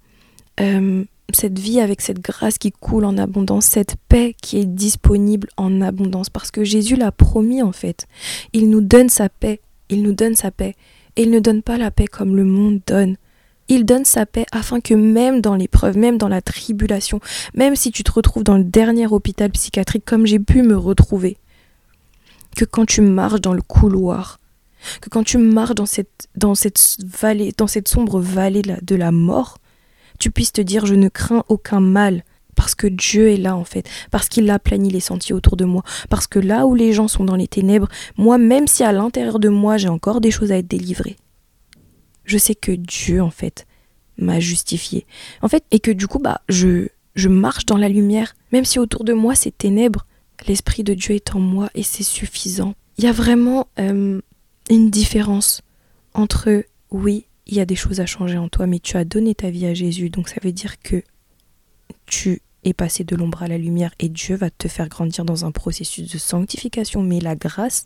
euh, 0.59 1.05
cette 1.31 1.57
vie 1.57 1.79
avec 1.79 2.01
cette 2.01 2.19
grâce 2.19 2.57
qui 2.57 2.73
coule 2.73 3.05
en 3.05 3.17
abondance, 3.17 3.65
cette 3.65 3.95
paix 4.09 4.35
qui 4.41 4.57
est 4.59 4.65
disponible 4.65 5.47
en 5.55 5.81
abondance, 5.81 6.29
parce 6.29 6.51
que 6.51 6.65
Jésus 6.65 6.97
l'a 6.97 7.13
promis 7.13 7.61
en 7.61 7.71
fait. 7.71 8.05
Il 8.51 8.69
nous 8.69 8.81
donne 8.81 9.07
sa 9.07 9.29
paix, 9.29 9.61
il 9.89 10.03
nous 10.03 10.13
donne 10.13 10.35
sa 10.35 10.51
paix, 10.51 10.75
et 11.15 11.23
il 11.23 11.31
ne 11.31 11.39
donne 11.39 11.61
pas 11.61 11.77
la 11.77 11.91
paix 11.91 12.07
comme 12.07 12.35
le 12.35 12.43
monde 12.43 12.81
donne. 12.85 13.17
Il 13.67 13.85
donne 13.85 14.05
sa 14.05 14.25
paix 14.25 14.45
afin 14.51 14.79
que 14.79 14.93
même 14.93 15.41
dans 15.41 15.55
l'épreuve, 15.55 15.97
même 15.97 16.17
dans 16.17 16.27
la 16.27 16.41
tribulation, 16.41 17.19
même 17.55 17.75
si 17.75 17.91
tu 17.91 18.03
te 18.03 18.11
retrouves 18.11 18.43
dans 18.43 18.57
le 18.57 18.63
dernier 18.63 19.07
hôpital 19.07 19.49
psychiatrique 19.51 20.05
comme 20.05 20.27
j'ai 20.27 20.39
pu 20.39 20.61
me 20.61 20.77
retrouver, 20.77 21.37
que 22.55 22.65
quand 22.65 22.85
tu 22.85 23.01
marches 23.01 23.41
dans 23.41 23.53
le 23.53 23.61
couloir, 23.61 24.39
que 25.01 25.09
quand 25.09 25.23
tu 25.23 25.39
marches 25.39 25.73
dans 25.73 25.85
cette, 25.85 26.97
vallée, 27.03 27.53
dans 27.57 27.67
cette 27.67 27.87
sombre 27.87 28.19
vallée 28.19 28.61
de 28.61 28.75
de 28.81 28.95
la 28.95 29.11
mort, 29.11 29.57
tu 30.19 30.29
puisses 30.29 30.53
te 30.53 30.61
dire 30.61 30.85
je 30.85 30.95
ne 30.95 31.09
crains 31.09 31.43
aucun 31.49 31.79
mal 31.79 32.23
parce 32.55 32.75
que 32.75 32.87
Dieu 32.87 33.29
est 33.29 33.37
là 33.37 33.55
en 33.55 33.63
fait, 33.63 33.87
parce 34.11 34.29
qu'il 34.29 34.49
a 34.49 34.59
plani 34.59 34.89
les 34.89 34.99
sentiers 34.99 35.35
autour 35.35 35.57
de 35.57 35.65
moi, 35.65 35.83
parce 36.09 36.27
que 36.27 36.39
là 36.39 36.65
où 36.65 36.75
les 36.75 36.93
gens 36.93 37.07
sont 37.07 37.23
dans 37.23 37.35
les 37.35 37.47
ténèbres, 37.47 37.89
moi 38.17 38.37
même 38.37 38.67
si 38.67 38.83
à 38.83 38.91
l'intérieur 38.91 39.39
de 39.39 39.49
moi 39.49 39.77
j'ai 39.77 39.89
encore 39.89 40.21
des 40.21 40.31
choses 40.31 40.51
à 40.51 40.57
être 40.57 40.67
délivrées, 40.67 41.17
je 42.23 42.37
sais 42.37 42.55
que 42.55 42.71
Dieu 42.71 43.21
en 43.21 43.31
fait 43.31 43.65
m'a 44.17 44.39
justifié. 44.39 45.05
En 45.41 45.47
fait, 45.47 45.63
et 45.71 45.79
que 45.79 45.91
du 45.91 46.07
coup 46.07 46.19
bah 46.19 46.41
je 46.49 46.87
je 47.15 47.29
marche 47.29 47.65
dans 47.65 47.77
la 47.77 47.89
lumière, 47.89 48.35
même 48.51 48.65
si 48.65 48.77
autour 48.79 49.03
de 49.03 49.13
moi 49.13 49.35
c'est 49.35 49.57
ténèbres, 49.57 50.05
l'Esprit 50.47 50.83
de 50.83 50.93
Dieu 50.93 51.15
est 51.15 51.35
en 51.35 51.39
moi 51.39 51.69
et 51.75 51.83
c'est 51.83 52.03
suffisant. 52.03 52.75
Il 52.97 53.03
y 53.03 53.07
a 53.07 53.11
vraiment 53.11 53.67
euh, 53.79 54.21
une 54.69 54.89
différence 54.89 55.61
entre, 56.13 56.65
oui, 56.91 57.25
il 57.47 57.55
y 57.55 57.59
a 57.59 57.65
des 57.65 57.75
choses 57.75 57.99
à 57.99 58.05
changer 58.05 58.37
en 58.37 58.49
toi, 58.49 58.67
mais 58.67 58.79
tu 58.79 58.97
as 58.97 59.05
donné 59.05 59.35
ta 59.35 59.49
vie 59.49 59.65
à 59.65 59.73
Jésus, 59.73 60.09
donc 60.09 60.29
ça 60.29 60.37
veut 60.41 60.51
dire 60.51 60.79
que 60.79 61.03
tu 62.05 62.41
es 62.65 62.73
passé 62.73 63.03
de 63.03 63.15
l'ombre 63.15 63.43
à 63.43 63.47
la 63.47 63.57
lumière 63.57 63.93
et 63.99 64.09
Dieu 64.09 64.35
va 64.35 64.49
te 64.49 64.67
faire 64.67 64.89
grandir 64.89 65.23
dans 65.23 65.45
un 65.45 65.51
processus 65.51 66.11
de 66.11 66.17
sanctification, 66.17 67.01
mais 67.01 67.19
la 67.19 67.35
grâce 67.35 67.85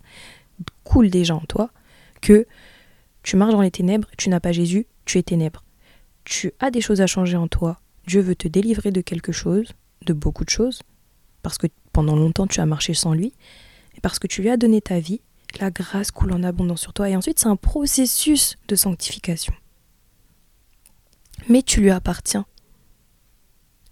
coule 0.83 1.09
déjà 1.09 1.35
en 1.35 1.41
toi, 1.41 1.69
que 2.21 2.47
tu 3.23 3.35
marches 3.35 3.53
dans 3.53 3.61
les 3.61 3.71
ténèbres, 3.71 4.07
tu 4.17 4.29
n'as 4.29 4.39
pas 4.39 4.51
Jésus, 4.51 4.87
tu 5.05 5.17
es 5.17 5.23
ténèbres. 5.23 5.63
Tu 6.23 6.53
as 6.59 6.71
des 6.71 6.81
choses 6.81 7.01
à 7.01 7.07
changer 7.07 7.37
en 7.37 7.47
toi, 7.47 7.81
Dieu 8.07 8.21
veut 8.21 8.35
te 8.35 8.47
délivrer 8.47 8.91
de 8.91 9.01
quelque 9.01 9.31
chose, 9.31 9.73
de 10.05 10.13
beaucoup 10.13 10.45
de 10.45 10.49
choses, 10.49 10.81
parce 11.43 11.57
que 11.57 11.67
pendant 11.93 12.15
longtemps 12.15 12.47
tu 12.47 12.59
as 12.59 12.65
marché 12.65 12.93
sans 12.93 13.13
lui, 13.13 13.33
et 13.95 14.01
parce 14.01 14.19
que 14.19 14.27
tu 14.27 14.41
lui 14.41 14.49
as 14.49 14.57
donné 14.57 14.81
ta 14.81 14.99
vie, 14.99 15.21
la 15.59 15.71
grâce 15.71 16.11
coule 16.11 16.31
en 16.31 16.43
abondance 16.43 16.81
sur 16.81 16.93
toi. 16.93 17.09
Et 17.09 17.15
ensuite, 17.15 17.39
c'est 17.39 17.47
un 17.47 17.55
processus 17.55 18.57
de 18.67 18.75
sanctification. 18.75 19.53
Mais 21.47 21.63
tu 21.63 21.81
lui 21.81 21.89
appartiens. 21.89 22.45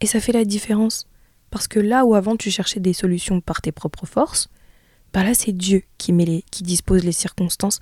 Et 0.01 0.05
ça 0.05 0.19
fait 0.19 0.31
la 0.31 0.45
différence. 0.45 1.07
Parce 1.49 1.67
que 1.67 1.79
là 1.79 2.05
où 2.05 2.13
avant 2.13 2.35
tu 2.35 2.51
cherchais 2.51 2.79
des 2.79 2.93
solutions 2.93 3.41
par 3.41 3.61
tes 3.61 3.71
propres 3.71 4.05
forces, 4.05 4.49
bah 5.13 5.23
là 5.23 5.33
c'est 5.33 5.53
Dieu 5.53 5.83
qui, 5.97 6.11
met 6.11 6.25
les, 6.25 6.43
qui 6.51 6.63
dispose 6.63 7.03
les 7.03 7.11
circonstances 7.11 7.79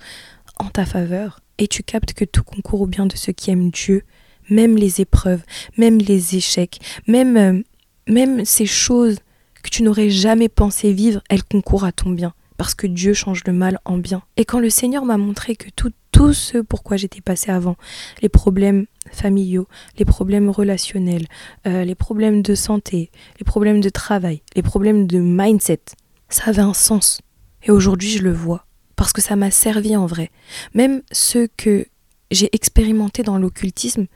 en 0.56 0.68
ta 0.68 0.86
faveur. 0.86 1.40
Et 1.58 1.68
tu 1.68 1.82
captes 1.82 2.12
que 2.12 2.24
tout 2.24 2.44
concourt 2.44 2.82
au 2.82 2.86
bien 2.86 3.06
de 3.06 3.16
ceux 3.16 3.32
qui 3.32 3.50
aiment 3.50 3.70
Dieu, 3.70 4.04
même 4.50 4.76
les 4.76 5.00
épreuves, 5.00 5.42
même 5.76 5.98
les 5.98 6.36
échecs, 6.36 6.80
même, 7.06 7.36
euh, 7.36 7.62
même 8.08 8.44
ces 8.44 8.66
choses 8.66 9.18
que 9.62 9.70
tu 9.70 9.82
n'aurais 9.82 10.10
jamais 10.10 10.48
pensé 10.48 10.92
vivre, 10.92 11.22
elle 11.28 11.42
concourt 11.42 11.84
à 11.84 11.92
ton 11.92 12.10
bien, 12.10 12.34
parce 12.56 12.74
que 12.74 12.86
Dieu 12.86 13.14
change 13.14 13.42
le 13.46 13.52
mal 13.52 13.78
en 13.84 13.98
bien. 13.98 14.22
Et 14.36 14.44
quand 14.44 14.58
le 14.58 14.70
Seigneur 14.70 15.04
m'a 15.04 15.16
montré 15.16 15.56
que 15.56 15.68
tout, 15.74 15.92
tout 16.12 16.32
ce 16.32 16.58
pourquoi 16.58 16.96
j'étais 16.96 17.20
passé 17.20 17.50
avant, 17.50 17.76
les 18.22 18.28
problèmes 18.28 18.86
familiaux, 19.10 19.68
les 19.98 20.04
problèmes 20.04 20.50
relationnels, 20.50 21.26
euh, 21.66 21.84
les 21.84 21.94
problèmes 21.94 22.42
de 22.42 22.54
santé, 22.54 23.10
les 23.38 23.44
problèmes 23.44 23.80
de 23.80 23.88
travail, 23.88 24.42
les 24.54 24.62
problèmes 24.62 25.06
de 25.06 25.18
mindset, 25.18 25.80
ça 26.28 26.44
avait 26.46 26.62
un 26.62 26.74
sens. 26.74 27.20
Et 27.62 27.70
aujourd'hui, 27.70 28.10
je 28.10 28.22
le 28.22 28.32
vois, 28.32 28.66
parce 28.96 29.12
que 29.12 29.22
ça 29.22 29.36
m'a 29.36 29.50
servi 29.50 29.96
en 29.96 30.06
vrai. 30.06 30.30
Même 30.74 31.02
ce 31.12 31.48
que 31.56 31.86
j'ai 32.30 32.48
expérimenté 32.54 33.22
dans 33.22 33.38
l'occultisme, 33.38 34.06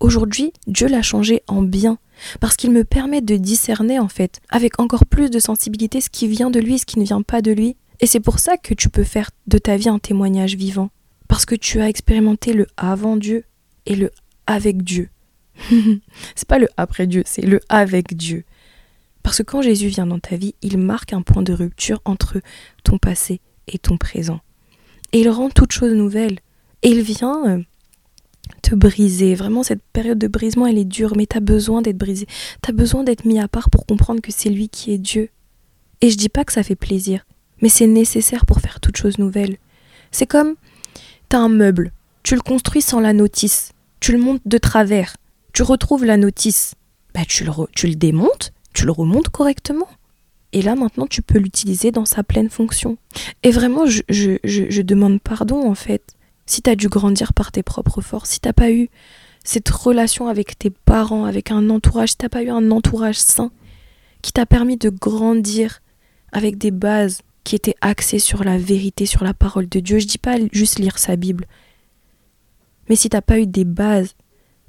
aujourd'hui, 0.00 0.52
Dieu 0.66 0.88
l'a 0.88 1.02
changé 1.02 1.42
en 1.46 1.62
bien 1.62 1.98
parce 2.40 2.56
qu'il 2.56 2.70
me 2.70 2.84
permet 2.84 3.20
de 3.20 3.36
discerner 3.36 3.98
en 3.98 4.08
fait 4.08 4.40
avec 4.48 4.80
encore 4.80 5.06
plus 5.06 5.30
de 5.30 5.38
sensibilité 5.38 6.00
ce 6.00 6.10
qui 6.10 6.28
vient 6.28 6.50
de 6.50 6.60
lui 6.60 6.74
et 6.74 6.78
ce 6.78 6.86
qui 6.86 6.98
ne 6.98 7.04
vient 7.04 7.22
pas 7.22 7.42
de 7.42 7.52
lui. 7.52 7.76
Et 8.00 8.06
c'est 8.06 8.20
pour 8.20 8.38
ça 8.38 8.56
que 8.56 8.74
tu 8.74 8.88
peux 8.88 9.04
faire 9.04 9.30
de 9.46 9.58
ta 9.58 9.76
vie 9.76 9.88
un 9.88 9.98
témoignage 9.98 10.54
vivant, 10.54 10.90
parce 11.26 11.44
que 11.44 11.54
tu 11.54 11.80
as 11.80 11.88
expérimenté 11.88 12.52
le 12.52 12.66
avant 12.76 13.16
Dieu 13.16 13.44
et 13.86 13.96
le 13.96 14.10
avec 14.46 14.82
Dieu. 14.82 15.10
c'est 16.34 16.48
pas 16.48 16.58
le 16.58 16.68
après 16.76 17.06
Dieu, 17.06 17.22
c'est 17.26 17.42
le 17.42 17.60
avec 17.68 18.16
Dieu. 18.16 18.44
Parce 19.22 19.38
que 19.38 19.42
quand 19.42 19.62
Jésus 19.62 19.88
vient 19.88 20.06
dans 20.06 20.20
ta 20.20 20.36
vie, 20.36 20.54
il 20.62 20.78
marque 20.78 21.12
un 21.12 21.22
point 21.22 21.42
de 21.42 21.52
rupture 21.52 22.00
entre 22.04 22.40
ton 22.84 22.98
passé 22.98 23.40
et 23.66 23.78
ton 23.78 23.98
présent. 23.98 24.40
Et 25.12 25.20
il 25.20 25.28
rend 25.28 25.50
toute 25.50 25.72
chose 25.72 25.92
nouvelle. 25.92 26.38
Et 26.82 26.90
il 26.90 27.02
vient 27.02 27.46
euh, 27.46 27.62
te 28.62 28.74
briser. 28.74 29.34
Vraiment, 29.34 29.62
cette 29.62 29.82
période 29.92 30.18
de 30.18 30.28
brisement, 30.28 30.66
elle 30.66 30.78
est 30.78 30.84
dure, 30.84 31.14
mais 31.16 31.26
tu 31.26 31.36
as 31.36 31.40
besoin 31.40 31.82
d'être 31.82 31.98
brisé. 31.98 32.26
Tu 32.62 32.70
as 32.70 32.72
besoin 32.72 33.04
d'être 33.04 33.24
mis 33.24 33.40
à 33.40 33.48
part 33.48 33.70
pour 33.70 33.86
comprendre 33.86 34.20
que 34.20 34.32
c'est 34.32 34.50
lui 34.50 34.68
qui 34.68 34.92
est 34.92 34.98
Dieu. 34.98 35.30
Et 36.00 36.10
je 36.10 36.16
dis 36.16 36.28
pas 36.28 36.44
que 36.44 36.52
ça 36.52 36.62
fait 36.62 36.76
plaisir, 36.76 37.26
mais 37.60 37.68
c'est 37.68 37.86
nécessaire 37.86 38.46
pour 38.46 38.60
faire 38.60 38.80
toute 38.80 38.96
chose 38.96 39.18
nouvelle. 39.18 39.56
C'est 40.10 40.26
comme, 40.26 40.54
tu 41.28 41.36
as 41.36 41.40
un 41.40 41.48
meuble, 41.48 41.92
tu 42.22 42.34
le 42.34 42.40
construis 42.40 42.82
sans 42.82 43.00
la 43.00 43.12
notice, 43.12 43.72
tu 44.00 44.12
le 44.12 44.18
montes 44.18 44.42
de 44.44 44.58
travers, 44.58 45.16
tu 45.52 45.62
retrouves 45.62 46.04
la 46.04 46.16
notice, 46.16 46.74
bah 47.14 47.24
tu 47.26 47.44
le, 47.44 47.52
tu 47.74 47.88
le 47.88 47.94
démontes, 47.94 48.52
tu 48.72 48.84
le 48.84 48.92
remontes 48.92 49.28
correctement. 49.28 49.88
Et 50.52 50.62
là 50.62 50.74
maintenant 50.74 51.06
tu 51.06 51.20
peux 51.20 51.38
l'utiliser 51.38 51.90
dans 51.90 52.06
sa 52.06 52.22
pleine 52.22 52.48
fonction. 52.48 52.96
Et 53.42 53.50
vraiment 53.50 53.86
je, 53.86 54.02
je, 54.08 54.36
je 54.44 54.82
demande 54.82 55.20
pardon 55.20 55.68
en 55.68 55.74
fait 55.74 56.14
si 56.46 56.62
tu 56.62 56.70
as 56.70 56.76
dû 56.76 56.88
grandir 56.88 57.34
par 57.34 57.52
tes 57.52 57.62
propres 57.62 58.00
forces, 58.00 58.30
si 58.30 58.40
t'as 58.40 58.54
pas 58.54 58.70
eu 58.70 58.88
cette 59.44 59.68
relation 59.68 60.28
avec 60.28 60.58
tes 60.58 60.70
parents, 60.70 61.24
avec 61.24 61.50
un 61.50 61.70
entourage, 61.70 62.10
si 62.10 62.16
t'as 62.16 62.28
pas 62.28 62.42
eu 62.42 62.50
un 62.50 62.70
entourage 62.70 63.18
sain 63.18 63.50
qui 64.22 64.32
t'a 64.32 64.46
permis 64.46 64.76
de 64.76 64.90
grandir 64.90 65.80
avec 66.32 66.58
des 66.58 66.70
bases 66.70 67.20
qui 67.48 67.56
étaient 67.56 67.76
axées 67.80 68.18
sur 68.18 68.44
la 68.44 68.58
vérité, 68.58 69.06
sur 69.06 69.24
la 69.24 69.32
parole 69.32 69.70
de 69.70 69.80
Dieu. 69.80 69.98
Je 69.98 70.06
dis 70.06 70.18
pas 70.18 70.36
juste 70.52 70.78
lire 70.78 70.98
sa 70.98 71.16
Bible, 71.16 71.46
mais 72.90 72.94
si 72.94 73.08
t'as 73.08 73.22
pas 73.22 73.38
eu 73.38 73.46
des 73.46 73.64
bases 73.64 74.16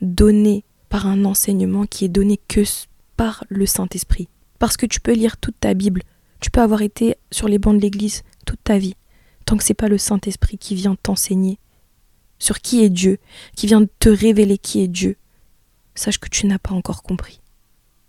données 0.01 0.63
par 0.87 1.05
un 1.05 1.25
enseignement 1.25 1.85
qui 1.85 2.05
est 2.05 2.09
donné 2.09 2.39
que 2.47 2.61
par 3.17 3.43
le 3.49 3.65
Saint-Esprit. 3.65 4.29
Parce 4.59 4.77
que 4.77 4.85
tu 4.85 5.01
peux 5.01 5.11
lire 5.11 5.35
toute 5.35 5.59
ta 5.59 5.73
Bible, 5.73 6.03
tu 6.39 6.51
peux 6.51 6.61
avoir 6.61 6.81
été 6.81 7.17
sur 7.31 7.49
les 7.49 7.59
bancs 7.59 7.75
de 7.75 7.81
l'église 7.81 8.23
toute 8.45 8.63
ta 8.63 8.77
vie, 8.77 8.95
tant 9.45 9.57
que 9.57 9.63
c'est 9.65 9.73
pas 9.73 9.89
le 9.89 9.97
Saint-Esprit 9.97 10.57
qui 10.57 10.73
vient 10.73 10.95
t'enseigner 10.95 11.59
sur 12.37 12.61
qui 12.61 12.81
est 12.81 12.89
Dieu, 12.89 13.17
qui 13.57 13.67
vient 13.67 13.85
te 13.99 14.07
révéler 14.07 14.57
qui 14.57 14.79
est 14.79 14.87
Dieu, 14.87 15.17
sache 15.95 16.17
que 16.17 16.29
tu 16.29 16.47
n'as 16.47 16.59
pas 16.59 16.73
encore 16.73 17.03
compris 17.03 17.41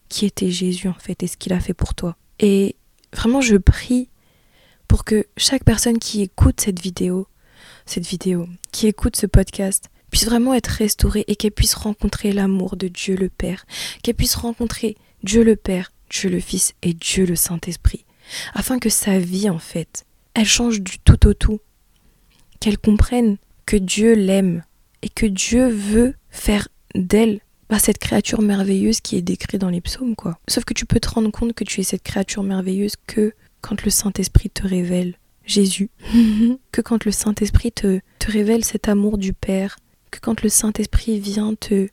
qui 0.09 0.27
était 0.27 0.53
Jésus 0.53 0.87
en 0.87 0.95
fait 0.95 1.25
et 1.25 1.27
ce 1.27 1.37
qu'il 1.37 1.53
a 1.53 1.59
fait 1.59 1.75
pour 1.75 1.95
toi. 1.95 2.17
Et 2.39 2.77
vraiment, 3.13 3.41
je 3.41 3.57
prie 3.57 4.10
que 5.05 5.27
chaque 5.37 5.65
personne 5.65 5.99
qui 5.99 6.23
écoute 6.23 6.61
cette 6.61 6.81
vidéo, 6.81 7.27
cette 7.87 8.07
vidéo, 8.07 8.49
qui 8.73 8.87
écoute 8.87 9.17
ce 9.17 9.27
podcast, 9.27 9.91
puisse 10.11 10.27
vraiment 10.27 10.55
être 10.55 10.69
restaurée 10.69 11.25
et 11.29 11.37
qu'elle 11.37 11.53
puisse 11.53 11.75
rencontrer 11.75 12.33
l'amour 12.33 12.77
de 12.77 12.89
Dieu 12.89 13.17
le 13.17 13.29
Père, 13.29 13.65
qu'elle 14.03 14.15
puisse 14.15 14.35
rencontrer 14.35 14.97
Dieu 15.23 15.45
le 15.45 15.57
Père, 15.57 15.93
Dieu 16.11 16.31
le 16.31 16.41
Fils 16.41 16.75
et 16.83 16.95
Dieu 16.95 17.27
le 17.27 17.37
Saint-Esprit, 17.37 18.05
afin 18.55 18.79
que 18.79 18.91
sa 18.91 19.19
vie 19.19 19.49
en 19.49 19.59
fait, 19.59 20.05
elle 20.35 20.47
change 20.47 20.81
du 20.81 20.99
tout 20.99 21.27
au 21.27 21.35
tout, 21.35 21.61
qu'elle 22.59 22.79
comprenne 22.79 23.37
que 23.67 23.77
Dieu 23.77 24.15
l'aime 24.15 24.65
et 25.03 25.09
que 25.09 25.27
Dieu 25.27 25.69
veut 25.69 26.15
faire 26.31 26.69
d'elle 26.95 27.41
bah, 27.69 27.79
cette 27.79 27.99
créature 27.99 28.43
merveilleuse 28.43 29.01
qui 29.01 29.17
est 29.17 29.23
décrite 29.23 29.61
dans 29.61 29.71
les 29.71 29.81
psaumes, 29.81 30.17
quoi. 30.17 30.39
Sauf 30.49 30.65
que 30.65 30.75
tu 30.75 30.87
peux 30.87 30.99
te 30.99 31.09
rendre 31.09 31.31
compte 31.31 31.55
que 31.55 31.65
tu 31.65 31.81
es 31.81 31.85
cette 31.85 32.03
créature 32.03 32.43
merveilleuse 32.43 32.95
que 33.07 33.33
quand 33.61 33.85
le 33.85 33.91
Saint-Esprit 33.91 34.51
te 34.51 34.67
révèle 34.67 35.17
Jésus, 35.45 35.91
que 36.73 36.81
quand 36.81 37.05
le 37.05 37.11
Saint-Esprit 37.11 37.73
te, 37.73 38.01
te 38.19 38.31
révèle 38.31 38.65
cet 38.65 38.89
amour 38.89 39.19
du 39.19 39.33
Père, 39.33 39.79
que 40.11 40.21
quand 40.21 40.43
le 40.43 40.49
Saint-Esprit 40.49 41.21
vient 41.21 41.55
te, 41.55 41.89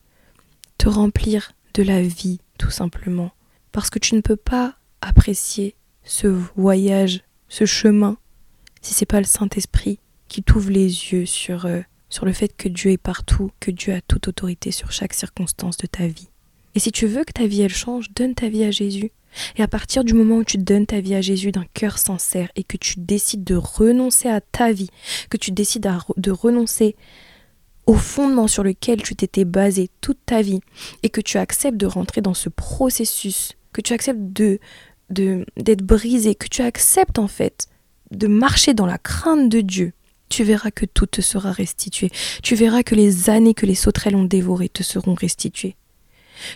te 0.76 0.88
remplir 0.88 1.52
de 1.74 1.82
la 1.82 2.02
vie, 2.02 2.40
tout 2.58 2.70
simplement. 2.70 3.32
Parce 3.72 3.90
que 3.90 3.98
tu 3.98 4.14
ne 4.14 4.20
peux 4.20 4.36
pas 4.36 4.76
apprécier 5.00 5.76
ce 6.04 6.26
voyage, 6.26 7.22
ce 7.48 7.66
chemin, 7.66 8.16
si 8.80 8.94
c'est 8.94 9.06
pas 9.06 9.20
le 9.20 9.26
Saint-Esprit 9.26 9.98
qui 10.28 10.42
t'ouvre 10.42 10.70
les 10.70 10.86
yeux 10.86 11.26
sur, 11.26 11.66
euh, 11.66 11.80
sur 12.10 12.24
le 12.24 12.32
fait 12.32 12.56
que 12.56 12.68
Dieu 12.68 12.92
est 12.92 12.98
partout, 12.98 13.50
que 13.60 13.70
Dieu 13.70 13.94
a 13.94 14.00
toute 14.00 14.28
autorité 14.28 14.70
sur 14.70 14.92
chaque 14.92 15.14
circonstance 15.14 15.76
de 15.76 15.86
ta 15.86 16.06
vie. 16.06 16.28
Et 16.74 16.80
si 16.80 16.92
tu 16.92 17.06
veux 17.06 17.24
que 17.24 17.32
ta 17.32 17.46
vie 17.46 17.62
elle 17.62 17.74
change, 17.74 18.10
donne 18.12 18.34
ta 18.34 18.48
vie 18.48 18.64
à 18.64 18.70
Jésus. 18.70 19.10
Et 19.56 19.62
à 19.62 19.68
partir 19.68 20.04
du 20.04 20.14
moment 20.14 20.36
où 20.38 20.44
tu 20.44 20.58
donnes 20.58 20.86
ta 20.86 21.00
vie 21.00 21.14
à 21.14 21.20
Jésus 21.20 21.52
d'un 21.52 21.66
cœur 21.74 21.98
sincère 21.98 22.48
et 22.56 22.64
que 22.64 22.76
tu 22.76 22.94
décides 22.98 23.44
de 23.44 23.54
renoncer 23.54 24.28
à 24.28 24.40
ta 24.40 24.72
vie, 24.72 24.90
que 25.30 25.36
tu 25.36 25.52
décides 25.52 25.88
de 26.16 26.30
renoncer 26.30 26.96
au 27.86 27.94
fondement 27.94 28.48
sur 28.48 28.62
lequel 28.62 29.02
tu 29.02 29.16
t'étais 29.16 29.44
basé 29.44 29.88
toute 30.00 30.18
ta 30.26 30.42
vie 30.42 30.60
et 31.02 31.08
que 31.08 31.20
tu 31.20 31.38
acceptes 31.38 31.78
de 31.78 31.86
rentrer 31.86 32.20
dans 32.20 32.34
ce 32.34 32.48
processus, 32.48 33.52
que 33.72 33.80
tu 33.80 33.92
acceptes 33.92 34.20
de 34.20 34.58
d'être 35.10 35.82
brisé, 35.82 36.34
que 36.34 36.48
tu 36.48 36.60
acceptes 36.60 37.18
en 37.18 37.28
fait 37.28 37.66
de 38.10 38.26
marcher 38.26 38.74
dans 38.74 38.84
la 38.84 38.98
crainte 38.98 39.48
de 39.48 39.62
Dieu, 39.62 39.94
tu 40.28 40.44
verras 40.44 40.70
que 40.70 40.86
tout 40.86 41.06
te 41.06 41.20
sera 41.20 41.52
restitué. 41.52 42.10
Tu 42.42 42.54
verras 42.54 42.82
que 42.82 42.94
les 42.94 43.30
années 43.30 43.54
que 43.54 43.66
les 43.66 43.74
sauterelles 43.74 44.16
ont 44.16 44.24
dévorées 44.24 44.68
te 44.68 44.82
seront 44.82 45.14
restituées. 45.14 45.76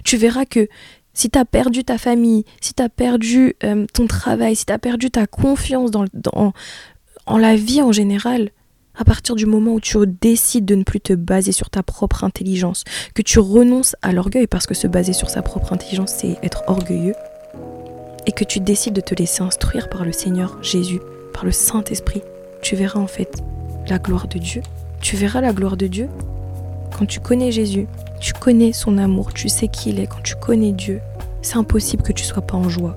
Tu 0.05 0.17
verras 0.17 0.45
que 0.45 0.69
si 1.15 1.31
tu 1.31 1.39
as 1.39 1.45
perdu 1.45 1.85
ta 1.85 1.99
famille, 1.99 2.45
si 2.61 2.75
tu 2.75 2.83
as 2.83 2.89
perdu 2.89 3.55
euh, 3.65 3.87
ton 3.93 4.07
travail, 4.07 4.57
si 4.57 4.67
tu 4.67 4.73
as 4.73 4.79
perdu 4.79 5.11
ta 5.11 5.27
confiance 5.27 5.91
dans, 5.91 6.07
en 7.27 7.39
la 7.39 7.57
vie 7.57 7.83
en 7.83 7.93
général, 7.93 8.51
à 8.95 9.05
partir 9.05 9.35
du 9.35 9.47
moment 9.47 9.75
où 9.75 9.81
tu 9.81 9.97
décides 10.07 10.65
de 10.65 10.75
ne 10.75 10.83
plus 10.83 11.01
te 11.01 11.13
baser 11.13 11.53
sur 11.53 11.71
ta 11.71 11.83
propre 11.83 12.25
intelligence, 12.25 12.85
que 13.15 13.23
tu 13.23 13.39
renonces 13.39 13.97
à 14.03 14.13
l'orgueil, 14.13 14.47
parce 14.47 14.67
que 14.67 14.75
se 14.75 14.87
baser 14.87 15.13
sur 15.13 15.31
sa 15.31 15.43
propre 15.43 15.73
intelligence, 15.73 16.13
c'est 16.19 16.39
être 16.43 16.63
orgueilleux, 16.67 17.15
et 18.27 18.33
que 18.33 18.45
tu 18.45 18.61
décides 18.61 18.95
de 18.95 19.01
te 19.01 19.15
laisser 19.15 19.43
instruire 19.43 19.89
par 19.89 20.05
le 20.05 20.13
Seigneur 20.13 20.63
Jésus, 20.63 21.01
par 21.33 21.45
le 21.45 21.53
Saint-Esprit, 21.53 22.23
tu 22.61 22.77
verras 22.77 23.01
en 23.01 23.07
fait 23.07 23.43
la 23.89 23.99
gloire 23.99 24.29
de 24.29 24.39
Dieu. 24.39 24.63
Tu 25.01 25.17
verras 25.17 25.41
la 25.41 25.53
gloire 25.53 25.77
de 25.77 25.87
Dieu 25.87 26.09
quand 26.97 27.07
tu 27.07 27.21
connais 27.21 27.51
Jésus, 27.51 27.87
tu 28.23 28.33
connais 28.35 28.73
son 28.73 28.99
amour, 28.99 29.33
tu 29.35 29.49
sais 29.49 29.67
qui 29.67 29.91
il 29.91 29.99
est, 29.99 30.07
quand 30.07 30.23
tu 30.23 30.37
connais 30.37 30.71
Dieu, 30.71 31.01
c'est 31.43 31.57
impossible 31.57 32.05
que 32.05 32.13
tu 32.13 32.23
sois 32.23 32.41
pas 32.41 32.57
en 32.57 32.69
joie. 32.69 32.97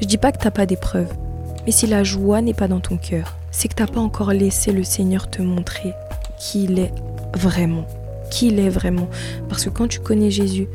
Je 0.00 0.06
dis 0.06 0.16
pas 0.16 0.32
que 0.32 0.38
t'as 0.38 0.50
pas 0.50 0.64
d'épreuves, 0.64 1.12
mais 1.66 1.72
si 1.72 1.86
la 1.86 2.04
joie 2.04 2.40
n'est 2.40 2.54
pas 2.54 2.66
dans 2.66 2.80
ton 2.80 2.96
cœur, 2.96 3.36
c'est 3.50 3.68
que 3.68 3.74
t'as 3.74 3.86
pas 3.86 4.00
encore 4.00 4.32
laissé 4.32 4.72
le 4.72 4.82
Seigneur 4.82 5.28
te 5.28 5.42
montrer 5.42 5.92
qui 6.38 6.64
il 6.64 6.78
est 6.78 6.92
vraiment, 7.34 7.86
qui 8.30 8.48
il 8.48 8.58
est 8.58 8.70
vraiment. 8.70 9.08
Parce 9.50 9.62
que 9.62 9.68
quand 9.68 9.88
tu 9.88 10.00
connais 10.00 10.30
Jésus, 10.30 10.68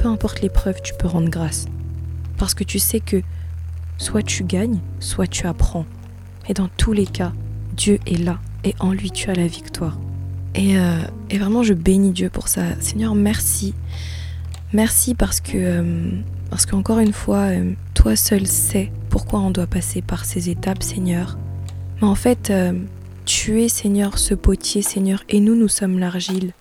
peu 0.00 0.08
importe 0.08 0.40
l'épreuve, 0.40 0.82
tu 0.82 0.94
peux 0.94 1.06
rendre 1.06 1.30
grâce. 1.30 1.66
Parce 2.36 2.54
que 2.54 2.64
tu 2.64 2.80
sais 2.80 2.98
que 2.98 3.22
soit 3.96 4.24
tu 4.24 4.42
gagnes, 4.42 4.80
soit 4.98 5.28
tu 5.28 5.46
apprends. 5.46 5.86
Et 6.48 6.54
dans 6.54 6.68
tous 6.76 6.92
les 6.92 7.06
cas, 7.06 7.32
Dieu 7.76 8.00
est 8.08 8.18
là 8.18 8.40
et 8.64 8.74
en 8.80 8.90
lui 8.90 9.12
tu 9.12 9.30
as 9.30 9.34
la 9.34 9.46
victoire. 9.46 9.96
Et, 10.54 10.76
euh, 10.78 10.98
et 11.30 11.38
vraiment 11.38 11.62
je 11.62 11.74
bénis 11.74 12.12
Dieu 12.12 12.28
pour 12.30 12.48
ça. 12.48 12.62
Seigneur, 12.80 13.14
merci. 13.14 13.74
Merci 14.72 15.14
parce 15.14 15.40
que, 15.40 15.52
euh, 15.54 16.10
parce 16.50 16.66
qu'encore 16.66 16.98
une 16.98 17.12
fois, 17.12 17.50
euh, 17.50 17.72
toi 17.94 18.16
seul 18.16 18.46
sais 18.46 18.90
pourquoi 19.08 19.40
on 19.40 19.50
doit 19.50 19.66
passer 19.66 20.02
par 20.02 20.24
ces 20.24 20.50
étapes, 20.50 20.82
Seigneur. 20.82 21.38
Mais 22.00 22.08
en 22.08 22.14
fait, 22.14 22.52
tu 23.26 23.60
es, 23.60 23.68
Seigneur, 23.68 24.18
ce 24.18 24.34
potier, 24.34 24.82
Seigneur, 24.82 25.22
et 25.28 25.40
nous, 25.40 25.54
nous 25.54 25.68
sommes 25.68 25.98
l'argile. 25.98 26.52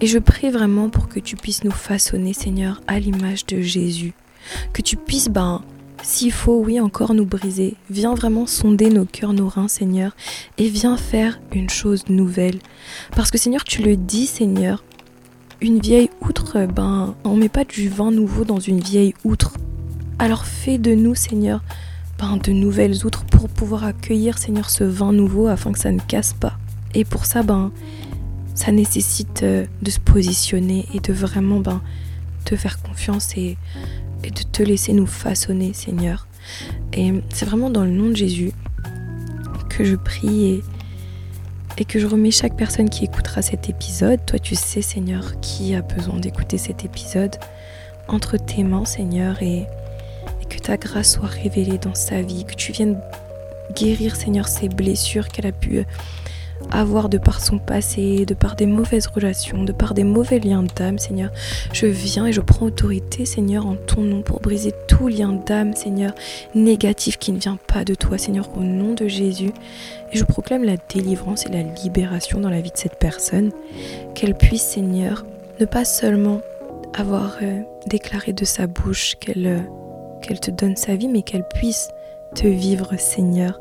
Et 0.00 0.06
je 0.06 0.18
prie 0.18 0.50
vraiment 0.50 0.88
pour 0.88 1.08
que 1.08 1.20
tu 1.20 1.36
puisses 1.36 1.64
nous 1.64 1.70
façonner, 1.70 2.32
Seigneur, 2.32 2.80
à 2.86 2.98
l'image 2.98 3.46
de 3.46 3.60
Jésus. 3.60 4.14
Que 4.72 4.82
tu 4.82 4.96
puisses, 4.96 5.28
ben, 5.28 5.62
s'il 6.02 6.32
faut, 6.32 6.62
oui, 6.64 6.80
encore 6.80 7.14
nous 7.14 7.26
briser, 7.26 7.74
viens 7.90 8.14
vraiment 8.14 8.46
sonder 8.46 8.90
nos 8.90 9.04
cœurs, 9.04 9.32
nos 9.32 9.48
reins, 9.48 9.68
Seigneur, 9.68 10.14
et 10.58 10.68
viens 10.68 10.96
faire 10.96 11.40
une 11.52 11.70
chose 11.70 12.08
nouvelle. 12.08 12.58
Parce 13.14 13.30
que, 13.30 13.38
Seigneur, 13.38 13.64
tu 13.64 13.82
le 13.82 13.96
dis, 13.96 14.26
Seigneur, 14.26 14.84
une 15.60 15.80
vieille 15.80 16.10
outre, 16.20 16.66
ben, 16.66 17.14
on 17.24 17.36
met 17.36 17.48
pas 17.48 17.64
du 17.64 17.88
vin 17.88 18.10
nouveau 18.10 18.44
dans 18.44 18.60
une 18.60 18.80
vieille 18.80 19.14
outre. 19.24 19.54
Alors 20.18 20.44
fais 20.44 20.78
de 20.78 20.94
nous, 20.94 21.14
Seigneur, 21.14 21.62
ben, 22.18 22.36
de 22.36 22.52
nouvelles 22.52 23.04
outres 23.06 23.24
pour 23.24 23.48
pouvoir 23.48 23.84
accueillir, 23.84 24.38
Seigneur, 24.38 24.70
ce 24.70 24.84
vin 24.84 25.12
nouveau 25.12 25.46
afin 25.46 25.72
que 25.72 25.78
ça 25.78 25.90
ne 25.90 26.00
casse 26.00 26.34
pas. 26.34 26.58
Et 26.94 27.04
pour 27.04 27.26
ça, 27.26 27.42
ben, 27.42 27.72
ça 28.54 28.72
nécessite 28.72 29.42
euh, 29.42 29.66
de 29.82 29.90
se 29.90 30.00
positionner 30.00 30.86
et 30.94 31.00
de 31.00 31.12
vraiment, 31.12 31.60
ben, 31.60 31.80
te 32.44 32.56
faire 32.56 32.80
confiance 32.80 33.36
et 33.36 33.56
et 34.26 34.30
de 34.30 34.42
te 34.42 34.62
laisser 34.62 34.92
nous 34.92 35.06
façonner, 35.06 35.72
Seigneur. 35.72 36.26
Et 36.92 37.12
c'est 37.32 37.46
vraiment 37.46 37.70
dans 37.70 37.84
le 37.84 37.90
nom 37.90 38.10
de 38.10 38.16
Jésus 38.16 38.52
que 39.68 39.84
je 39.84 39.96
prie 39.96 40.62
et, 41.78 41.84
que 41.84 41.98
je 41.98 42.06
remets 42.06 42.30
chaque 42.30 42.56
personne 42.56 42.88
qui 42.88 43.04
écoutera 43.04 43.42
cet 43.42 43.68
épisode. 43.68 44.24
Toi, 44.26 44.38
tu 44.38 44.54
sais, 44.54 44.82
Seigneur, 44.82 45.40
qui 45.40 45.74
a 45.74 45.82
besoin 45.82 46.18
d'écouter 46.18 46.58
cet 46.58 46.84
épisode 46.84 47.36
entre 48.08 48.36
tes 48.36 48.64
mains, 48.64 48.84
Seigneur, 48.84 49.42
et, 49.42 49.66
et 50.40 50.44
que 50.48 50.58
ta 50.58 50.76
grâce 50.76 51.12
soit 51.12 51.28
révélée 51.28 51.78
dans 51.78 51.94
sa 51.94 52.22
vie, 52.22 52.44
que 52.44 52.54
tu 52.54 52.72
viennes 52.72 52.98
guérir, 53.74 54.16
Seigneur, 54.16 54.48
ses 54.48 54.68
blessures 54.68 55.28
qu'elle 55.28 55.46
a 55.46 55.52
pu 55.52 55.84
avoir 56.70 57.08
de 57.08 57.18
par 57.18 57.40
son 57.40 57.58
passé, 57.58 58.26
de 58.26 58.34
par 58.34 58.56
des 58.56 58.66
mauvaises 58.66 59.06
relations, 59.06 59.64
de 59.64 59.72
par 59.72 59.94
des 59.94 60.04
mauvais 60.04 60.38
liens 60.38 60.64
d'âme, 60.64 60.98
Seigneur. 60.98 61.30
Je 61.72 61.86
viens 61.86 62.26
et 62.26 62.32
je 62.32 62.40
prends 62.40 62.66
autorité, 62.66 63.24
Seigneur, 63.24 63.66
en 63.66 63.76
ton 63.76 64.02
nom 64.02 64.22
pour 64.22 64.40
briser 64.40 64.72
tout 64.88 65.08
lien 65.08 65.32
d'âme, 65.32 65.74
Seigneur, 65.74 66.12
négatif 66.54 67.18
qui 67.18 67.32
ne 67.32 67.38
vient 67.38 67.58
pas 67.66 67.84
de 67.84 67.94
toi, 67.94 68.18
Seigneur, 68.18 68.48
au 68.56 68.60
nom 68.60 68.94
de 68.94 69.06
Jésus. 69.06 69.52
Et 70.12 70.18
je 70.18 70.24
proclame 70.24 70.64
la 70.64 70.76
délivrance 70.76 71.46
et 71.46 71.50
la 71.50 71.62
libération 71.62 72.40
dans 72.40 72.50
la 72.50 72.60
vie 72.60 72.70
de 72.70 72.78
cette 72.78 72.98
personne, 72.98 73.52
qu'elle 74.14 74.34
puisse, 74.34 74.62
Seigneur, 74.62 75.24
ne 75.60 75.66
pas 75.66 75.84
seulement 75.84 76.40
avoir 76.94 77.36
euh, 77.42 77.60
déclaré 77.86 78.32
de 78.32 78.44
sa 78.44 78.66
bouche 78.66 79.16
qu'elle 79.20 79.46
euh, 79.46 79.60
qu'elle 80.22 80.40
te 80.40 80.50
donne 80.50 80.76
sa 80.76 80.96
vie, 80.96 81.08
mais 81.08 81.22
qu'elle 81.22 81.46
puisse 81.46 81.88
te 82.34 82.46
vivre, 82.46 82.98
Seigneur 82.98 83.60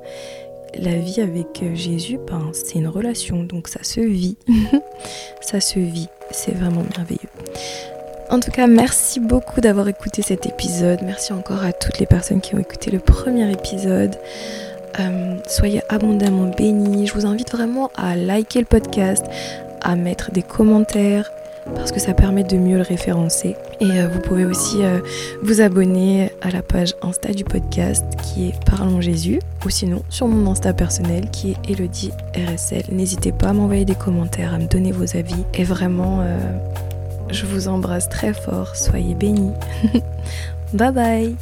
la 0.80 0.96
vie 0.96 1.22
avec 1.22 1.62
euh, 1.64 1.76
Jésus, 1.76 2.20
ben, 2.28 2.52
c'est 2.54 2.76
une 2.76 2.88
relation, 2.88 3.44
donc 3.44 3.68
ça 3.68 3.84
se 3.84 4.00
vit. 4.00 4.38
ça 5.42 5.60
se 5.60 5.80
vit, 5.80 6.08
c'est 6.32 6.54
vraiment 6.54 6.84
merveilleux. 6.96 7.30
En 8.30 8.40
tout 8.40 8.52
cas, 8.52 8.68
merci 8.68 9.20
beaucoup 9.20 9.62
d'avoir 9.62 9.88
écouté 9.88 10.22
cet 10.22 10.46
épisode. 10.48 11.00
Merci 11.04 11.32
encore 11.34 11.64
à 11.64 11.74
toutes 11.74 12.00
les 12.00 12.08
personnes 12.08 12.42
qui 12.42 12.56
ont 12.56 12.60
écouté 12.60 12.90
le 12.90 13.00
premier 13.00 13.52
épisode. 13.52 14.16
Euh, 15.00 15.38
soyez 15.48 15.82
abondamment 15.90 16.52
bénis. 16.58 17.08
Je 17.08 17.14
vous 17.14 17.26
invite 17.26 17.52
vraiment 17.52 17.92
à 17.96 18.16
liker 18.16 18.60
le 18.60 18.66
podcast, 18.66 19.24
à 19.82 19.96
mettre 19.96 20.32
des 20.32 20.42
commentaires, 20.42 21.32
parce 21.74 21.92
que 21.92 22.00
ça 22.00 22.14
permet 22.14 22.44
de 22.44 22.58
mieux 22.58 22.78
le 22.78 22.84
référencer. 22.84 23.56
Et 23.80 23.92
euh, 23.92 24.08
vous 24.08 24.20
pouvez 24.20 24.46
aussi 24.46 24.84
euh, 24.84 25.00
vous 25.42 25.62
abonner 25.62 26.32
à 26.42 26.52
la 26.52 26.62
page 26.62 26.94
Insta 27.02 27.34
du 27.34 27.44
podcast 27.44 28.06
qui 28.24 28.50
est 28.50 28.66
Parlons 28.66 29.02
Jésus, 29.02 29.40
ou 29.66 29.70
sinon 29.70 30.04
sur 30.10 30.28
mon 30.28 30.50
Insta 30.50 30.74
personnel 30.74 31.30
qui 31.32 31.52
est 31.52 31.70
Elodie 31.70 32.12
RSL. 32.36 32.86
N'hésitez 32.92 33.32
pas 33.32 33.50
à 33.50 33.54
m'envoyer 33.54 33.86
des 33.86 33.96
commentaires, 33.96 34.54
à 34.54 34.58
me 34.58 34.68
donner 34.68 34.92
vos 34.92 35.16
avis. 35.16 35.44
Et 35.54 35.64
vraiment, 35.64 36.20
euh, 36.22 36.38
je 37.30 37.46
vous 37.46 37.68
embrasse 37.68 38.10
très 38.10 38.34
fort. 38.34 38.76
Soyez 38.76 39.16
bénis. 39.16 39.52
bye 40.74 40.92
bye 40.92 41.36